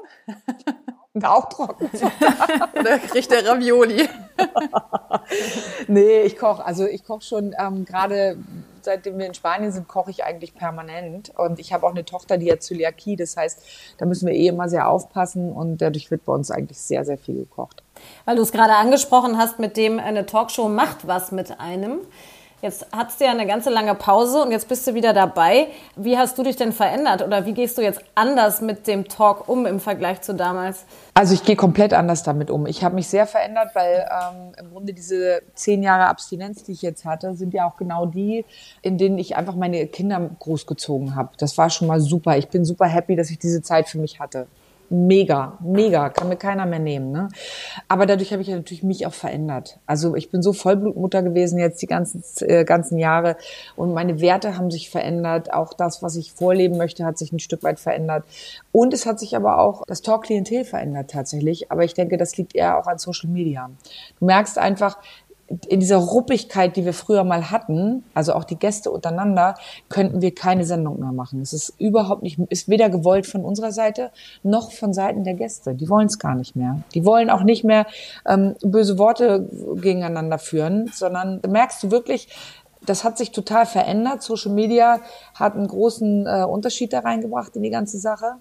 Auch 1.23 1.49
Trockenfutter. 1.49 2.69
oder 2.81 2.99
kriegt 2.99 3.31
der 3.31 3.47
Ravioli? 3.47 4.09
nee, 5.87 6.23
ich 6.23 6.37
koche. 6.37 6.65
Also 6.65 6.87
ich 6.87 7.05
koche 7.05 7.23
schon 7.23 7.55
ähm, 7.59 7.85
gerade 7.85 8.37
seitdem 8.87 9.18
wir 9.18 9.26
in 9.26 9.34
Spanien 9.34 9.70
sind, 9.70 9.87
koche 9.87 10.11
ich 10.11 10.24
eigentlich 10.24 10.55
permanent. 10.55 11.30
Und 11.37 11.59
ich 11.59 11.74
habe 11.74 11.87
auch 11.87 11.91
eine 11.91 12.07
Tochter, 12.07 12.39
die 12.39 12.51
hat 12.51 12.62
Zöliakie. 12.62 13.16
Das 13.16 13.37
heißt, 13.37 13.62
da 13.99 14.07
müssen 14.07 14.26
wir 14.26 14.34
eh 14.34 14.47
immer 14.47 14.70
sehr 14.70 14.89
aufpassen. 14.89 15.53
Und 15.53 15.82
dadurch 15.82 16.11
wird 16.11 16.24
bei 16.24 16.32
uns 16.32 16.51
eigentlich 16.51 16.78
sehr, 16.78 17.05
sehr 17.05 17.18
viel 17.18 17.34
gekocht. 17.34 17.82
Weil 18.24 18.37
du 18.37 18.43
es 18.43 18.53
gerade 18.53 18.74
angesprochen 18.74 19.37
hast, 19.37 19.59
mit 19.59 19.76
dem 19.76 19.99
eine 19.99 20.24
Talkshow 20.24 20.68
macht 20.68 21.07
was 21.07 21.32
mit 21.32 21.61
einem. 21.61 21.99
Jetzt 22.63 22.87
hattest 22.91 23.21
du 23.21 23.27
ja 23.27 23.33
eine 23.33 23.47
ganze 23.47 23.69
lange 23.69 23.95
Pause 23.95 24.43
und 24.43 24.51
jetzt 24.51 24.67
bist 24.67 24.87
du 24.87 24.95
wieder 24.95 25.13
dabei. 25.13 25.67
Wie 25.95 26.17
hast 26.17 26.39
du 26.39 26.43
dich 26.43 26.57
denn 26.57 26.73
verändert 26.73 27.23
oder 27.23 27.45
wie 27.45 27.53
gehst 27.53 27.77
du 27.77 27.83
jetzt 27.83 28.01
anders 28.15 28.63
mit 28.63 28.87
dem 28.87 29.09
Talk 29.09 29.47
um 29.47 29.67
im 29.67 29.79
Vergleich 29.79 30.23
zu 30.23 30.35
damals? 30.35 30.87
Also 31.13 31.35
ich 31.35 31.45
gehe 31.45 31.55
komplett 31.55 31.93
anders 31.93 32.23
damit 32.23 32.51
um. 32.51 32.67
Ich 32.67 32.83
habe 32.83 32.95
mich 32.95 33.09
sehr 33.09 33.27
verändert, 33.27 33.75
weil 33.75 34.09
ähm, 34.11 34.53
im 34.59 34.71
Grunde 34.73 34.95
diese 34.95 35.43
zehn 35.55 35.83
Jahre 35.83 36.07
Abstinenz, 36.07 36.65
die 36.65 36.73
ich 36.73 36.81
jetzt 36.81 37.05
hatte, 37.05 37.35
sind 37.35 37.53
ja 37.53 37.69
auch 37.69 37.77
genau 37.77 38.07
die, 38.07 38.47
in 38.81 38.97
denen 38.97 39.19
ich 39.19 39.37
einfach 39.37 39.55
meine 39.55 39.87
Kinder 39.87 40.31
großgezogen 40.39 41.15
habe. 41.15 41.31
Das 41.37 41.59
war 41.59 41.69
schon 41.69 41.89
mal 41.89 42.01
super. 42.01 42.39
Ich 42.39 42.49
bin 42.49 42.65
super 42.65 42.87
happy, 42.87 43.17
dass 43.17 43.29
ich 43.29 43.39
diese 43.39 43.61
Zeit 43.61 43.87
für 43.89 43.99
mich 43.99 44.19
hatte 44.19 44.47
mega, 44.91 45.59
mega, 45.61 46.09
kann 46.11 46.28
mir 46.28 46.37
keiner 46.37 46.66
mehr 46.66 46.78
nehmen. 46.78 47.12
Ne? 47.12 47.28
Aber 47.89 48.07
dadurch 48.07 48.32
habe 48.32 48.43
ich 48.43 48.49
ja 48.49 48.57
natürlich 48.57 48.82
mich 48.82 49.07
auch 49.07 49.14
verändert. 49.14 49.78
Also 49.87 50.14
ich 50.14 50.30
bin 50.30 50.43
so 50.43 50.53
Vollblutmutter 50.53 51.22
gewesen 51.22 51.59
jetzt 51.59 51.82
die 51.82 51.87
ganzen, 51.87 52.22
äh, 52.41 52.64
ganzen 52.64 52.99
Jahre 52.99 53.37
und 53.76 53.93
meine 53.93 54.20
Werte 54.20 54.57
haben 54.57 54.70
sich 54.70 54.91
verändert. 54.91 55.53
Auch 55.53 55.72
das, 55.72 56.03
was 56.03 56.16
ich 56.16 56.32
vorleben 56.32 56.76
möchte, 56.76 57.05
hat 57.05 57.18
sich 57.18 57.32
ein 57.32 57.39
Stück 57.39 57.62
weit 57.62 57.80
verändert. 57.80 58.24
Und 58.72 58.93
es 58.95 59.07
hat 59.07 59.18
sich 59.18 59.37
aber 59.37 59.59
auch 59.59 59.82
das 59.87 60.03
Talk-Klientel 60.03 60.64
verändert 60.64 61.11
tatsächlich. 61.11 61.70
Aber 61.70 61.84
ich 61.84 61.95
denke, 61.95 62.16
das 62.16 62.37
liegt 62.37 62.55
eher 62.55 62.78
auch 62.78 62.87
an 62.87 62.99
Social 62.99 63.30
Media. 63.30 63.70
Du 64.18 64.26
merkst 64.26 64.59
einfach, 64.59 64.99
in 65.69 65.81
dieser 65.81 65.99
Ruppigkeit, 65.99 66.77
die 66.77 66.85
wir 66.85 66.93
früher 66.93 67.23
mal 67.23 67.51
hatten, 67.51 68.05
also 68.15 68.35
auch 68.35 68.45
die 68.45 68.57
Gäste 68.57 68.91
untereinander, 68.91 69.55
könnten 69.89 70.21
wir 70.21 70.35
keine 70.35 70.65
Sendung 70.65 70.99
mehr 70.99 71.13
machen. 71.13 71.41
Es 71.41 71.53
ist 71.53 71.75
überhaupt 71.79 72.23
nicht, 72.23 72.39
ist 72.51 72.69
weder 72.69 72.91
gewollt 72.91 73.27
von 73.27 73.45
unserer 73.45 73.71
Seite 73.71 74.11
noch 74.43 74.73
von 74.73 74.93
Seiten 74.93 75.23
der 75.23 75.35
Gäste. 75.35 75.75
Die 75.75 75.89
wollen 75.89 76.07
es 76.07 76.19
gar 76.19 76.35
nicht 76.35 76.57
mehr. 76.57 76.83
Die 76.95 77.05
wollen 77.05 77.31
auch 77.31 77.45
nicht 77.45 77.63
mehr 77.63 77.87
ähm, 78.27 78.57
böse 78.63 78.99
Worte 78.99 79.49
gegeneinander 79.77 80.39
führen, 80.39 80.91
sondern 80.93 81.41
merkst 81.47 81.83
du 81.83 81.91
wirklich, 81.93 82.29
das 82.85 83.05
hat 83.05 83.19
sich 83.19 83.31
total 83.31 83.67
verändert. 83.67 84.23
Social 84.23 84.53
Media 84.53 85.01
hat 85.35 85.55
einen 85.55 85.69
großen 85.69 86.27
äh, 86.27 86.45
Unterschied 86.45 86.93
da 86.93 87.01
reingebracht 87.01 87.55
in 87.57 87.63
die 87.63 87.71
ganze 87.71 87.99
Sache. 87.99 88.37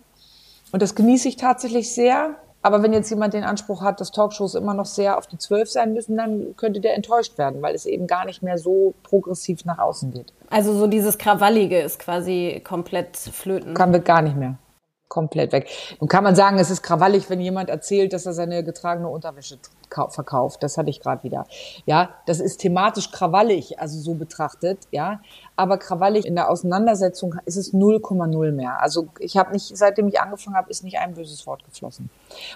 Und 0.71 0.81
das 0.81 0.95
genieße 0.95 1.27
ich 1.27 1.35
tatsächlich 1.35 1.93
sehr. 1.93 2.35
Aber 2.65 2.81
wenn 2.81 2.93
jetzt 2.93 3.11
jemand 3.11 3.35
den 3.35 3.43
Anspruch 3.43 3.83
hat, 3.83 4.01
dass 4.01 4.09
Talkshows 4.11 4.55
immer 4.55 4.73
noch 4.73 4.87
sehr 4.87 5.19
auf 5.19 5.27
die 5.27 5.37
Zwölf 5.37 5.69
sein 5.69 5.93
müssen, 5.93 6.17
dann 6.17 6.55
könnte 6.57 6.81
der 6.81 6.95
enttäuscht 6.95 7.37
werden, 7.37 7.61
weil 7.61 7.75
es 7.75 7.85
eben 7.85 8.07
gar 8.07 8.25
nicht 8.25 8.41
mehr 8.41 8.57
so 8.57 8.95
progressiv 9.03 9.65
nach 9.65 9.77
außen 9.77 10.09
geht. 10.09 10.33
Also 10.49 10.73
so 10.75 10.87
dieses 10.87 11.19
Krawallige 11.19 11.79
ist 11.79 11.99
quasi 11.99 12.63
komplett 12.67 13.17
flöten. 13.17 13.75
Kann 13.75 13.93
wir 13.93 13.99
gar 13.99 14.23
nicht 14.23 14.35
mehr 14.35 14.57
komplett 15.09 15.51
weg. 15.51 15.69
Nun 15.99 16.07
kann 16.07 16.23
man 16.23 16.35
sagen, 16.35 16.57
es 16.57 16.71
ist 16.71 16.81
krawallig, 16.81 17.29
wenn 17.29 17.39
jemand 17.39 17.69
erzählt, 17.69 18.13
dass 18.13 18.25
er 18.25 18.33
seine 18.33 18.63
getragene 18.63 19.09
Unterwäsche 19.09 19.59
verkauft. 20.09 20.63
Das 20.63 20.77
hatte 20.77 20.89
ich 20.89 20.99
gerade 20.99 21.23
wieder. 21.23 21.45
Ja, 21.85 22.09
das 22.25 22.39
ist 22.39 22.57
thematisch 22.57 23.11
krawallig, 23.11 23.79
also 23.79 23.99
so 23.99 24.13
betrachtet, 24.13 24.79
ja. 24.91 25.21
Aber 25.55 25.77
krawallig 25.77 26.25
in 26.25 26.35
der 26.35 26.49
Auseinandersetzung 26.49 27.35
ist 27.45 27.55
es 27.55 27.73
0,0 27.73 28.51
mehr. 28.51 28.81
Also 28.81 29.07
ich 29.19 29.37
habe 29.37 29.53
nicht, 29.53 29.75
seitdem 29.75 30.07
ich 30.07 30.19
angefangen 30.19 30.55
habe, 30.55 30.69
ist 30.69 30.83
nicht 30.83 30.99
ein 30.99 31.13
böses 31.13 31.45
Wort 31.47 31.63
geflossen. 31.63 32.09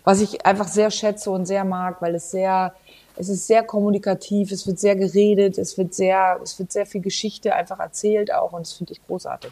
Was 0.04 0.22
ich 0.22 0.46
einfach 0.46 0.68
sehr 0.68 0.92
schätze 0.92 1.32
und 1.32 1.46
sehr 1.46 1.64
mag, 1.64 2.02
weil 2.02 2.16
es 2.16 2.32
sehr, 2.32 2.74
es 3.16 3.30
ist 3.30 3.48
sehr 3.48 3.64
kommunikativ, 3.64 4.52
es 4.52 4.68
wird 4.68 4.80
sehr 4.80 4.96
geredet, 4.96 5.58
es 5.58 5.78
wird 5.78 5.94
sehr, 5.94 6.40
es 6.44 6.60
wird 6.60 6.72
sehr 6.72 6.86
viel 6.86 7.02
Geschichte 7.02 7.56
einfach 7.56 7.80
erzählt 7.80 8.34
auch 8.34 8.54
und 8.54 8.62
das 8.62 8.74
finde 8.74 8.94
ich 8.94 9.06
großartig. 9.06 9.52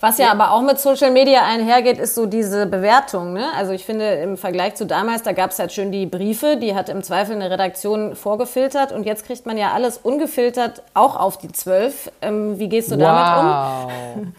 Was 0.00 0.18
ja, 0.18 0.30
aber 0.30 0.50
auch 0.50 0.62
mit 0.62 0.78
Social 0.78 1.10
Media 1.10 1.44
einhergeht, 1.44 1.98
ist 1.98 2.14
so 2.14 2.26
diese 2.26 2.66
Bewertung. 2.66 3.32
Ne? 3.32 3.46
Also 3.56 3.72
ich 3.72 3.84
finde 3.84 4.14
im 4.14 4.36
Vergleich 4.36 4.74
zu 4.74 4.86
damals, 4.86 5.22
da 5.22 5.32
gab 5.32 5.50
es 5.50 5.58
halt 5.58 5.72
schön 5.72 5.92
die 5.92 6.06
Briefe, 6.06 6.56
die 6.56 6.74
hat 6.74 6.88
im 6.88 7.02
Zweifel 7.02 7.36
eine 7.36 7.50
Redaktion 7.50 8.16
vorgefiltert 8.16 8.92
und 8.92 9.04
jetzt 9.04 9.24
kriegt 9.24 9.46
man 9.46 9.56
ja 9.56 9.72
alles 9.72 9.98
ungefiltert 9.98 10.82
auch 10.94 11.16
auf 11.16 11.38
die 11.38 11.52
zwölf. 11.52 12.10
Ähm, 12.22 12.58
wie 12.58 12.68
gehst 12.68 12.90
du 12.90 12.98
wow. 12.98 13.06
damit 13.06 14.26
um? 14.26 14.34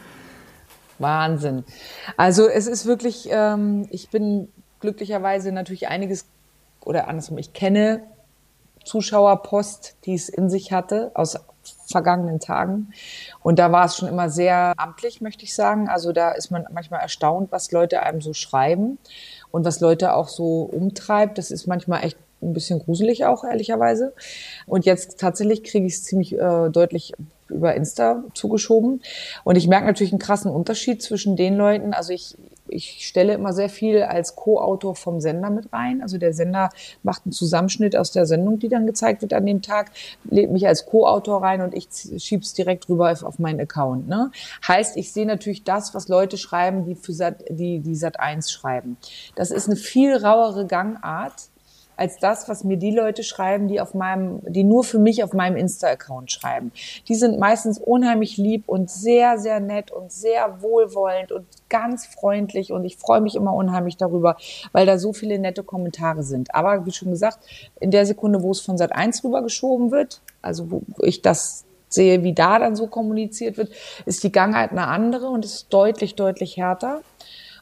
Wahnsinn. 0.99 1.64
Also 2.18 2.47
es 2.47 2.68
ist 2.68 2.86
wirklich, 2.86 3.30
ähm, 3.32 3.88
ich 3.91 4.10
bin 4.10 4.51
glücklicherweise 4.80 5.51
natürlich 5.51 5.88
einiges 5.88 6.26
oder 6.84 7.08
andersrum, 7.08 7.38
ich 7.38 7.53
kenne 7.53 8.03
Zuschauerpost, 8.84 9.95
die 10.06 10.14
es 10.14 10.30
in 10.30 10.49
sich 10.49 10.72
hatte, 10.72 11.12
aus 11.16 11.38
vergangenen 11.86 12.39
Tagen. 12.39 12.91
Und 13.43 13.59
da 13.59 13.71
war 13.71 13.86
es 13.86 13.97
schon 13.97 14.09
immer 14.09 14.29
sehr 14.29 14.73
amtlich, 14.77 15.21
möchte 15.21 15.43
ich 15.43 15.55
sagen. 15.55 15.88
Also 15.88 16.11
da 16.11 16.31
ist 16.31 16.51
man 16.51 16.65
manchmal 16.71 17.01
erstaunt, 17.01 17.51
was 17.51 17.71
Leute 17.71 18.03
einem 18.03 18.21
so 18.21 18.33
schreiben 18.33 18.97
und 19.51 19.65
was 19.65 19.79
Leute 19.79 20.13
auch 20.13 20.27
so 20.27 20.63
umtreibt. 20.63 21.38
Das 21.38 21.51
ist 21.51 21.67
manchmal 21.67 22.03
echt 22.03 22.17
ein 22.41 22.53
bisschen 22.53 22.79
gruselig 22.79 23.25
auch, 23.25 23.43
ehrlicherweise. 23.43 24.13
Und 24.65 24.86
jetzt 24.86 25.19
tatsächlich 25.19 25.63
kriege 25.63 25.86
ich 25.86 25.93
es 25.93 26.03
ziemlich 26.03 26.33
äh, 26.33 26.69
deutlich 26.69 27.13
über 27.47 27.75
Insta 27.75 28.23
zugeschoben. 28.33 29.01
Und 29.43 29.55
ich 29.55 29.67
merke 29.67 29.86
natürlich 29.86 30.13
einen 30.13 30.19
krassen 30.19 30.51
Unterschied 30.51 31.01
zwischen 31.01 31.36
den 31.36 31.55
Leuten. 31.55 31.93
Also 31.93 32.13
ich, 32.13 32.36
ich 32.76 33.07
stelle 33.07 33.34
immer 33.34 33.53
sehr 33.53 33.69
viel 33.69 34.03
als 34.03 34.36
Co-Autor 34.36 34.95
vom 34.95 35.21
Sender 35.21 35.49
mit 35.49 35.71
rein. 35.73 36.01
Also 36.01 36.17
der 36.17 36.34
Sender 36.34 36.69
macht 37.03 37.26
einen 37.26 37.32
Zusammenschnitt 37.32 37.95
aus 37.95 38.11
der 38.11 38.26
Sendung, 38.26 38.59
die 38.59 38.69
dann 38.69 38.86
gezeigt 38.86 39.21
wird 39.21 39.34
an 39.34 39.45
dem 39.45 39.61
Tag, 39.61 39.91
lädt 40.30 40.51
mich 40.51 40.67
als 40.67 40.86
Co-Autor 40.86 41.41
rein 41.41 41.61
und 41.61 41.73
ich 41.73 41.88
schieb's 42.17 42.53
direkt 42.53 42.89
rüber 42.89 43.11
auf, 43.11 43.23
auf 43.23 43.39
meinen 43.39 43.59
Account. 43.59 44.07
Ne? 44.07 44.32
Heißt, 44.67 44.97
ich 44.97 45.11
sehe 45.11 45.26
natürlich 45.26 45.63
das, 45.63 45.93
was 45.93 46.07
Leute 46.07 46.38
schreiben, 46.38 46.86
die 46.86 46.95
für 46.95 47.13
Sat, 47.13 47.43
die, 47.49 47.80
die 47.80 47.95
Sat 47.95 48.19
1 48.19 48.51
schreiben. 48.51 48.97
Das 49.36 49.51
ist 49.51 49.67
eine 49.67 49.76
viel 49.76 50.15
rauere 50.15 50.67
Gangart 50.67 51.49
als 51.98 52.18
das, 52.18 52.48
was 52.50 52.64
mir 52.64 52.78
die 52.78 52.91
Leute 52.91 53.24
schreiben, 53.24 53.68
die 53.68 53.80
auf 53.82 53.93
meinem, 53.93 54.39
die 54.43 54.64
nur 54.64 54.84
für 54.84 55.00
mich 55.00 55.24
auf 55.24 55.34
meinem 55.34 55.56
Insta-Account 55.56 56.32
schreiben. 56.32 56.72
Die 57.08 57.16
sind 57.16 57.39
meistens 57.39 57.80
unheimlich 57.80 58.38
lieb 58.38 58.64
und 58.68 58.89
sehr, 58.89 59.38
sehr 59.38 59.60
nett 59.60 59.91
und 59.91 60.12
sehr 60.12 60.62
wohlwollend 60.62 61.32
und 61.32 61.46
ganz 61.70 62.06
freundlich 62.06 62.72
und 62.72 62.86
ich 62.86 62.98
freue 62.98 63.22
mich 63.22 63.36
immer 63.36 63.54
unheimlich 63.54 63.98
darüber, 63.98 64.38
weil 64.72 64.86
da 64.86 64.98
so 64.98 65.14
viele 65.14 65.39
nette 65.39 65.64
Kommentare 65.64 66.24
sind. 66.24 66.54
Aber 66.54 66.86
wie 66.86 66.91
schon 66.91 67.10
gesagt, 67.12 67.39
in 67.80 67.91
der 67.91 68.06
Sekunde, 68.06 68.41
wo 68.41 68.52
es 68.52 68.62
von 68.62 68.78
Sat 68.78 68.93
1 68.93 69.24
rübergeschoben 69.24 69.91
wird, 69.91 70.22
also 70.41 70.72
wo 70.72 70.84
ich 71.02 71.22
das 71.22 71.66
sehe, 71.89 72.24
wie 72.24 72.34
da 72.34 72.60
dann 72.60 72.76
so 72.76 72.88
kommuniziert 72.88 73.58
wird, 73.58 73.72
ist 74.06 74.24
die 74.24 74.32
Gangheit 74.32 74.72
eine 74.72 74.88
andere 74.88 75.28
und 75.28 75.46
es 75.46 75.54
ist 75.54 75.74
deutlich, 75.74 76.16
deutlich 76.16 76.58
härter. 76.58 77.02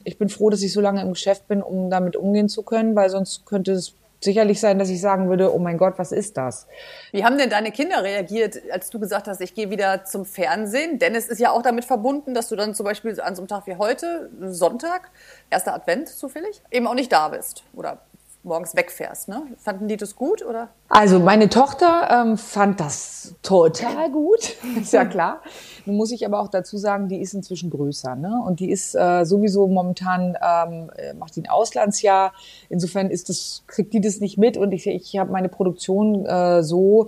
Ich 0.04 0.18
bin 0.18 0.28
froh, 0.28 0.50
dass 0.50 0.62
ich 0.62 0.74
so 0.74 0.82
lange 0.82 1.02
im 1.02 1.14
Geschäft 1.14 1.48
bin, 1.48 1.62
um 1.62 1.90
damit 1.90 2.16
umgehen 2.16 2.50
zu 2.50 2.64
können, 2.64 2.96
weil 2.96 3.10
sonst 3.10 3.46
könnte 3.46 3.72
es 3.72 3.94
sicherlich 4.24 4.59
sein, 4.59 4.80
dass 4.80 4.89
ich 4.89 5.01
sagen 5.01 5.30
würde, 5.30 5.53
oh 5.53 5.59
mein 5.59 5.78
Gott, 5.78 5.95
was 5.97 6.11
ist 6.11 6.38
das? 6.38 6.67
Wie 7.11 7.24
haben 7.24 7.38
denn 7.38 7.49
deine 7.49 7.71
Kinder 7.71 8.03
reagiert, 8.03 8.61
als 8.71 8.89
du 8.89 8.99
gesagt 8.99 9.28
hast, 9.28 9.41
ich 9.41 9.53
gehe 9.53 9.69
wieder 9.69 10.05
zum 10.05 10.26
Fernsehen? 10.26 10.99
Denn 10.99 11.15
es 11.15 11.28
ist 11.28 11.39
ja 11.39 11.51
auch 11.51 11.61
damit 11.61 11.86
verbunden, 11.86 12.34
dass 12.34 12.49
du 12.49 12.55
dann 12.55 12.74
zum 12.76 12.86
Beispiel 12.86 13.19
an 13.21 13.36
so 13.36 13.41
einem 13.41 13.47
Tag 13.47 13.67
wie 13.67 13.76
heute, 13.76 14.30
Sonntag, 14.41 15.11
erster 15.49 15.74
Advent 15.74 16.09
zufällig, 16.09 16.61
eben 16.71 16.88
auch 16.88 16.95
nicht 16.95 17.11
da 17.11 17.30
bist. 17.30 17.63
Oder 17.74 17.99
morgens 18.44 18.76
wegfährst. 18.76 19.30
Ne? 19.30 19.44
Fanden 19.58 19.88
die 19.88 19.98
das 19.98 20.16
gut 20.16 20.46
oder? 20.46 20.70
Also 20.89 21.20
meine 21.20 21.50
Tochter 21.50 22.10
ähm, 22.12 22.38
fand 22.38 22.80
das 22.80 23.36
total 23.41 24.12
gut, 24.12 24.56
ist 24.80 24.94
ja 24.94 25.06
klar. 25.06 25.41
Nun 25.86 25.96
muss 25.96 26.12
ich 26.12 26.26
aber 26.26 26.39
auch 26.39 26.50
dazu 26.50 26.78
sagen, 26.78 27.08
die 27.08 27.22
ist 27.22 27.34
inzwischen 27.34 27.70
größer, 27.70 28.16
ne? 28.16 28.41
Und 28.46 28.60
die 28.60 28.70
ist 28.70 28.96
äh, 28.96 29.26
sowieso 29.26 29.68
momentan 29.68 30.38
ähm, 30.41 30.91
äh, 30.96 31.14
macht 31.14 31.36
die 31.36 31.41
ein 31.41 31.50
Auslandsjahr. 31.50 32.34
Insofern 32.70 33.10
ist 33.10 33.30
das 33.30 33.64
kriegt 33.68 33.94
die 33.94 34.02
das 34.02 34.20
nicht 34.20 34.38
mit 34.38 34.58
und 34.58 34.72
ich, 34.72 34.88
ich 34.88 35.18
habe 35.18 35.32
meine 35.32 35.50
Produktion 35.50 36.26
äh, 36.26 36.64
so 36.64 37.08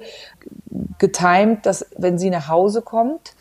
getimt, 0.98 1.66
dass 1.66 1.86
wenn 1.98 2.18
sie 2.18 2.30
nach 2.30 2.48
Hause 2.48 2.82
kommt, 2.82 3.36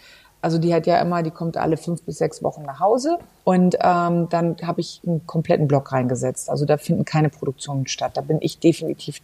also 0.44 0.58
die 0.58 0.74
hat 0.74 0.86
ja 0.86 1.00
immer, 1.00 1.22
die 1.22 1.30
kommt 1.30 1.56
alle 1.56 1.78
fünf 1.78 2.02
bis 2.02 2.18
sechs 2.18 2.42
Wochen 2.42 2.64
nach 2.64 2.78
Hause 2.78 3.16
und 3.44 3.76
ähm, 3.80 4.28
dann 4.28 4.56
habe 4.62 4.82
ich 4.82 5.00
einen 5.06 5.26
kompletten 5.26 5.66
Block 5.66 5.90
reingesetzt. 5.90 6.50
Also 6.50 6.66
da 6.66 6.76
finden 6.76 7.06
keine 7.06 7.30
Produktionen 7.30 7.86
statt. 7.86 8.18
Da 8.18 8.20
bin 8.20 8.36
ich 8.42 8.58
definitiv 8.58 9.20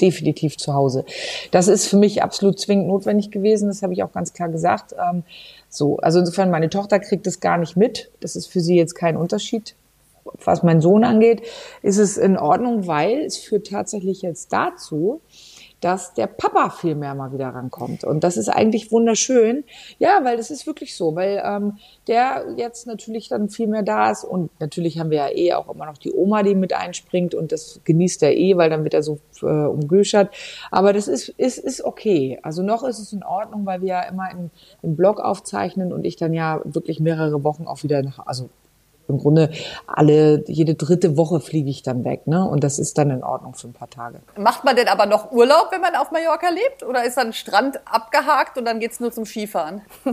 definitiv 0.00 0.56
zu 0.56 0.72
Hause. 0.72 1.04
Das 1.50 1.68
ist 1.68 1.86
für 1.86 1.98
mich 1.98 2.22
absolut 2.22 2.58
zwingend 2.58 2.88
notwendig 2.88 3.30
gewesen. 3.30 3.68
Das 3.68 3.82
habe 3.82 3.92
ich 3.92 4.02
auch 4.02 4.12
ganz 4.12 4.32
klar 4.32 4.48
gesagt. 4.48 4.94
Ähm, 4.94 5.24
so, 5.68 5.98
also 5.98 6.20
insofern 6.20 6.50
meine 6.50 6.70
Tochter 6.70 6.98
kriegt 7.00 7.26
das 7.26 7.40
gar 7.40 7.58
nicht 7.58 7.76
mit. 7.76 8.10
Das 8.20 8.34
ist 8.34 8.46
für 8.46 8.60
sie 8.60 8.76
jetzt 8.76 8.94
kein 8.94 9.18
Unterschied. 9.18 9.76
Was 10.42 10.62
mein 10.62 10.80
Sohn 10.80 11.04
angeht, 11.04 11.42
ist 11.82 11.98
es 11.98 12.16
in 12.16 12.38
Ordnung, 12.38 12.86
weil 12.86 13.18
es 13.26 13.36
führt 13.36 13.66
tatsächlich 13.66 14.22
jetzt 14.22 14.54
dazu, 14.54 15.20
dass 15.82 16.14
der 16.14 16.28
Papa 16.28 16.70
viel 16.70 16.94
mehr 16.94 17.14
mal 17.14 17.32
wieder 17.32 17.48
rankommt. 17.48 18.04
Und 18.04 18.22
das 18.22 18.36
ist 18.36 18.48
eigentlich 18.48 18.92
wunderschön. 18.92 19.64
Ja, 19.98 20.20
weil 20.22 20.36
das 20.36 20.52
ist 20.52 20.66
wirklich 20.66 20.96
so, 20.96 21.16
weil 21.16 21.42
ähm, 21.44 21.78
der 22.06 22.54
jetzt 22.56 22.86
natürlich 22.86 23.28
dann 23.28 23.48
viel 23.48 23.66
mehr 23.66 23.82
da 23.82 24.10
ist. 24.10 24.22
Und 24.22 24.50
natürlich 24.60 25.00
haben 25.00 25.10
wir 25.10 25.18
ja 25.18 25.28
eh 25.34 25.52
auch 25.54 25.68
immer 25.74 25.86
noch 25.86 25.98
die 25.98 26.12
Oma, 26.12 26.44
die 26.44 26.54
mit 26.54 26.72
einspringt 26.72 27.34
und 27.34 27.50
das 27.50 27.80
genießt 27.84 28.22
er 28.22 28.36
eh, 28.36 28.56
weil 28.56 28.70
dann 28.70 28.84
wird 28.84 28.94
er 28.94 29.02
so 29.02 29.18
äh, 29.42 29.46
umgöschert. 29.46 30.32
Aber 30.70 30.92
das 30.92 31.08
ist, 31.08 31.28
ist, 31.30 31.58
ist 31.58 31.84
okay. 31.84 32.38
Also 32.42 32.62
noch 32.62 32.84
ist 32.84 33.00
es 33.00 33.12
in 33.12 33.24
Ordnung, 33.24 33.66
weil 33.66 33.80
wir 33.80 33.88
ja 33.88 34.02
immer 34.02 34.28
im 34.82 34.96
Blog 34.96 35.18
aufzeichnen 35.20 35.92
und 35.92 36.04
ich 36.04 36.14
dann 36.14 36.32
ja 36.32 36.60
wirklich 36.64 37.00
mehrere 37.00 37.42
Wochen 37.42 37.66
auch 37.66 37.82
wieder 37.82 38.02
nach, 38.02 38.24
also 38.24 38.50
im 39.08 39.18
Grunde 39.18 39.50
alle, 39.86 40.44
jede 40.46 40.74
dritte 40.74 41.16
Woche 41.16 41.40
fliege 41.40 41.70
ich 41.70 41.82
dann 41.82 42.04
weg, 42.04 42.26
ne? 42.26 42.46
Und 42.48 42.64
das 42.64 42.78
ist 42.78 42.98
dann 42.98 43.10
in 43.10 43.22
Ordnung 43.22 43.54
für 43.54 43.68
ein 43.68 43.72
paar 43.72 43.90
Tage. 43.90 44.20
Macht 44.36 44.64
man 44.64 44.76
denn 44.76 44.88
aber 44.88 45.06
noch 45.06 45.32
Urlaub, 45.32 45.68
wenn 45.70 45.80
man 45.80 45.94
auf 45.96 46.10
Mallorca 46.10 46.48
lebt? 46.48 46.82
Oder 46.82 47.04
ist 47.04 47.16
dann 47.16 47.32
Strand 47.32 47.80
abgehakt 47.84 48.58
und 48.58 48.64
dann 48.64 48.80
geht's 48.80 49.00
nur 49.00 49.12
zum 49.12 49.24
Skifahren? 49.24 49.82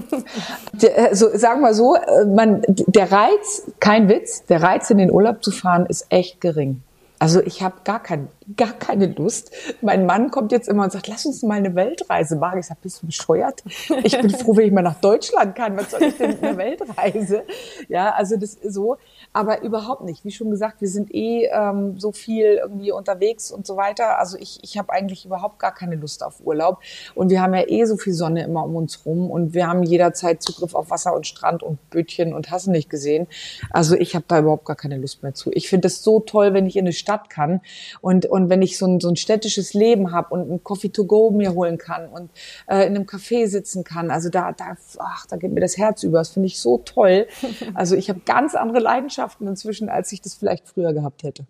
Also 1.09 1.35
sagen 1.35 1.61
wir 1.61 1.73
so, 1.73 1.95
äh, 1.95 2.25
man, 2.25 2.61
der 2.67 3.11
Reiz, 3.11 3.63
kein 3.79 4.07
Witz, 4.09 4.45
der 4.45 4.61
Reiz 4.61 4.89
in 4.89 4.97
den 4.97 5.11
Urlaub 5.11 5.43
zu 5.43 5.51
fahren 5.51 5.85
ist 5.85 6.05
echt 6.09 6.41
gering. 6.41 6.83
Also 7.19 7.41
ich 7.41 7.61
habe 7.61 7.81
gar, 7.83 8.01
kein, 8.01 8.29
gar 8.55 8.71
keine 8.71 9.07
Lust. 9.07 9.51
Mein 9.81 10.05
Mann 10.05 10.31
kommt 10.31 10.53
jetzt 10.53 10.69
immer 10.69 10.85
und 10.85 10.91
sagt, 10.93 11.07
lass 11.07 11.25
uns 11.25 11.43
mal 11.43 11.55
eine 11.55 11.75
Weltreise 11.75 12.37
machen. 12.37 12.59
Ich 12.59 12.67
sage, 12.67 12.79
bist 12.81 13.01
du 13.01 13.07
bescheuert? 13.07 13.61
Ich 14.03 14.17
bin 14.17 14.29
froh, 14.29 14.55
wenn 14.55 14.67
ich 14.67 14.71
mal 14.71 14.81
nach 14.81 15.01
Deutschland 15.01 15.53
kann. 15.53 15.77
Was 15.77 15.91
soll 15.91 16.03
ich 16.03 16.17
denn 16.17 16.29
mit 16.31 16.43
einer 16.43 16.57
Weltreise? 16.57 17.43
Ja, 17.89 18.11
also 18.11 18.37
das 18.37 18.53
ist 18.53 18.73
so 18.73 18.97
aber 19.31 19.61
überhaupt 19.61 20.03
nicht. 20.03 20.25
Wie 20.25 20.31
schon 20.31 20.49
gesagt, 20.49 20.81
wir 20.81 20.87
sind 20.87 21.13
eh 21.13 21.45
ähm, 21.45 21.99
so 21.99 22.11
viel 22.11 22.59
irgendwie 22.63 22.91
unterwegs 22.91 23.51
und 23.51 23.67
so 23.67 23.77
weiter. 23.77 24.17
Also 24.17 24.37
ich, 24.37 24.59
ich 24.63 24.77
habe 24.77 24.91
eigentlich 24.91 25.25
überhaupt 25.25 25.59
gar 25.59 25.73
keine 25.73 25.95
Lust 25.95 26.23
auf 26.23 26.41
Urlaub. 26.43 26.79
Und 27.13 27.29
wir 27.29 27.41
haben 27.41 27.53
ja 27.53 27.67
eh 27.67 27.85
so 27.85 27.97
viel 27.97 28.13
Sonne 28.13 28.43
immer 28.43 28.63
um 28.63 28.75
uns 28.75 29.05
rum 29.05 29.29
und 29.29 29.53
wir 29.53 29.67
haben 29.67 29.83
jederzeit 29.83 30.41
Zugriff 30.41 30.73
auf 30.73 30.89
Wasser 30.89 31.15
und 31.15 31.27
Strand 31.27 31.61
und 31.61 31.89
Bötchen 31.91 32.33
und 32.33 32.49
hast 32.49 32.67
nicht 32.67 32.89
gesehen. 32.89 33.27
Also 33.69 33.95
ich 33.95 34.15
habe 34.15 34.25
da 34.27 34.39
überhaupt 34.39 34.65
gar 34.65 34.75
keine 34.75 34.97
Lust 34.97 35.21
mehr 35.21 35.35
zu. 35.35 35.51
Ich 35.53 35.69
finde 35.69 35.87
es 35.87 36.03
so 36.03 36.19
toll, 36.19 36.53
wenn 36.53 36.65
ich 36.65 36.75
in 36.75 36.85
eine 36.85 36.93
Stadt 36.93 37.29
kann 37.29 37.61
und, 38.01 38.25
und 38.25 38.49
wenn 38.49 38.63
ich 38.63 38.77
so 38.77 38.87
ein, 38.87 38.99
so 38.99 39.09
ein 39.09 39.15
städtisches 39.15 39.73
Leben 39.75 40.11
habe 40.11 40.33
und 40.33 40.51
ein 40.51 40.63
Coffee 40.63 40.89
to 40.89 41.05
go 41.05 41.29
mir 41.29 41.53
holen 41.53 41.77
kann 41.77 42.07
und 42.07 42.31
äh, 42.67 42.87
in 42.87 42.95
einem 42.95 43.05
Café 43.05 43.47
sitzen 43.47 43.83
kann. 43.83 44.09
Also 44.09 44.29
da, 44.29 44.53
da, 44.53 44.75
ach, 44.97 45.27
da 45.27 45.37
geht 45.37 45.51
mir 45.51 45.61
das 45.61 45.77
Herz 45.77 46.01
über. 46.01 46.17
Das 46.17 46.29
finde 46.29 46.47
ich 46.47 46.59
so 46.59 46.79
toll. 46.79 47.27
Also 47.75 47.95
ich 47.95 48.09
habe 48.09 48.21
ganz 48.25 48.55
andere 48.55 48.79
Leidenschaften 48.79 49.18
Leidenschaften 49.19 49.47
inzwischen, 49.47 49.89
als 49.89 50.11
ich 50.11 50.21
das 50.21 50.33
vielleicht 50.33 50.67
früher 50.67 50.93
gehabt 50.93 51.23
hätte. 51.23 51.45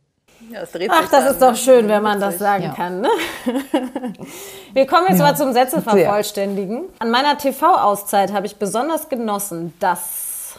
Ja, 0.52 0.62
das 0.62 0.70
Ach, 0.90 1.12
das 1.12 1.32
ist 1.32 1.42
doch 1.42 1.56
schön, 1.56 1.90
wenn 1.90 2.02
man 2.02 2.20
das 2.20 2.40
sagen 2.40 2.64
ja. 2.64 2.74
kann. 2.74 3.02
Ne? 3.02 3.10
Wir 4.74 4.88
kommen 4.88 5.08
jetzt 5.10 5.20
ja. 5.20 5.26
mal 5.26 5.36
zum 5.36 5.52
Sätze 5.52 5.82
vervollständigen. 5.82 6.84
An 7.00 7.12
meiner 7.12 7.38
TV-Auszeit 7.38 8.32
habe 8.32 8.46
ich 8.46 8.56
besonders 8.56 9.10
genossen, 9.10 9.74
dass 9.82 10.56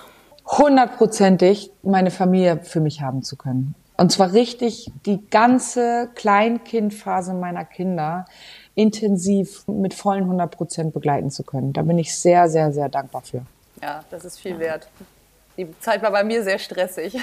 hundertprozentig 0.46 1.70
meine 1.82 2.10
Familie 2.10 2.60
für 2.62 2.80
mich 2.80 3.00
haben 3.00 3.22
zu 3.22 3.36
können. 3.36 3.74
Und 3.96 4.12
zwar 4.12 4.32
richtig 4.32 4.90
die 5.06 5.26
ganze 5.30 6.10
Kleinkindphase 6.14 7.32
meiner 7.32 7.64
Kinder 7.64 8.26
intensiv 8.74 9.66
mit 9.66 9.94
vollen 9.94 10.24
100 10.24 10.50
Prozent 10.50 10.94
begleiten 10.94 11.30
zu 11.30 11.42
können. 11.42 11.72
Da 11.72 11.82
bin 11.82 11.98
ich 11.98 12.14
sehr, 12.14 12.48
sehr, 12.48 12.72
sehr 12.72 12.90
dankbar 12.90 13.22
für. 13.22 13.42
Ja, 13.82 14.04
das 14.10 14.26
ist 14.26 14.38
viel 14.38 14.58
wert. 14.58 14.88
Die 15.60 15.78
Zeit 15.80 16.00
war 16.02 16.10
bei 16.10 16.24
mir 16.24 16.42
sehr 16.42 16.58
stressig. 16.58 17.18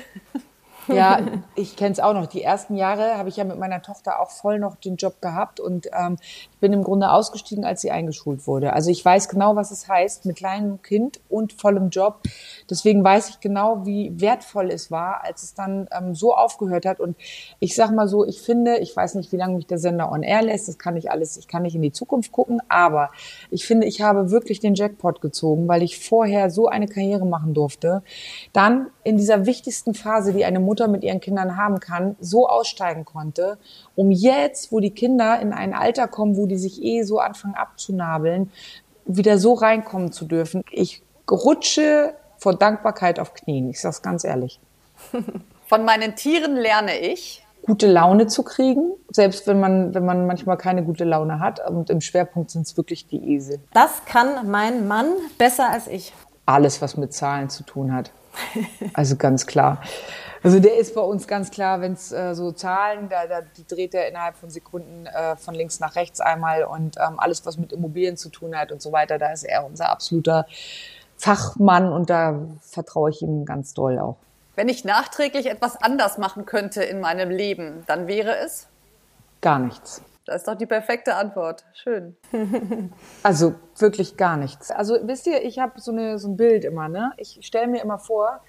Ja, 0.88 1.20
ich 1.56 1.76
kenne 1.76 1.92
es 1.92 2.00
auch 2.00 2.14
noch. 2.14 2.28
Die 2.28 2.44
ersten 2.44 2.76
Jahre 2.76 3.18
habe 3.18 3.30
ich 3.30 3.38
ja 3.38 3.44
mit 3.44 3.58
meiner 3.60 3.82
Tochter 3.82 4.20
auch 4.20 4.32
voll 4.32 4.60
noch 4.60 4.76
den 4.76 4.96
Job 4.96 5.22
gehabt 5.22 5.60
und 5.60 5.88
ähm, 5.94 6.18
ich 6.22 6.58
bin 6.60 6.74
im 6.74 6.84
Grunde 6.84 7.12
ausgestiegen, 7.12 7.66
als 7.66 7.82
sie 7.82 7.92
eingeschult 7.92 8.48
wurde. 8.48 8.74
Also 8.74 8.90
ich 8.90 9.04
weiß 9.04 9.30
genau, 9.30 9.56
was 9.56 9.72
es 9.72 9.88
heißt 9.88 10.26
mit 10.26 10.38
kleinem 10.38 10.82
Kind 10.82 11.20
und 11.30 11.54
vollem 11.54 11.90
Job. 11.90 12.22
Deswegen 12.70 13.04
weiß 13.04 13.30
ich 13.30 13.40
genau, 13.40 13.86
wie 13.86 14.20
wertvoll 14.20 14.72
es 14.72 14.92
war, 14.92 15.24
als 15.24 15.44
es 15.44 15.54
dann 15.54 15.88
ähm, 15.92 16.16
so 16.16 16.34
aufgehört 16.34 16.86
hat. 16.86 17.00
Und 17.00 17.16
ich 17.60 17.76
sag 17.76 17.92
mal 17.92 18.08
so, 18.08 18.26
ich 18.26 18.42
finde, 18.42 18.78
ich 18.78 18.96
weiß 18.96 19.16
nicht, 19.16 19.32
wie 19.32 19.38
lange 19.38 19.56
mich 19.56 19.68
der 19.68 19.78
Sender 19.78 20.12
on 20.12 20.24
air 20.24 20.42
lässt. 20.42 20.68
Das 20.68 20.78
kann 20.78 20.96
ich 20.96 21.12
alles, 21.12 21.38
ich 21.38 21.48
kann 21.48 21.64
nicht 21.64 21.76
in 21.76 21.82
die 21.82 21.92
Zukunft 21.92 22.32
gucken, 22.32 22.62
aber 22.70 23.12
ich 23.52 23.66
finde, 23.66 23.88
ich 23.88 24.02
habe 24.02 24.32
wirklich 24.32 24.60
den 24.60 24.76
Jackpot 24.76 25.22
gezogen, 25.22 25.68
weil 25.68 25.84
ich 25.84 26.00
vorher 26.00 26.50
so 26.50 26.68
eine 26.68 26.88
Karriere 26.88 27.26
machen 27.26 27.54
durfte. 27.54 28.04
Dann 28.54 28.88
in 29.04 29.18
dieser 29.18 29.46
wichtigsten 29.46 29.94
Phase, 29.94 30.34
die 30.34 30.46
eine 30.46 30.60
Mutter 30.60 30.77
Mutter 30.78 30.88
mit 30.88 31.04
ihren 31.04 31.20
Kindern 31.20 31.58
haben 31.58 31.80
kann, 31.80 32.16
so 32.20 32.48
aussteigen 32.48 33.04
konnte, 33.04 33.58
um 33.96 34.12
jetzt, 34.12 34.72
wo 34.72 34.80
die 34.80 34.92
Kinder 34.92 35.40
in 35.42 35.52
ein 35.52 35.74
Alter 35.74 36.08
kommen, 36.08 36.38
wo 36.38 36.46
die 36.46 36.58
sich 36.58 36.84
eh 36.84 37.02
so 37.02 37.20
anfangen 37.20 37.56
abzunabeln, 37.56 38.52
wieder 39.06 39.40
so 39.40 39.54
reinkommen 39.54 40.12
zu 40.12 40.26
dürfen. 40.26 40.64
Ich 40.72 41.02
rutsche 41.30 42.14
vor 42.38 42.54
Dankbarkeit 42.54 43.20
auf 43.20 43.34
Knien. 43.34 43.70
Ich 43.72 43.82
sag's 43.82 44.04
ganz 44.04 44.24
ehrlich. 44.24 44.60
Von 45.68 45.84
meinen 45.84 46.16
Tieren 46.16 46.56
lerne 46.56 47.00
ich, 47.00 47.44
gute 47.66 47.88
Laune 47.88 48.28
zu 48.28 48.44
kriegen, 48.44 48.92
selbst 49.12 49.48
wenn 49.48 49.60
man, 49.60 49.96
wenn 49.96 50.06
man 50.06 50.28
manchmal 50.28 50.58
keine 50.58 50.84
gute 50.84 51.04
Laune 51.04 51.40
hat. 51.40 51.68
Und 51.68 51.90
im 51.90 52.02
Schwerpunkt 52.02 52.52
sind 52.52 52.68
es 52.68 52.78
wirklich 52.78 53.08
die 53.08 53.34
Esel. 53.34 53.60
Das 53.74 54.06
kann 54.06 54.50
mein 54.50 54.88
Mann 54.88 55.08
besser 55.40 55.70
als 55.72 55.88
ich. 55.88 56.14
Alles, 56.46 56.82
was 56.82 56.96
mit 56.96 57.14
Zahlen 57.14 57.50
zu 57.50 57.64
tun 57.64 57.94
hat. 57.94 58.12
Also 58.94 59.16
ganz 59.16 59.48
klar. 59.48 59.82
Also 60.44 60.60
der 60.60 60.78
ist 60.78 60.96
bei 60.96 61.02
uns 61.02 61.28
ganz 61.28 61.52
klar, 61.52 61.82
wenn 61.82 61.94
es 61.94 62.12
äh, 62.12 62.34
so 62.36 62.52
Zahlen, 62.52 63.10
da, 63.10 63.28
da, 63.28 63.42
die 63.42 63.66
dreht 63.66 63.94
er 63.94 64.08
innerhalb 64.08 64.36
von 64.36 64.50
Sekunden 64.50 65.06
äh, 65.06 65.36
von 65.36 65.56
links 65.56 65.80
nach 65.80 65.96
rechts 65.96 66.20
einmal 66.20 66.64
und 66.64 66.98
ähm, 66.98 67.20
alles, 67.20 67.46
was 67.46 67.58
mit 67.58 67.74
Immobilien 67.74 68.18
zu 68.18 68.30
tun 68.30 68.56
hat 68.56 68.72
und 68.72 68.82
so 68.82 68.92
weiter, 68.92 69.18
da 69.18 69.32
ist 69.32 69.44
er 69.44 69.66
unser 69.66 69.90
absoluter 69.90 70.46
Fachmann 71.18 71.92
und 71.92 72.10
da 72.10 72.40
vertraue 72.62 73.10
ich 73.10 73.22
ihm 73.22 73.46
ganz 73.46 73.74
doll 73.74 73.98
auch. 74.00 74.18
Wenn 74.56 74.70
ich 74.70 74.86
nachträglich 74.86 75.50
etwas 75.50 75.82
anders 75.82 76.18
machen 76.18 76.46
könnte 76.46 76.84
in 76.84 77.00
meinem 77.00 77.30
Leben, 77.30 77.84
dann 77.88 78.08
wäre 78.08 78.38
es? 78.38 78.68
Gar 79.42 79.60
nichts. 79.60 80.02
Das 80.26 80.38
ist 80.38 80.48
doch 80.48 80.56
die 80.56 80.66
perfekte 80.66 81.16
Antwort. 81.16 81.64
Schön. 81.74 82.18
Also 83.24 83.56
wirklich 83.78 84.18
gar 84.18 84.36
nichts. 84.36 84.72
Also 84.72 84.98
wisst 85.04 85.28
ihr, 85.28 85.44
ich 85.44 85.60
habe 85.60 85.80
so, 85.80 85.92
so 86.18 86.28
ein 86.28 86.38
Bild 86.38 86.66
immer. 86.66 86.90
Ne? 86.90 87.14
Ich 87.18 87.40
stelle 87.42 87.68
mir 87.68 87.82
immer 87.82 87.98
vor, 87.98 88.42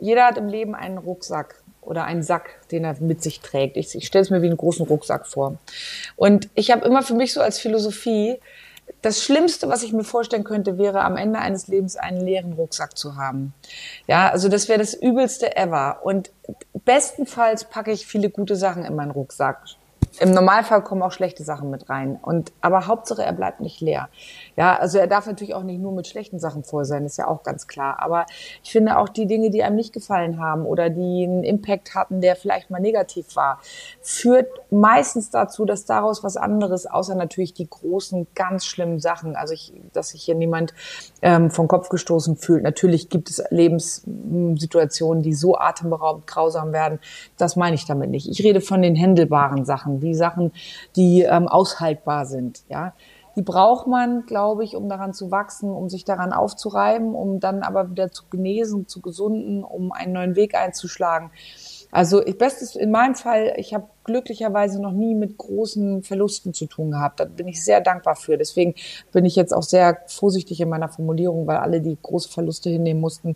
jeder 0.00 0.26
hat 0.26 0.38
im 0.38 0.48
Leben 0.48 0.74
einen 0.74 0.98
Rucksack 0.98 1.62
oder 1.82 2.04
einen 2.04 2.22
Sack, 2.22 2.68
den 2.70 2.84
er 2.84 2.96
mit 3.00 3.22
sich 3.22 3.40
trägt. 3.40 3.76
Ich, 3.76 3.94
ich 3.94 4.06
stelle 4.06 4.22
es 4.22 4.30
mir 4.30 4.42
wie 4.42 4.46
einen 4.46 4.56
großen 4.56 4.86
Rucksack 4.86 5.26
vor. 5.26 5.56
Und 6.16 6.48
ich 6.54 6.70
habe 6.70 6.84
immer 6.84 7.02
für 7.02 7.14
mich 7.14 7.32
so 7.32 7.40
als 7.40 7.58
Philosophie, 7.58 8.38
das 9.02 9.22
Schlimmste, 9.22 9.68
was 9.68 9.82
ich 9.82 9.92
mir 9.92 10.04
vorstellen 10.04 10.44
könnte, 10.44 10.76
wäre 10.76 11.02
am 11.02 11.16
Ende 11.16 11.38
eines 11.38 11.68
Lebens 11.68 11.96
einen 11.96 12.20
leeren 12.20 12.52
Rucksack 12.52 12.98
zu 12.98 13.16
haben. 13.16 13.54
Ja, 14.06 14.28
also 14.28 14.48
das 14.48 14.68
wäre 14.68 14.78
das 14.78 14.94
Übelste 14.94 15.56
ever. 15.56 16.00
Und 16.02 16.30
bestenfalls 16.84 17.64
packe 17.64 17.92
ich 17.92 18.06
viele 18.06 18.30
gute 18.30 18.56
Sachen 18.56 18.84
in 18.84 18.94
meinen 18.94 19.12
Rucksack. 19.12 19.62
Im 20.18 20.32
Normalfall 20.32 20.82
kommen 20.82 21.02
auch 21.02 21.12
schlechte 21.12 21.44
Sachen 21.44 21.70
mit 21.70 21.88
rein. 21.88 22.18
Und, 22.20 22.52
aber 22.60 22.86
Hauptsache, 22.86 23.22
er 23.22 23.32
bleibt 23.32 23.60
nicht 23.60 23.80
leer. 23.80 24.08
Ja, 24.56 24.76
also 24.76 24.98
er 24.98 25.06
darf 25.06 25.26
natürlich 25.26 25.54
auch 25.54 25.62
nicht 25.62 25.80
nur 25.80 25.92
mit 25.92 26.06
schlechten 26.06 26.38
Sachen 26.38 26.64
voll 26.64 26.84
sein, 26.84 27.04
ist 27.04 27.16
ja 27.16 27.28
auch 27.28 27.42
ganz 27.42 27.66
klar. 27.66 28.00
Aber 28.00 28.26
ich 28.62 28.70
finde 28.70 28.98
auch 28.98 29.08
die 29.08 29.26
Dinge, 29.26 29.50
die 29.50 29.62
einem 29.62 29.76
nicht 29.76 29.92
gefallen 29.92 30.40
haben 30.40 30.64
oder 30.66 30.90
die 30.90 31.24
einen 31.24 31.44
Impact 31.44 31.94
hatten, 31.94 32.20
der 32.20 32.36
vielleicht 32.36 32.70
mal 32.70 32.80
negativ 32.80 33.36
war, 33.36 33.60
führt 34.00 34.48
meistens 34.70 35.30
dazu, 35.30 35.64
dass 35.64 35.84
daraus 35.84 36.22
was 36.24 36.36
anderes, 36.36 36.86
außer 36.86 37.14
natürlich 37.14 37.54
die 37.54 37.68
großen, 37.68 38.26
ganz 38.34 38.64
schlimmen 38.64 39.00
Sachen, 39.00 39.36
also 39.36 39.54
ich, 39.54 39.72
dass 39.92 40.10
sich 40.10 40.22
hier 40.22 40.34
niemand 40.34 40.74
ähm, 41.22 41.50
vom 41.50 41.68
Kopf 41.68 41.88
gestoßen 41.88 42.36
fühlt. 42.36 42.62
Natürlich 42.62 43.08
gibt 43.08 43.30
es 43.30 43.42
Lebenssituationen, 43.50 45.22
die 45.22 45.34
so 45.34 45.56
atemberaubend 45.56 46.26
grausam 46.26 46.72
werden. 46.72 46.98
Das 47.36 47.56
meine 47.56 47.74
ich 47.74 47.86
damit 47.86 48.10
nicht. 48.10 48.28
Ich 48.28 48.42
rede 48.44 48.60
von 48.60 48.82
den 48.82 48.94
händelbaren 48.94 49.64
Sachen, 49.64 50.00
die 50.00 50.14
Sachen, 50.14 50.52
die 50.96 51.22
ähm, 51.22 51.48
aushaltbar 51.48 52.26
sind. 52.26 52.62
Ja, 52.68 52.92
die 53.36 53.42
braucht 53.42 53.86
man, 53.86 54.26
glaube 54.26 54.64
ich, 54.64 54.76
um 54.76 54.88
daran 54.88 55.12
zu 55.12 55.30
wachsen, 55.30 55.70
um 55.70 55.88
sich 55.88 56.04
daran 56.04 56.32
aufzureiben, 56.32 57.14
um 57.14 57.40
dann 57.40 57.62
aber 57.62 57.90
wieder 57.90 58.10
zu 58.10 58.24
genesen, 58.30 58.88
zu 58.88 59.00
gesunden, 59.00 59.64
um 59.64 59.92
einen 59.92 60.12
neuen 60.12 60.36
Weg 60.36 60.54
einzuschlagen. 60.54 61.30
Also 61.92 62.24
ich 62.24 62.38
bestes 62.38 62.76
in 62.76 62.90
meinem 62.90 63.14
Fall, 63.14 63.54
ich 63.56 63.74
habe 63.74 63.88
glücklicherweise 64.10 64.82
noch 64.82 64.92
nie 64.92 65.14
mit 65.14 65.38
großen 65.38 66.02
Verlusten 66.02 66.52
zu 66.52 66.66
tun 66.66 66.90
gehabt. 66.90 67.20
Da 67.20 67.24
bin 67.24 67.46
ich 67.46 67.64
sehr 67.64 67.80
dankbar 67.80 68.16
für. 68.16 68.36
Deswegen 68.36 68.74
bin 69.12 69.24
ich 69.24 69.36
jetzt 69.36 69.54
auch 69.54 69.62
sehr 69.62 69.98
vorsichtig 70.06 70.60
in 70.60 70.68
meiner 70.68 70.88
Formulierung, 70.88 71.46
weil 71.46 71.58
alle, 71.58 71.80
die 71.80 71.96
große 72.00 72.28
Verluste 72.28 72.70
hinnehmen 72.70 73.00
mussten, 73.00 73.34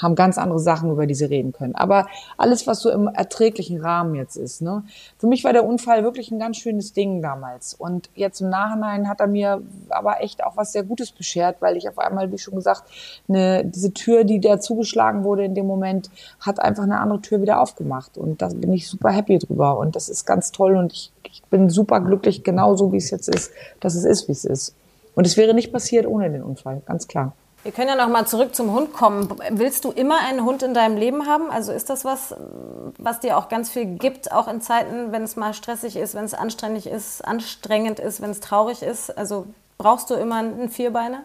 haben 0.00 0.14
ganz 0.14 0.38
andere 0.38 0.58
Sachen, 0.58 0.90
über 0.90 1.06
die 1.06 1.14
sie 1.14 1.26
reden 1.26 1.52
können. 1.52 1.74
Aber 1.74 2.06
alles, 2.38 2.66
was 2.66 2.80
so 2.80 2.90
im 2.90 3.06
erträglichen 3.06 3.80
Rahmen 3.80 4.14
jetzt 4.14 4.36
ist. 4.36 4.62
Ne? 4.62 4.84
Für 5.18 5.26
mich 5.26 5.44
war 5.44 5.52
der 5.52 5.66
Unfall 5.66 6.02
wirklich 6.02 6.30
ein 6.30 6.38
ganz 6.38 6.56
schönes 6.56 6.92
Ding 6.92 7.22
damals. 7.22 7.74
Und 7.74 8.10
jetzt 8.14 8.40
im 8.40 8.48
Nachhinein 8.48 9.08
hat 9.08 9.20
er 9.20 9.26
mir 9.26 9.62
aber 9.90 10.22
echt 10.22 10.42
auch 10.42 10.56
was 10.56 10.72
sehr 10.72 10.82
Gutes 10.82 11.12
beschert, 11.12 11.60
weil 11.60 11.76
ich 11.76 11.88
auf 11.88 11.98
einmal, 11.98 12.32
wie 12.32 12.38
schon 12.38 12.54
gesagt, 12.54 12.84
eine, 13.28 13.64
diese 13.64 13.92
Tür, 13.92 14.24
die 14.24 14.40
da 14.40 14.58
zugeschlagen 14.58 15.24
wurde 15.24 15.44
in 15.44 15.54
dem 15.54 15.66
Moment, 15.66 16.10
hat 16.40 16.60
einfach 16.60 16.84
eine 16.84 16.98
andere 16.98 17.20
Tür 17.20 17.42
wieder 17.42 17.60
aufgemacht. 17.60 18.16
Und 18.16 18.40
da 18.40 18.48
bin 18.48 18.72
ich 18.72 18.88
super 18.88 19.10
happy 19.10 19.38
drüber. 19.38 19.78
Und 19.78 19.96
das 19.96 20.08
ist 20.08 20.13
ganz 20.24 20.52
toll 20.52 20.76
und 20.76 20.92
ich, 20.92 21.12
ich 21.24 21.42
bin 21.50 21.70
super 21.70 22.00
glücklich, 22.00 22.44
genauso 22.44 22.92
wie 22.92 22.98
es 22.98 23.10
jetzt 23.10 23.28
ist, 23.28 23.52
dass 23.80 23.94
es 23.94 24.04
ist, 24.04 24.28
wie 24.28 24.32
es 24.32 24.44
ist. 24.44 24.74
Und 25.14 25.26
es 25.26 25.36
wäre 25.36 25.54
nicht 25.54 25.72
passiert 25.72 26.06
ohne 26.06 26.30
den 26.30 26.42
Unfall, 26.42 26.82
ganz 26.86 27.08
klar. 27.08 27.32
Wir 27.64 27.72
können 27.72 27.88
ja 27.88 27.96
noch 27.96 28.12
mal 28.12 28.26
zurück 28.26 28.54
zum 28.54 28.72
Hund 28.72 28.92
kommen. 28.92 29.26
Willst 29.50 29.86
du 29.86 29.90
immer 29.90 30.18
einen 30.18 30.44
Hund 30.44 30.62
in 30.62 30.74
deinem 30.74 30.98
Leben 30.98 31.26
haben? 31.26 31.50
Also 31.50 31.72
ist 31.72 31.88
das 31.88 32.04
was, 32.04 32.34
was 32.98 33.20
dir 33.20 33.38
auch 33.38 33.48
ganz 33.48 33.70
viel 33.70 33.86
gibt, 33.86 34.32
auch 34.32 34.48
in 34.48 34.60
Zeiten, 34.60 35.12
wenn 35.12 35.22
es 35.22 35.36
mal 35.36 35.54
stressig 35.54 35.96
ist, 35.96 36.14
wenn 36.14 36.26
es 36.26 36.34
anstrengend 36.34 36.84
ist, 36.84 37.24
anstrengend 37.24 38.00
ist, 38.00 38.20
wenn 38.20 38.30
es 38.30 38.40
traurig 38.40 38.82
ist? 38.82 39.16
Also 39.16 39.46
brauchst 39.78 40.10
du 40.10 40.14
immer 40.14 40.36
einen 40.36 40.68
Vierbeiner? 40.68 41.22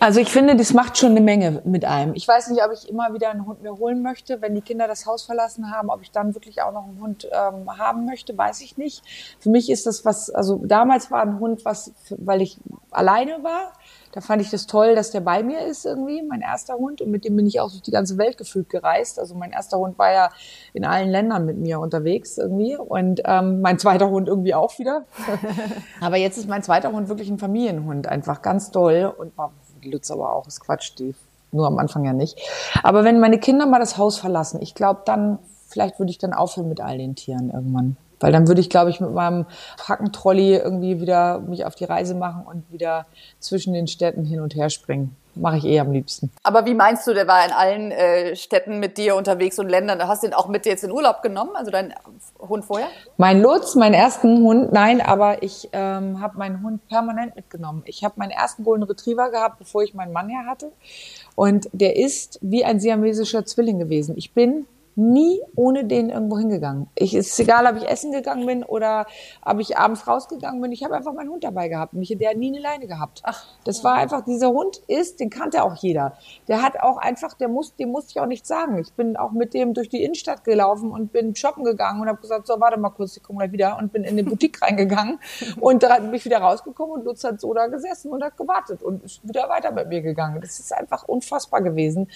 Also 0.00 0.20
ich 0.20 0.28
finde, 0.28 0.56
das 0.56 0.74
macht 0.74 0.98
schon 0.98 1.12
eine 1.12 1.20
Menge 1.20 1.62
mit 1.64 1.84
einem. 1.84 2.14
Ich 2.14 2.26
weiß 2.26 2.50
nicht, 2.50 2.62
ob 2.64 2.72
ich 2.72 2.88
immer 2.88 3.14
wieder 3.14 3.30
einen 3.30 3.46
Hund 3.46 3.62
mir 3.62 3.78
holen 3.78 4.02
möchte, 4.02 4.42
wenn 4.42 4.54
die 4.54 4.60
Kinder 4.60 4.88
das 4.88 5.06
Haus 5.06 5.22
verlassen 5.22 5.70
haben, 5.70 5.88
ob 5.88 6.02
ich 6.02 6.10
dann 6.10 6.34
wirklich 6.34 6.62
auch 6.62 6.72
noch 6.72 6.84
einen 6.84 7.00
Hund 7.00 7.28
ähm, 7.32 7.78
haben 7.78 8.04
möchte, 8.04 8.36
weiß 8.36 8.60
ich 8.62 8.76
nicht. 8.76 9.02
Für 9.38 9.50
mich 9.50 9.70
ist 9.70 9.86
das 9.86 10.04
was, 10.04 10.30
also 10.30 10.60
damals 10.64 11.10
war 11.10 11.22
ein 11.22 11.38
Hund 11.38 11.64
was, 11.64 11.92
weil 12.18 12.42
ich 12.42 12.58
alleine 12.90 13.42
war. 13.42 13.72
Da 14.12 14.20
fand 14.20 14.42
ich 14.42 14.50
das 14.50 14.66
toll, 14.66 14.94
dass 14.94 15.10
der 15.10 15.20
bei 15.20 15.42
mir 15.42 15.66
ist 15.66 15.84
irgendwie, 15.86 16.22
mein 16.22 16.40
erster 16.40 16.74
Hund. 16.74 17.00
Und 17.00 17.10
mit 17.10 17.24
dem 17.24 17.34
bin 17.34 17.46
ich 17.46 17.60
auch 17.60 17.70
durch 17.70 17.82
die 17.82 17.90
ganze 17.90 18.16
Welt 18.16 18.36
gefühlt 18.36 18.68
gereist. 18.68 19.18
Also 19.18 19.34
mein 19.34 19.50
erster 19.50 19.78
Hund 19.78 19.98
war 19.98 20.12
ja 20.12 20.30
in 20.72 20.84
allen 20.84 21.08
Ländern 21.08 21.46
mit 21.46 21.58
mir 21.58 21.80
unterwegs 21.80 22.38
irgendwie. 22.38 22.76
Und 22.76 23.22
ähm, 23.24 23.60
mein 23.60 23.78
zweiter 23.78 24.10
Hund 24.10 24.28
irgendwie 24.28 24.54
auch 24.54 24.78
wieder. 24.78 25.04
Aber 26.00 26.16
jetzt 26.16 26.38
ist 26.38 26.48
mein 26.48 26.62
zweiter 26.62 26.92
Hund 26.92 27.08
wirklich 27.08 27.28
ein 27.28 27.38
Familienhund, 27.38 28.06
einfach 28.06 28.40
ganz 28.40 28.70
toll 28.70 29.12
und 29.18 29.36
war 29.36 29.52
die 29.84 29.90
Lutz 29.90 30.10
aber 30.10 30.32
auch, 30.32 30.46
ist 30.46 30.60
Quatsch, 30.60 30.92
die 30.98 31.14
nur 31.52 31.66
am 31.66 31.78
Anfang 31.78 32.04
ja 32.04 32.12
nicht. 32.12 32.40
Aber 32.82 33.04
wenn 33.04 33.20
meine 33.20 33.38
Kinder 33.38 33.66
mal 33.66 33.78
das 33.78 33.96
Haus 33.96 34.18
verlassen, 34.18 34.60
ich 34.60 34.74
glaube 34.74 35.02
dann, 35.04 35.38
vielleicht 35.68 35.98
würde 35.98 36.10
ich 36.10 36.18
dann 36.18 36.32
aufhören 36.32 36.68
mit 36.68 36.80
all 36.80 36.98
den 36.98 37.14
Tieren 37.14 37.50
irgendwann. 37.50 37.96
Weil 38.20 38.32
dann 38.32 38.48
würde 38.48 38.60
ich, 38.60 38.70
glaube 38.70 38.90
ich, 38.90 39.00
mit 39.00 39.12
meinem 39.12 39.46
Hackentrolley 39.86 40.56
irgendwie 40.56 41.00
wieder 41.00 41.40
mich 41.40 41.64
auf 41.64 41.74
die 41.74 41.84
Reise 41.84 42.14
machen 42.14 42.44
und 42.44 42.70
wieder 42.72 43.06
zwischen 43.38 43.74
den 43.74 43.86
Städten 43.86 44.24
hin 44.24 44.40
und 44.40 44.54
her 44.54 44.70
springen 44.70 45.16
mache 45.36 45.58
ich 45.58 45.64
eh 45.64 45.80
am 45.80 45.92
liebsten. 45.92 46.30
Aber 46.42 46.66
wie 46.66 46.74
meinst 46.74 47.06
du, 47.06 47.14
der 47.14 47.26
war 47.26 47.44
in 47.44 47.52
allen 47.52 47.90
äh, 47.90 48.36
Städten 48.36 48.80
mit 48.80 48.98
dir 48.98 49.16
unterwegs 49.16 49.58
und 49.58 49.68
Ländern? 49.68 50.06
Hast 50.06 50.22
du 50.22 50.28
ihn 50.28 50.34
auch 50.34 50.48
mit 50.48 50.64
dir 50.64 50.70
jetzt 50.70 50.84
in 50.84 50.90
Urlaub 50.90 51.22
genommen, 51.22 51.50
also 51.54 51.70
deinen 51.70 51.94
Hund 52.38 52.64
vorher? 52.64 52.88
Mein 53.16 53.40
Lutz, 53.40 53.74
meinen 53.74 53.94
ersten 53.94 54.42
Hund, 54.42 54.72
nein, 54.72 55.00
aber 55.00 55.42
ich 55.42 55.68
ähm, 55.72 56.20
habe 56.20 56.38
meinen 56.38 56.62
Hund 56.62 56.86
permanent 56.88 57.36
mitgenommen. 57.36 57.82
Ich 57.86 58.04
habe 58.04 58.14
meinen 58.16 58.30
ersten 58.30 58.64
Golden 58.64 58.84
Retriever 58.84 59.30
gehabt, 59.30 59.58
bevor 59.58 59.82
ich 59.82 59.94
meinen 59.94 60.12
Mann 60.12 60.28
her 60.28 60.44
hatte. 60.48 60.72
Und 61.34 61.68
der 61.72 61.96
ist 61.96 62.38
wie 62.42 62.64
ein 62.64 62.80
siamesischer 62.80 63.44
Zwilling 63.44 63.78
gewesen. 63.78 64.14
Ich 64.16 64.32
bin 64.32 64.66
nie 64.96 65.40
ohne 65.56 65.84
den 65.84 66.10
irgendwo 66.10 66.38
hingegangen. 66.38 66.88
Ich, 66.94 67.14
es 67.14 67.28
ist 67.28 67.40
egal, 67.40 67.66
ob 67.66 67.76
ich 67.76 67.88
essen 67.88 68.12
gegangen 68.12 68.46
bin 68.46 68.62
oder 68.62 69.06
ob 69.44 69.60
ich 69.60 69.76
abends 69.76 70.06
rausgegangen 70.06 70.60
bin. 70.60 70.72
Ich 70.72 70.84
habe 70.84 70.94
einfach 70.94 71.12
meinen 71.12 71.30
Hund 71.30 71.44
dabei 71.44 71.68
gehabt. 71.68 71.94
Mich, 71.94 72.16
der 72.16 72.30
hat 72.30 72.36
nie 72.36 72.48
eine 72.48 72.60
Leine 72.60 72.86
gehabt. 72.86 73.20
Ach, 73.24 73.44
das 73.64 73.82
war 73.82 73.94
einfach, 73.94 74.24
dieser 74.24 74.50
Hund 74.50 74.82
ist, 74.86 75.20
den 75.20 75.30
kannte 75.30 75.62
auch 75.64 75.74
jeder. 75.74 76.16
Der 76.48 76.62
hat 76.62 76.80
auch 76.80 76.98
einfach, 76.98 77.34
der 77.34 77.48
muss, 77.48 77.74
dem 77.76 77.90
musste 77.90 78.12
ich 78.12 78.20
auch 78.20 78.26
nichts 78.26 78.48
sagen. 78.48 78.78
Ich 78.78 78.92
bin 78.92 79.16
auch 79.16 79.32
mit 79.32 79.54
dem 79.54 79.74
durch 79.74 79.88
die 79.88 80.02
Innenstadt 80.02 80.44
gelaufen 80.44 80.90
und 80.90 81.12
bin 81.12 81.34
shoppen 81.34 81.64
gegangen 81.64 82.00
und 82.00 82.08
habe 82.08 82.20
gesagt, 82.20 82.46
so, 82.46 82.60
warte 82.60 82.78
mal 82.78 82.90
kurz, 82.90 83.16
ich 83.16 83.22
komme 83.22 83.40
gleich 83.40 83.52
wieder 83.52 83.78
und 83.78 83.92
bin 83.92 84.04
in 84.04 84.16
die 84.16 84.22
Boutique 84.22 84.60
reingegangen 84.62 85.18
und 85.60 85.82
da 85.82 85.98
bin 85.98 86.14
ich 86.14 86.24
wieder 86.24 86.38
rausgekommen 86.38 86.94
und 86.94 87.04
Lutz 87.04 87.24
hat 87.24 87.40
so 87.40 87.52
da 87.54 87.66
gesessen 87.66 88.10
und 88.12 88.22
hat 88.22 88.36
gewartet 88.36 88.82
und 88.82 89.02
ist 89.02 89.26
wieder 89.26 89.48
weiter 89.48 89.72
mit 89.72 89.88
mir 89.88 90.02
gegangen. 90.02 90.40
Das 90.40 90.58
ist 90.58 90.72
einfach 90.72 91.04
unfassbar 91.08 91.62
gewesen. 91.62 92.08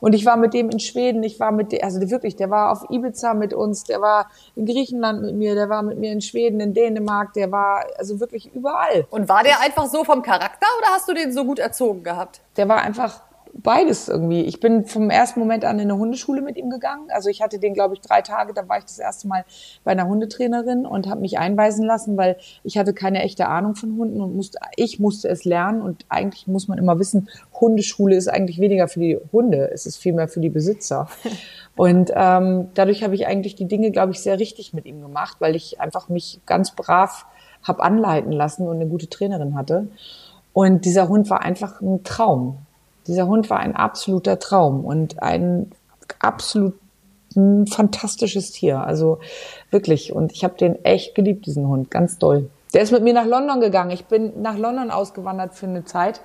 Und 0.00 0.14
ich 0.14 0.24
war 0.24 0.36
mit 0.36 0.54
dem 0.54 0.70
in 0.70 0.80
Schweden, 0.80 1.22
ich 1.22 1.38
war 1.40 1.52
mit 1.52 1.72
dem, 1.72 1.82
also 1.82 2.00
wirklich 2.10 2.21
wirklich, 2.22 2.36
der 2.36 2.50
war 2.50 2.70
auf 2.70 2.88
Ibiza 2.88 3.34
mit 3.34 3.52
uns, 3.52 3.84
der 3.84 4.00
war 4.00 4.30
in 4.54 4.64
Griechenland 4.66 5.22
mit 5.22 5.34
mir, 5.34 5.54
der 5.54 5.68
war 5.68 5.82
mit 5.82 5.98
mir 5.98 6.12
in 6.12 6.20
Schweden, 6.20 6.60
in 6.60 6.72
Dänemark, 6.72 7.32
der 7.32 7.50
war 7.50 7.84
also 7.98 8.20
wirklich 8.20 8.54
überall. 8.54 9.06
Und 9.10 9.28
war 9.28 9.42
der 9.42 9.60
einfach 9.60 9.86
so 9.86 10.04
vom 10.04 10.22
Charakter 10.22 10.66
oder 10.78 10.88
hast 10.92 11.08
du 11.08 11.14
den 11.14 11.32
so 11.32 11.44
gut 11.44 11.58
erzogen 11.58 12.04
gehabt? 12.04 12.40
Der 12.56 12.68
war 12.68 12.80
einfach 12.82 13.20
beides 13.62 14.08
irgendwie. 14.08 14.42
Ich 14.42 14.60
bin 14.60 14.84
vom 14.84 15.10
ersten 15.10 15.40
Moment 15.40 15.64
an 15.64 15.78
in 15.78 15.90
eine 15.90 15.98
Hundeschule 15.98 16.42
mit 16.42 16.56
ihm 16.56 16.70
gegangen. 16.70 17.08
Also 17.10 17.28
ich 17.28 17.42
hatte 17.42 17.58
den, 17.58 17.74
glaube 17.74 17.94
ich, 17.94 18.00
drei 18.00 18.22
Tage. 18.22 18.52
Da 18.54 18.68
war 18.68 18.78
ich 18.78 18.84
das 18.84 18.98
erste 18.98 19.28
Mal 19.28 19.44
bei 19.84 19.92
einer 19.92 20.08
Hundetrainerin 20.08 20.86
und 20.86 21.08
habe 21.08 21.20
mich 21.20 21.38
einweisen 21.38 21.84
lassen, 21.84 22.16
weil 22.16 22.36
ich 22.64 22.78
hatte 22.78 22.92
keine 22.94 23.22
echte 23.22 23.48
Ahnung 23.48 23.74
von 23.74 23.96
Hunden 23.96 24.20
und 24.20 24.34
musste, 24.34 24.58
ich 24.76 24.98
musste 25.00 25.28
es 25.28 25.44
lernen. 25.44 25.82
Und 25.82 26.04
eigentlich 26.08 26.46
muss 26.46 26.68
man 26.68 26.78
immer 26.78 26.98
wissen, 26.98 27.28
Hundeschule 27.60 28.16
ist 28.16 28.28
eigentlich 28.28 28.58
weniger 28.58 28.88
für 28.88 29.00
die 29.00 29.18
Hunde, 29.32 29.70
es 29.72 29.86
ist 29.86 29.96
vielmehr 29.96 30.28
für 30.28 30.40
die 30.40 30.50
Besitzer. 30.50 31.08
Und 31.74 32.12
ähm, 32.14 32.68
dadurch 32.74 33.02
habe 33.02 33.14
ich 33.14 33.26
eigentlich 33.26 33.54
die 33.54 33.66
Dinge, 33.66 33.92
glaube 33.92 34.12
ich, 34.12 34.20
sehr 34.20 34.38
richtig 34.38 34.74
mit 34.74 34.84
ihm 34.84 35.00
gemacht, 35.00 35.38
weil 35.38 35.56
ich 35.56 35.80
einfach 35.80 36.10
mich 36.10 36.40
ganz 36.44 36.72
brav 36.72 37.24
habe 37.62 37.82
anleiten 37.82 38.32
lassen 38.32 38.68
und 38.68 38.76
eine 38.76 38.86
gute 38.86 39.08
Trainerin 39.08 39.54
hatte. 39.54 39.88
Und 40.52 40.84
dieser 40.84 41.08
Hund 41.08 41.30
war 41.30 41.40
einfach 41.40 41.80
ein 41.80 42.04
Traum. 42.04 42.58
Dieser 43.06 43.26
Hund 43.26 43.50
war 43.50 43.60
ein 43.60 43.74
absoluter 43.74 44.38
Traum 44.38 44.84
und 44.84 45.22
ein 45.22 45.72
absolut 46.18 46.74
ein 47.36 47.66
fantastisches 47.66 48.52
Tier. 48.52 48.80
Also 48.80 49.18
wirklich. 49.70 50.12
Und 50.12 50.32
ich 50.32 50.44
habe 50.44 50.56
den 50.56 50.84
echt 50.84 51.14
geliebt, 51.14 51.46
diesen 51.46 51.66
Hund, 51.66 51.90
ganz 51.90 52.18
doll. 52.18 52.50
Der 52.74 52.82
ist 52.82 52.92
mit 52.92 53.02
mir 53.02 53.12
nach 53.12 53.26
London 53.26 53.60
gegangen. 53.60 53.90
Ich 53.90 54.06
bin 54.06 54.40
nach 54.40 54.56
London 54.56 54.90
ausgewandert 54.90 55.54
für 55.54 55.66
eine 55.66 55.84
Zeit 55.84 56.20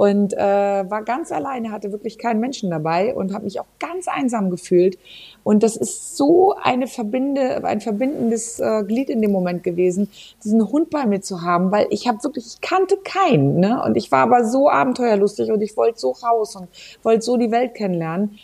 und 0.00 0.32
äh, 0.32 0.38
war 0.38 1.02
ganz 1.04 1.30
alleine, 1.30 1.72
hatte 1.72 1.92
wirklich 1.92 2.16
keinen 2.16 2.40
Menschen 2.40 2.70
dabei 2.70 3.14
und 3.14 3.34
habe 3.34 3.44
mich 3.44 3.60
auch 3.60 3.66
ganz 3.78 4.08
einsam 4.08 4.48
gefühlt. 4.48 4.98
Und 5.42 5.62
das 5.62 5.76
ist 5.76 6.16
so 6.16 6.54
eine 6.54 6.86
verbinde, 6.86 7.62
ein 7.64 7.82
verbindendes 7.82 8.60
äh, 8.60 8.82
Glied 8.82 9.10
in 9.10 9.20
dem 9.20 9.30
Moment 9.30 9.62
gewesen, 9.62 10.08
diesen 10.42 10.66
Hund 10.72 10.88
bei 10.88 11.04
mir 11.04 11.20
zu 11.20 11.42
haben, 11.42 11.70
weil 11.70 11.86
ich 11.90 12.08
habe 12.08 12.24
wirklich, 12.24 12.46
ich 12.46 12.60
kannte 12.62 12.96
keinen, 13.04 13.60
ne? 13.60 13.82
Und 13.84 13.94
ich 13.94 14.10
war 14.10 14.20
aber 14.20 14.46
so 14.46 14.70
abenteuerlustig 14.70 15.52
und 15.52 15.60
ich 15.60 15.76
wollte 15.76 16.00
so 16.00 16.12
raus 16.12 16.56
und 16.56 16.68
wollte 17.02 17.20
so 17.20 17.36
die 17.36 17.50
Welt 17.50 17.74
kennenlernen. 17.74 18.38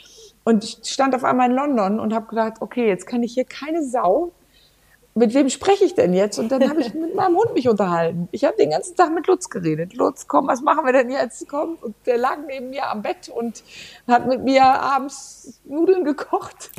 Und 0.45 0.63
ich 0.63 0.81
stand 0.83 1.15
auf 1.15 1.25
einmal 1.25 1.49
in 1.49 1.57
London 1.57 1.99
und 1.99 2.13
habe 2.13 2.27
gedacht, 2.27 2.61
okay, 2.61 2.87
jetzt 2.87 3.07
kann 3.07 3.23
ich 3.23 3.33
hier 3.33 3.47
keine 3.47 3.83
Sau 3.83 4.33
mit 5.17 5.33
wem 5.33 5.49
spreche 5.49 5.85
ich 5.85 5.95
denn 5.95 6.13
jetzt? 6.13 6.39
Und 6.39 6.53
dann 6.53 6.69
habe 6.69 6.81
ich 6.81 6.93
mit 6.95 7.15
meinem 7.15 7.37
Hund 7.37 7.55
mich 7.55 7.69
unterhalten. 7.69 8.29
Ich 8.33 8.45
habe 8.45 8.57
den 8.57 8.71
ganzen 8.71 8.97
Tag 8.97 9.15
mit 9.15 9.27
Lutz 9.27 9.49
geredet. 9.49 9.95
Lutz, 9.95 10.29
komm, 10.29 10.47
was 10.47 10.61
machen 10.61 10.85
wir 10.85 10.93
denn 10.93 11.11
jetzt? 11.11 11.49
Komm. 11.49 11.79
Und 11.81 11.97
der 12.05 12.19
lag 12.19 12.37
neben 12.47 12.69
mir 12.69 12.91
am 12.91 13.01
Bett 13.01 13.31
und 13.31 13.65
hat 14.07 14.27
mit 14.27 14.45
mir 14.45 14.63
abends 14.63 15.59
Nudeln 15.65 16.05
gekocht. 16.05 16.71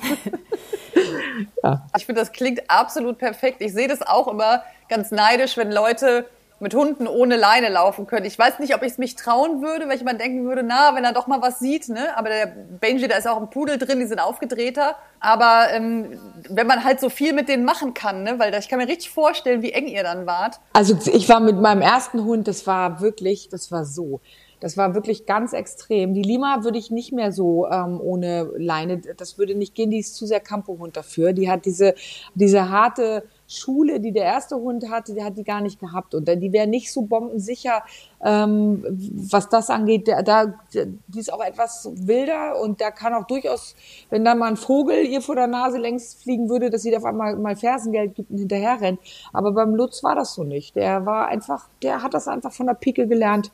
ja. 1.64 1.88
Ich 1.98 2.06
finde, 2.06 2.22
das 2.22 2.32
klingt 2.32 2.70
absolut 2.70 3.18
perfekt. 3.18 3.62
Ich 3.62 3.74
sehe 3.74 3.88
das 3.88 4.04
auch 4.06 4.28
immer 4.28 4.64
ganz 4.88 5.10
neidisch, 5.10 5.58
wenn 5.58 5.72
Leute 5.72 6.30
mit 6.60 6.74
Hunden 6.74 7.08
ohne 7.08 7.36
Leine 7.36 7.70
laufen 7.70 8.08
können. 8.08 8.26
Ich 8.26 8.38
weiß 8.38 8.60
nicht, 8.60 8.74
ob 8.74 8.82
ich 8.82 8.94
es 8.94 8.98
mich 8.98 9.16
trauen 9.16 9.62
würde, 9.62 9.88
weil 9.88 9.98
ich 9.98 10.04
mal 10.04 10.18
denken 10.18 10.46
würde, 10.46 10.64
na, 10.64 10.96
wenn 10.96 11.04
er 11.04 11.14
doch 11.14 11.28
mal 11.28 11.42
was 11.42 11.60
sieht, 11.60 11.90
ne? 11.90 12.18
Aber 12.18 12.30
der 12.30 12.48
Benji, 12.48 13.08
da 13.08 13.16
ist 13.16 13.28
auch 13.28 13.40
ein 13.40 13.50
Pudel 13.50 13.78
drin, 13.78 14.00
die 14.00 14.08
sind 14.08 14.20
aufgedrehter. 14.20 14.96
Aber 15.20 15.68
ähm, 15.72 16.20
wenn 16.50 16.68
man 16.68 16.84
halt 16.84 17.00
so 17.00 17.10
viel 17.10 17.34
mit 17.34 17.48
denen 17.50 17.64
machen 17.64 17.94
kann, 17.94 18.24
ne? 18.24 18.40
Weil 18.40 18.54
ich 18.56 18.70
kann 18.70 18.80
mir 18.80 18.88
richtig 18.88 19.12
vorstellen, 19.12 19.62
wie 19.62 19.72
eng 19.72 19.88
ihr 19.88 20.04
dann 20.04 20.26
wart. 20.26 20.60
Also 20.74 20.98
ich 21.12 21.30
war 21.30 21.40
mit 21.40 21.60
meinem 21.60 21.82
ersten 21.82 22.24
Hund, 22.24 22.48
das 22.48 22.66
war 22.66 23.02
wirklich, 23.02 23.50
das 23.50 23.72
war 23.72 23.86
so. 23.86 24.20
Das 24.60 24.76
war 24.76 24.96
wirklich 24.96 25.28
ganz 25.28 25.54
extrem. 25.54 26.16
Die 26.16 26.24
Lima 26.24 26.64
würde 26.64 26.80
ich 26.80 26.90
nicht 26.90 27.12
mehr 27.12 27.32
so 27.32 27.68
ähm, 27.68 28.02
ohne 28.02 28.50
Leine, 28.58 29.00
das 29.16 29.38
würde 29.38 29.54
nicht 29.54 29.76
gehen, 29.76 29.92
die 29.92 30.00
ist 30.00 30.16
zu 30.16 30.26
sehr 30.26 30.40
Campohund 30.40 30.98
dafür. 30.98 31.34
Die 31.34 31.50
hat 31.50 31.66
diese, 31.66 31.94
diese 32.34 32.72
harte 32.72 33.24
Schule, 33.48 34.02
die 34.02 34.12
der 34.12 34.26
erste 34.26 34.58
Hund 34.58 34.90
hatte, 34.90 35.14
der 35.14 35.24
hat 35.24 35.38
die 35.38 35.46
gar 35.46 35.62
nicht 35.62 35.80
gehabt. 35.80 36.14
Und 36.14 36.28
die 36.28 36.52
wäre 36.52 36.68
nicht 36.68 36.92
so 36.92 37.04
bombensicher, 37.04 37.82
ähm, 38.22 38.84
was 39.32 39.48
das 39.48 39.70
angeht. 39.70 40.08
Der, 40.08 40.22
da, 40.22 40.54
die 40.74 41.20
ist 41.20 41.32
auch 41.32 41.44
etwas 41.44 41.90
wilder 41.94 42.60
und 42.60 42.82
da 42.82 42.92
kann 42.92 43.14
auch 43.14 43.26
durchaus, 43.26 43.76
wenn 44.10 44.26
da 44.26 44.36
mal 44.36 44.50
ein 44.50 44.58
Vogel 44.58 45.06
ihr 45.06 45.22
vor 45.22 45.36
der 45.36 45.48
Nase 45.48 45.78
längs 45.78 46.16
fliegen 46.16 46.50
würde, 46.50 46.70
dass 46.70 46.82
sie 46.82 46.92
da 46.92 46.98
auf 46.98 47.06
einmal 47.06 47.38
mal 47.38 47.56
Fersengeld 47.56 48.16
gibt 48.16 48.32
und 48.32 48.38
hinterher 48.38 48.82
rennt. 48.82 49.00
Aber 49.32 49.54
beim 49.54 49.76
Lutz 49.76 50.04
war 50.04 50.16
das 50.16 50.34
so 50.34 50.44
nicht. 50.44 50.76
Der 50.76 51.06
war 51.06 51.28
einfach, 51.28 51.70
der 51.82 52.04
hat 52.04 52.14
das 52.14 52.28
einfach 52.28 52.52
von 52.52 52.68
der 52.68 52.74
Pike 52.74 53.08
gelernt. 53.08 53.52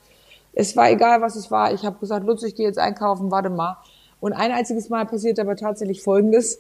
Es 0.54 0.76
war 0.76 0.90
egal, 0.90 1.22
was 1.22 1.36
es 1.36 1.52
war. 1.52 1.72
Ich 1.72 1.86
habe 1.86 2.00
gesagt, 2.00 2.26
Lutz, 2.26 2.42
ich 2.42 2.56
gehe 2.56 2.66
jetzt 2.66 2.80
einkaufen, 2.80 3.30
warte 3.30 3.52
mal. 3.52 3.78
Und 4.20 4.34
ein 4.34 4.52
einziges 4.52 4.90
Mal 4.90 5.06
passiert 5.06 5.40
aber 5.40 5.56
tatsächlich 5.56 6.02
Folgendes. 6.02 6.60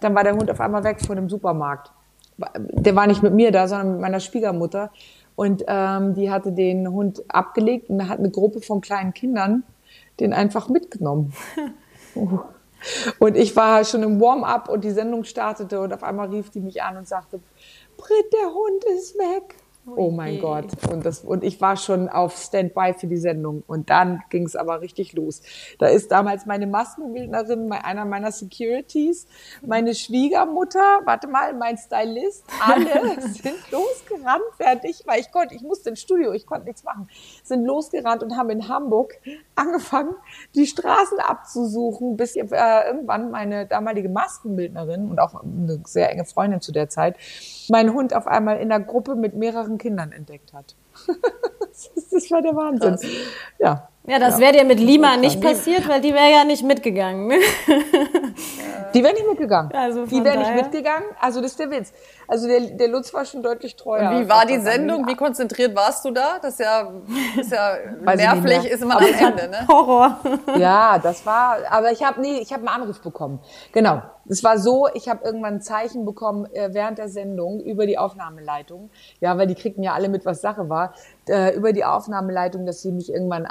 Dann 0.00 0.14
war 0.14 0.22
der 0.22 0.34
Hund 0.34 0.50
auf 0.50 0.60
einmal 0.60 0.84
weg 0.84 1.00
von 1.04 1.16
dem 1.16 1.30
Supermarkt 1.30 1.92
der 2.56 2.96
war 2.96 3.06
nicht 3.06 3.22
mit 3.22 3.34
mir 3.34 3.50
da, 3.52 3.68
sondern 3.68 3.92
mit 3.92 4.00
meiner 4.00 4.20
Schwiegermutter. 4.20 4.90
Und 5.36 5.64
ähm, 5.68 6.14
die 6.14 6.30
hatte 6.30 6.52
den 6.52 6.88
Hund 6.90 7.22
abgelegt 7.28 7.90
und 7.90 8.08
hat 8.08 8.18
eine 8.18 8.30
Gruppe 8.30 8.60
von 8.60 8.80
kleinen 8.80 9.14
Kindern 9.14 9.64
den 10.20 10.32
einfach 10.32 10.68
mitgenommen. 10.68 11.32
und 13.18 13.36
ich 13.36 13.54
war 13.56 13.84
schon 13.84 14.02
im 14.02 14.20
Warm-up 14.20 14.68
und 14.68 14.84
die 14.84 14.90
Sendung 14.90 15.24
startete 15.24 15.80
und 15.80 15.92
auf 15.92 16.02
einmal 16.02 16.28
rief 16.28 16.50
die 16.50 16.60
mich 16.60 16.82
an 16.82 16.96
und 16.96 17.08
sagte, 17.08 17.40
Britt, 17.96 18.32
der 18.32 18.52
Hund 18.52 18.84
ist 18.96 19.16
weg. 19.18 19.56
Oh 19.96 20.10
mein 20.10 20.40
Gott. 20.40 20.66
Und, 20.90 21.04
das, 21.04 21.20
und 21.20 21.44
ich 21.44 21.60
war 21.60 21.76
schon 21.76 22.08
auf 22.08 22.36
Standby 22.36 22.94
für 22.96 23.06
die 23.06 23.16
Sendung. 23.16 23.62
Und 23.66 23.90
dann 23.90 24.22
ging 24.30 24.44
es 24.44 24.56
aber 24.56 24.80
richtig 24.80 25.12
los. 25.14 25.42
Da 25.78 25.86
ist 25.86 26.10
damals 26.10 26.46
meine 26.46 26.66
Maskenbildnerin, 26.66 27.70
einer 27.72 28.04
meiner 28.04 28.32
Securities, 28.32 29.26
meine 29.64 29.94
Schwiegermutter, 29.94 31.00
warte 31.04 31.28
mal, 31.28 31.54
mein 31.54 31.76
Stylist, 31.78 32.44
alle 32.60 33.20
sind 33.20 33.70
losgerannt, 33.70 34.42
während 34.58 34.84
ich 34.84 35.06
war. 35.06 35.18
Ich 35.18 35.30
konnte, 35.30 35.54
ich 35.54 35.62
musste 35.62 35.90
ins 35.90 36.00
Studio, 36.00 36.32
ich 36.32 36.46
konnte 36.46 36.66
nichts 36.66 36.84
machen. 36.84 37.08
Sind 37.42 37.64
losgerannt 37.64 38.22
und 38.22 38.36
haben 38.36 38.50
in 38.50 38.68
Hamburg 38.68 39.14
angefangen, 39.54 40.14
die 40.54 40.66
Straßen 40.66 41.18
abzusuchen, 41.18 42.16
bis 42.16 42.36
äh, 42.36 42.44
irgendwann 42.86 43.30
meine 43.30 43.66
damalige 43.66 44.08
Maskenbildnerin 44.08 45.10
und 45.10 45.18
auch 45.18 45.42
eine 45.42 45.80
sehr 45.84 46.10
enge 46.10 46.24
Freundin 46.24 46.60
zu 46.60 46.72
der 46.72 46.88
Zeit, 46.88 47.16
meinen 47.68 47.92
Hund 47.94 48.14
auf 48.14 48.26
einmal 48.26 48.58
in 48.58 48.68
der 48.68 48.80
Gruppe 48.80 49.14
mit 49.14 49.34
mehreren 49.34 49.77
Kindern 49.78 50.12
entdeckt 50.12 50.52
hat. 50.52 50.74
das 52.10 52.30
war 52.30 52.42
der 52.42 52.54
Wahnsinn. 52.54 52.96
Krass. 52.96 53.06
Ja. 53.58 53.88
Ja, 54.08 54.18
das 54.18 54.40
wäre 54.40 54.52
dir 54.52 54.64
mit 54.64 54.80
Lima 54.80 55.16
nicht 55.16 55.40
passiert, 55.40 55.86
weil 55.86 56.00
die 56.00 56.14
wäre 56.14 56.32
ja 56.32 56.44
nicht 56.44 56.64
mitgegangen. 56.64 57.30
die 58.94 59.04
wäre 59.04 59.12
nicht 59.12 59.28
mitgegangen. 59.28 59.70
Also 59.72 60.06
die 60.06 60.24
wäre 60.24 60.38
nicht 60.38 60.54
mitgegangen. 60.54 61.08
Also 61.20 61.42
das 61.42 61.50
ist 61.52 61.60
der 61.60 61.70
Witz. 61.70 61.92
Also 62.26 62.46
der, 62.46 62.60
der 62.60 62.88
Lutz 62.88 63.12
war 63.12 63.24
schon 63.24 63.42
deutlich 63.42 63.76
treuer. 63.76 64.10
Und 64.10 64.20
wie 64.20 64.28
war 64.28 64.46
die 64.46 64.58
Sendung? 64.58 65.06
Wie 65.06 65.14
konzentriert 65.14 65.76
warst 65.76 66.04
du 66.04 66.10
da? 66.10 66.38
Das 66.40 66.54
ist 66.54 66.60
ja, 66.60 66.90
ist 67.38 67.52
ja 67.52 67.76
nervlich, 68.16 68.64
ist 68.64 68.82
immer 68.82 68.96
am 68.96 69.04
Ende, 69.04 69.48
ne? 69.48 69.66
Horror. 69.68 70.18
Ja, 70.58 70.98
das 70.98 71.24
war, 71.24 71.58
aber 71.70 71.92
ich 71.92 72.02
habe 72.04 72.20
nee, 72.20 72.38
ich 72.38 72.52
habe 72.52 72.66
einen 72.66 72.82
Anruf 72.82 73.00
bekommen. 73.00 73.40
Genau. 73.72 74.02
Es 74.28 74.44
war 74.44 74.58
so, 74.58 74.88
ich 74.92 75.08
habe 75.08 75.24
irgendwann 75.24 75.54
ein 75.54 75.60
Zeichen 75.62 76.04
bekommen 76.04 76.46
äh, 76.52 76.68
während 76.72 76.98
der 76.98 77.08
Sendung 77.08 77.60
über 77.60 77.86
die 77.86 77.96
Aufnahmeleitung. 77.96 78.90
Ja, 79.20 79.38
weil 79.38 79.46
die 79.46 79.54
kriegten 79.54 79.82
ja 79.82 79.94
alle 79.94 80.08
mit, 80.08 80.26
was 80.26 80.42
Sache 80.42 80.68
war. 80.68 80.92
Äh, 81.28 81.54
über 81.56 81.72
die 81.72 81.84
Aufnahmeleitung, 81.84 82.66
dass 82.66 82.82
sie 82.82 82.92
mich 82.92 83.10
irgendwann 83.10 83.44
äh, 83.44 83.48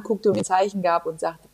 anguckte 0.00 0.30
und 0.30 0.38
ein 0.38 0.44
Zeichen 0.44 0.82
gab 0.82 1.06
und 1.06 1.20
sagte, 1.20 1.48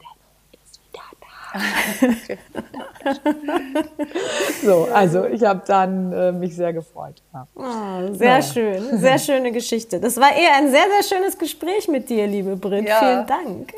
so, 4.63 4.89
also 4.93 5.25
ich 5.27 5.43
habe 5.43 5.63
dann 5.67 6.13
äh, 6.13 6.31
mich 6.33 6.55
sehr 6.55 6.73
gefreut. 6.73 7.23
Ja. 7.33 7.47
Oh, 7.55 8.13
sehr 8.13 8.37
ja. 8.37 8.43
schön, 8.43 8.99
sehr 8.99 9.19
schöne 9.19 9.53
Geschichte. 9.53 9.99
Das 10.01 10.19
war 10.19 10.35
eher 10.35 10.57
ein 10.57 10.71
sehr, 10.71 10.85
sehr 11.01 11.17
schönes 11.17 11.39
Gespräch 11.39 11.89
mit 11.89 12.11
dir, 12.11 12.27
liebe 12.27 12.57
Brit. 12.57 12.89
Ja. 12.89 12.99
Vielen 12.99 13.27
Dank. 13.27 13.73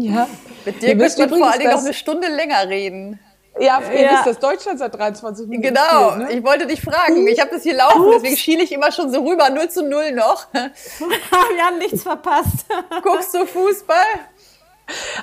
Ja. 0.00 0.26
Mit 0.64 0.82
dir 0.82 0.96
müsst 0.96 1.18
wir 1.18 1.28
vor 1.28 1.50
allen 1.50 1.60
Dingen 1.60 1.72
noch 1.72 1.84
eine 1.84 1.94
Stunde 1.94 2.28
länger 2.28 2.68
reden. 2.68 3.20
Ja, 3.60 3.80
ihr 3.92 4.00
ja. 4.02 4.12
wisst, 4.12 4.26
dass 4.26 4.38
Deutschland 4.38 4.78
seit 4.78 4.94
23 4.94 5.46
Minuten 5.46 5.68
Genau, 5.74 6.10
spielt, 6.12 6.28
ne? 6.28 6.38
ich 6.38 6.44
wollte 6.44 6.66
dich 6.66 6.80
fragen. 6.80 7.26
Ich 7.26 7.40
habe 7.40 7.50
das 7.50 7.62
hier 7.62 7.76
laufen, 7.76 8.02
Ups. 8.02 8.16
deswegen 8.16 8.36
schiele 8.36 8.62
ich 8.62 8.72
immer 8.72 8.92
schon 8.92 9.10
so 9.10 9.20
rüber, 9.24 9.50
0 9.50 9.68
zu 9.68 9.82
0 9.88 10.12
noch. 10.12 10.46
Wir 10.52 11.64
haben 11.64 11.78
nichts 11.78 12.02
verpasst. 12.02 12.66
Guckst 13.02 13.34
du 13.34 13.46
Fußball? 13.46 13.96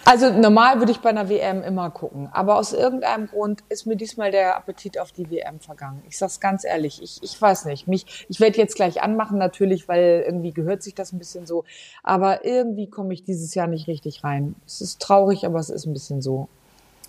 Also 0.04 0.30
normal 0.32 0.78
würde 0.78 0.92
ich 0.92 1.00
bei 1.00 1.10
einer 1.10 1.28
WM 1.28 1.64
immer 1.64 1.90
gucken, 1.90 2.30
aber 2.32 2.58
aus 2.58 2.72
irgendeinem 2.72 3.26
Grund 3.28 3.64
ist 3.70 3.88
mir 3.88 3.96
diesmal 3.96 4.30
der 4.30 4.56
Appetit 4.58 5.00
auf 5.00 5.12
die 5.12 5.32
WM 5.32 5.60
vergangen. 5.60 6.04
Ich 6.08 6.20
sag's 6.20 6.40
ganz 6.40 6.64
ehrlich, 6.66 7.02
ich, 7.02 7.24
ich 7.24 7.42
weiß 7.42 7.66
nicht. 7.66 7.88
Mich, 7.88 8.26
ich 8.30 8.40
werde 8.40 8.58
jetzt 8.60 8.76
gleich 8.76 9.02
anmachen 9.02 9.40
natürlich, 9.40 9.88
weil 9.88 10.24
irgendwie 10.28 10.54
gehört 10.54 10.84
sich 10.84 10.94
das 10.94 11.14
ein 11.14 11.18
bisschen 11.18 11.48
so, 11.48 11.64
aber 12.04 12.46
irgendwie 12.46 12.90
komme 12.92 13.14
ich 13.16 13.24
dieses 13.24 13.56
Jahr 13.56 13.66
nicht 13.66 13.88
richtig 13.88 14.24
rein. 14.24 14.54
Es 14.68 14.82
ist 14.82 15.02
traurig, 15.02 15.48
aber 15.48 15.58
es 15.58 15.72
ist 15.72 15.88
ein 15.88 15.94
bisschen 15.94 16.22
so. 16.22 16.48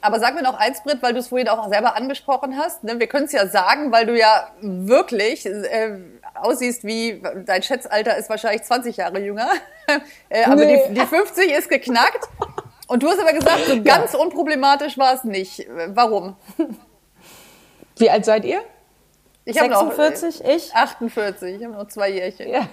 Aber 0.01 0.21
sag 0.21 0.35
mir 0.35 0.43
noch 0.43 0.59
eins, 0.59 0.83
Britt, 0.83 1.03
weil 1.03 1.13
du 1.13 1.21
es 1.21 1.29
vorhin 1.29 1.49
auch 1.49 1.69
selber 1.69 1.97
angesprochen 1.97 2.57
hast. 2.57 2.85
Ne? 2.85 2.99
Wir 3.01 3.07
können 3.07 3.27
es 3.27 3.33
ja 3.33 3.47
sagen, 3.47 3.93
weil 3.93 4.07
du 4.07 4.17
ja 4.17 4.49
wirklich 4.61 5.47
äh, 5.47 5.99
aussiehst 6.35 6.85
wie, 6.85 7.23
dein 7.45 7.63
Schätzalter 7.63 8.17
ist 8.17 8.29
wahrscheinlich 8.29 8.63
20 8.63 8.97
Jahre 8.97 9.21
jünger. 9.21 9.49
äh, 10.29 10.45
aber 10.45 10.65
nee. 10.65 10.83
die, 10.89 10.95
die 10.95 11.07
50 11.07 11.51
ist 11.51 11.69
geknackt. 11.69 12.29
Und 12.89 13.03
du 13.03 13.09
hast 13.09 13.19
aber 13.19 13.33
gesagt, 13.33 13.67
so 13.67 13.83
ganz 13.83 14.13
ja. 14.13 14.19
unproblematisch 14.19 14.97
war 14.97 15.15
es 15.15 15.25
nicht. 15.25 15.67
Warum? 15.89 16.37
Wie 17.97 18.11
alt 18.11 18.25
seid 18.25 18.45
ihr? 18.45 18.63
Ich 19.49 19.55
46, 19.55 20.41
noch, 20.41 20.51
ich? 20.51 20.75
48, 20.75 21.55
ich 21.55 21.65
habe 21.65 21.75
noch 21.75 21.87
zwei 21.87 22.11
Jährchen. 22.11 22.49
Ja. 22.49 22.69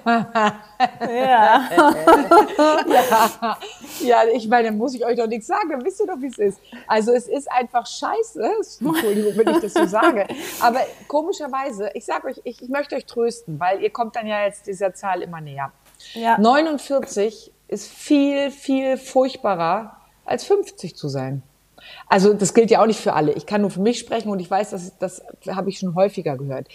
ja. 1.01 1.69
ja. 1.69 3.57
ja, 4.01 4.23
ich 4.33 4.47
meine, 4.47 4.71
muss 4.71 4.95
ich 4.95 5.05
euch 5.05 5.15
doch 5.15 5.27
nichts 5.27 5.45
sagen, 5.45 5.69
dann 5.69 5.85
wisst 5.85 5.99
ihr 5.99 6.07
doch, 6.07 6.19
wie 6.19 6.27
es 6.27 6.39
ist. 6.39 6.59
Also 6.87 7.13
es 7.13 7.27
ist 7.27 7.51
einfach 7.51 7.85
scheiße, 7.85 8.43
Entschuldigung, 8.81 9.37
wenn 9.37 9.49
ich 9.49 9.61
das 9.61 9.73
so 9.75 9.85
sage, 9.85 10.25
aber 10.61 10.79
komischerweise, 11.07 11.91
ich 11.93 12.05
sage 12.05 12.25
euch, 12.25 12.41
ich, 12.43 12.63
ich 12.63 12.69
möchte 12.69 12.95
euch 12.95 13.05
trösten, 13.05 13.59
weil 13.59 13.83
ihr 13.83 13.91
kommt 13.91 14.15
dann 14.15 14.25
ja 14.25 14.43
jetzt 14.43 14.65
dieser 14.65 14.95
Zahl 14.95 15.21
immer 15.21 15.41
näher. 15.41 15.71
Ja. 16.13 16.39
49 16.39 17.51
ist 17.67 17.87
viel, 17.87 18.49
viel 18.49 18.97
furchtbarer 18.97 19.97
als 20.25 20.43
50 20.45 20.95
zu 20.95 21.07
sein. 21.07 21.43
Also 22.07 22.33
das 22.33 22.53
gilt 22.53 22.71
ja 22.71 22.81
auch 22.81 22.85
nicht 22.85 22.99
für 22.99 23.13
alle. 23.13 23.33
Ich 23.33 23.45
kann 23.45 23.61
nur 23.61 23.69
für 23.69 23.81
mich 23.81 23.99
sprechen 23.99 24.29
und 24.29 24.39
ich 24.39 24.49
weiß, 24.49 24.71
dass 24.71 24.97
das 24.97 25.23
habe 25.49 25.69
ich 25.69 25.79
schon 25.79 25.95
häufiger 25.95 26.37
gehört. 26.37 26.67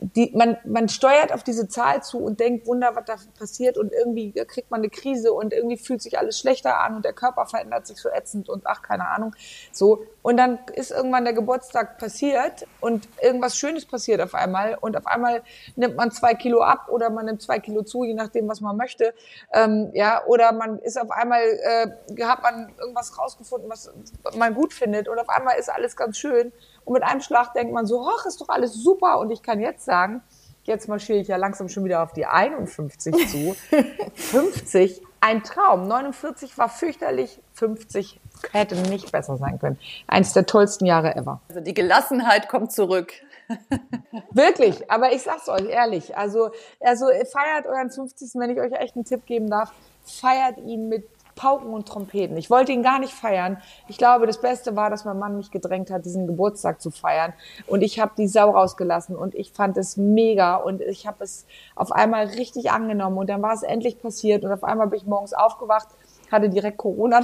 Die, 0.00 0.32
man, 0.34 0.56
man 0.64 0.88
steuert 0.88 1.32
auf 1.32 1.42
diese 1.42 1.68
Zahl 1.68 2.02
zu 2.02 2.18
und 2.18 2.40
denkt, 2.40 2.66
Wunder, 2.66 2.92
was 2.94 3.04
da 3.04 3.16
passiert 3.38 3.78
und 3.78 3.92
irgendwie 3.92 4.32
kriegt 4.32 4.70
man 4.70 4.80
eine 4.80 4.90
Krise 4.90 5.32
und 5.32 5.52
irgendwie 5.52 5.76
fühlt 5.76 6.02
sich 6.02 6.18
alles 6.18 6.38
schlechter 6.38 6.80
an 6.80 6.96
und 6.96 7.04
der 7.04 7.12
Körper 7.12 7.46
verändert 7.46 7.86
sich 7.86 7.98
so 7.98 8.08
ätzend 8.08 8.48
und 8.48 8.66
ach, 8.66 8.82
keine 8.82 9.08
Ahnung. 9.08 9.34
So. 9.72 10.04
Und 10.26 10.38
dann 10.38 10.58
ist 10.72 10.90
irgendwann 10.90 11.22
der 11.22 11.34
Geburtstag 11.34 11.98
passiert 11.98 12.66
und 12.80 13.08
irgendwas 13.22 13.56
Schönes 13.56 13.86
passiert 13.86 14.20
auf 14.20 14.34
einmal 14.34 14.76
und 14.80 14.96
auf 14.96 15.06
einmal 15.06 15.44
nimmt 15.76 15.94
man 15.94 16.10
zwei 16.10 16.34
Kilo 16.34 16.62
ab 16.62 16.88
oder 16.88 17.10
man 17.10 17.26
nimmt 17.26 17.42
zwei 17.42 17.60
Kilo 17.60 17.84
zu, 17.84 18.02
je 18.02 18.14
nachdem, 18.14 18.48
was 18.48 18.60
man 18.60 18.76
möchte. 18.76 19.14
Ähm, 19.52 19.92
ja, 19.94 20.24
oder 20.26 20.50
man 20.50 20.80
ist 20.80 21.00
auf 21.00 21.12
einmal, 21.12 21.42
äh, 21.42 22.24
hat 22.24 22.42
man 22.42 22.72
irgendwas 22.76 23.16
rausgefunden, 23.16 23.70
was 23.70 23.88
man 24.36 24.52
gut 24.52 24.74
findet 24.74 25.06
und 25.06 25.16
auf 25.16 25.28
einmal 25.28 25.60
ist 25.60 25.68
alles 25.68 25.94
ganz 25.94 26.18
schön 26.18 26.52
und 26.84 26.94
mit 26.94 27.04
einem 27.04 27.20
Schlag 27.20 27.54
denkt 27.54 27.72
man 27.72 27.86
so, 27.86 28.04
ach, 28.04 28.26
ist 28.26 28.40
doch 28.40 28.48
alles 28.48 28.74
super 28.74 29.20
und 29.20 29.30
ich 29.30 29.44
kann 29.44 29.60
jetzt 29.60 29.84
sagen, 29.84 30.24
jetzt 30.64 30.88
marschiere 30.88 31.20
ich 31.20 31.28
ja 31.28 31.36
langsam 31.36 31.68
schon 31.68 31.84
wieder 31.84 32.02
auf 32.02 32.12
die 32.12 32.26
51 32.26 33.28
zu. 33.28 33.54
50, 34.14 35.02
ein 35.20 35.44
Traum. 35.44 35.86
49 35.86 36.58
war 36.58 36.68
fürchterlich, 36.68 37.40
50 37.52 38.20
hätte 38.52 38.76
nicht 38.76 39.12
besser 39.12 39.36
sein 39.36 39.58
können. 39.58 39.78
Eins 40.06 40.32
der 40.32 40.46
tollsten 40.46 40.86
Jahre 40.86 41.16
ever. 41.16 41.40
Also 41.48 41.60
die 41.60 41.74
Gelassenheit 41.74 42.48
kommt 42.48 42.72
zurück. 42.72 43.12
Wirklich, 44.32 44.90
aber 44.90 45.12
ich 45.12 45.22
sag's 45.22 45.48
euch 45.48 45.68
ehrlich, 45.68 46.16
also, 46.16 46.50
also 46.80 47.06
feiert 47.06 47.66
euren 47.66 47.90
50. 47.90 48.30
wenn 48.34 48.50
ich 48.50 48.60
euch 48.60 48.72
echt 48.72 48.96
einen 48.96 49.04
Tipp 49.04 49.24
geben 49.26 49.48
darf, 49.48 49.72
feiert 50.04 50.58
ihn 50.58 50.88
mit 50.88 51.08
Pauken 51.36 51.72
und 51.74 51.86
Trompeten. 51.86 52.36
Ich 52.38 52.50
wollte 52.50 52.72
ihn 52.72 52.82
gar 52.82 52.98
nicht 52.98 53.12
feiern. 53.12 53.58
Ich 53.88 53.98
glaube, 53.98 54.26
das 54.26 54.40
Beste 54.40 54.74
war, 54.74 54.88
dass 54.90 55.04
mein 55.04 55.18
Mann 55.18 55.36
mich 55.36 55.50
gedrängt 55.50 55.90
hat, 55.90 56.06
diesen 56.06 56.26
Geburtstag 56.26 56.80
zu 56.80 56.90
feiern. 56.90 57.34
Und 57.66 57.82
ich 57.82 58.00
habe 58.00 58.12
die 58.16 58.26
Sau 58.26 58.50
rausgelassen 58.50 59.14
und 59.14 59.34
ich 59.34 59.52
fand 59.52 59.76
es 59.76 59.98
mega 59.98 60.56
und 60.56 60.80
ich 60.80 61.06
habe 61.06 61.22
es 61.22 61.46
auf 61.76 61.92
einmal 61.92 62.26
richtig 62.26 62.70
angenommen 62.70 63.18
und 63.18 63.28
dann 63.28 63.42
war 63.42 63.52
es 63.52 63.62
endlich 63.62 64.00
passiert 64.00 64.44
und 64.44 64.50
auf 64.50 64.64
einmal 64.64 64.86
bin 64.88 64.98
ich 64.98 65.06
morgens 65.06 65.34
aufgewacht 65.34 65.88
hatte 66.30 66.48
direkt 66.48 66.78
Corona. 66.78 67.20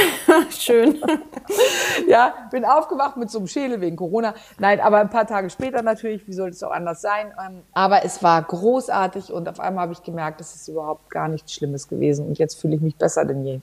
Schön. 0.50 1.00
ja, 2.08 2.34
bin 2.50 2.64
aufgewacht 2.64 3.16
mit 3.16 3.30
so 3.30 3.38
einem 3.38 3.46
Schädel 3.46 3.80
wegen 3.80 3.96
Corona. 3.96 4.34
Nein, 4.58 4.80
aber 4.80 4.98
ein 4.98 5.10
paar 5.10 5.26
Tage 5.26 5.50
später 5.50 5.82
natürlich, 5.82 6.26
wie 6.26 6.32
sollte 6.32 6.54
es 6.54 6.62
auch 6.62 6.70
anders 6.70 7.00
sein? 7.00 7.32
Ähm, 7.44 7.62
aber 7.72 8.04
es 8.04 8.22
war 8.22 8.42
großartig 8.42 9.32
und 9.32 9.48
auf 9.48 9.60
einmal 9.60 9.82
habe 9.82 9.92
ich 9.92 10.02
gemerkt, 10.02 10.40
es 10.40 10.54
ist 10.54 10.68
überhaupt 10.68 11.10
gar 11.10 11.28
nichts 11.28 11.52
Schlimmes 11.52 11.88
gewesen 11.88 12.26
und 12.26 12.38
jetzt 12.38 12.60
fühle 12.60 12.76
ich 12.76 12.80
mich 12.80 12.96
besser 12.96 13.24
denn 13.24 13.44
je. 13.44 13.60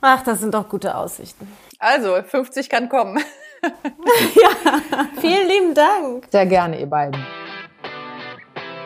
Ach, 0.00 0.22
das 0.22 0.40
sind 0.40 0.54
doch 0.54 0.68
gute 0.68 0.94
Aussichten. 0.94 1.50
Also, 1.78 2.22
50 2.22 2.68
kann 2.68 2.88
kommen. 2.88 3.18
ja, 3.62 5.08
vielen 5.20 5.48
lieben 5.48 5.74
Dank. 5.74 6.26
Sehr 6.30 6.46
gerne, 6.46 6.78
ihr 6.78 6.86
beiden. 6.86 7.20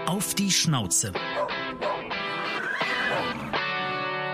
Auf 0.07 0.35
die 0.35 0.51
Schnauze. 0.51 1.13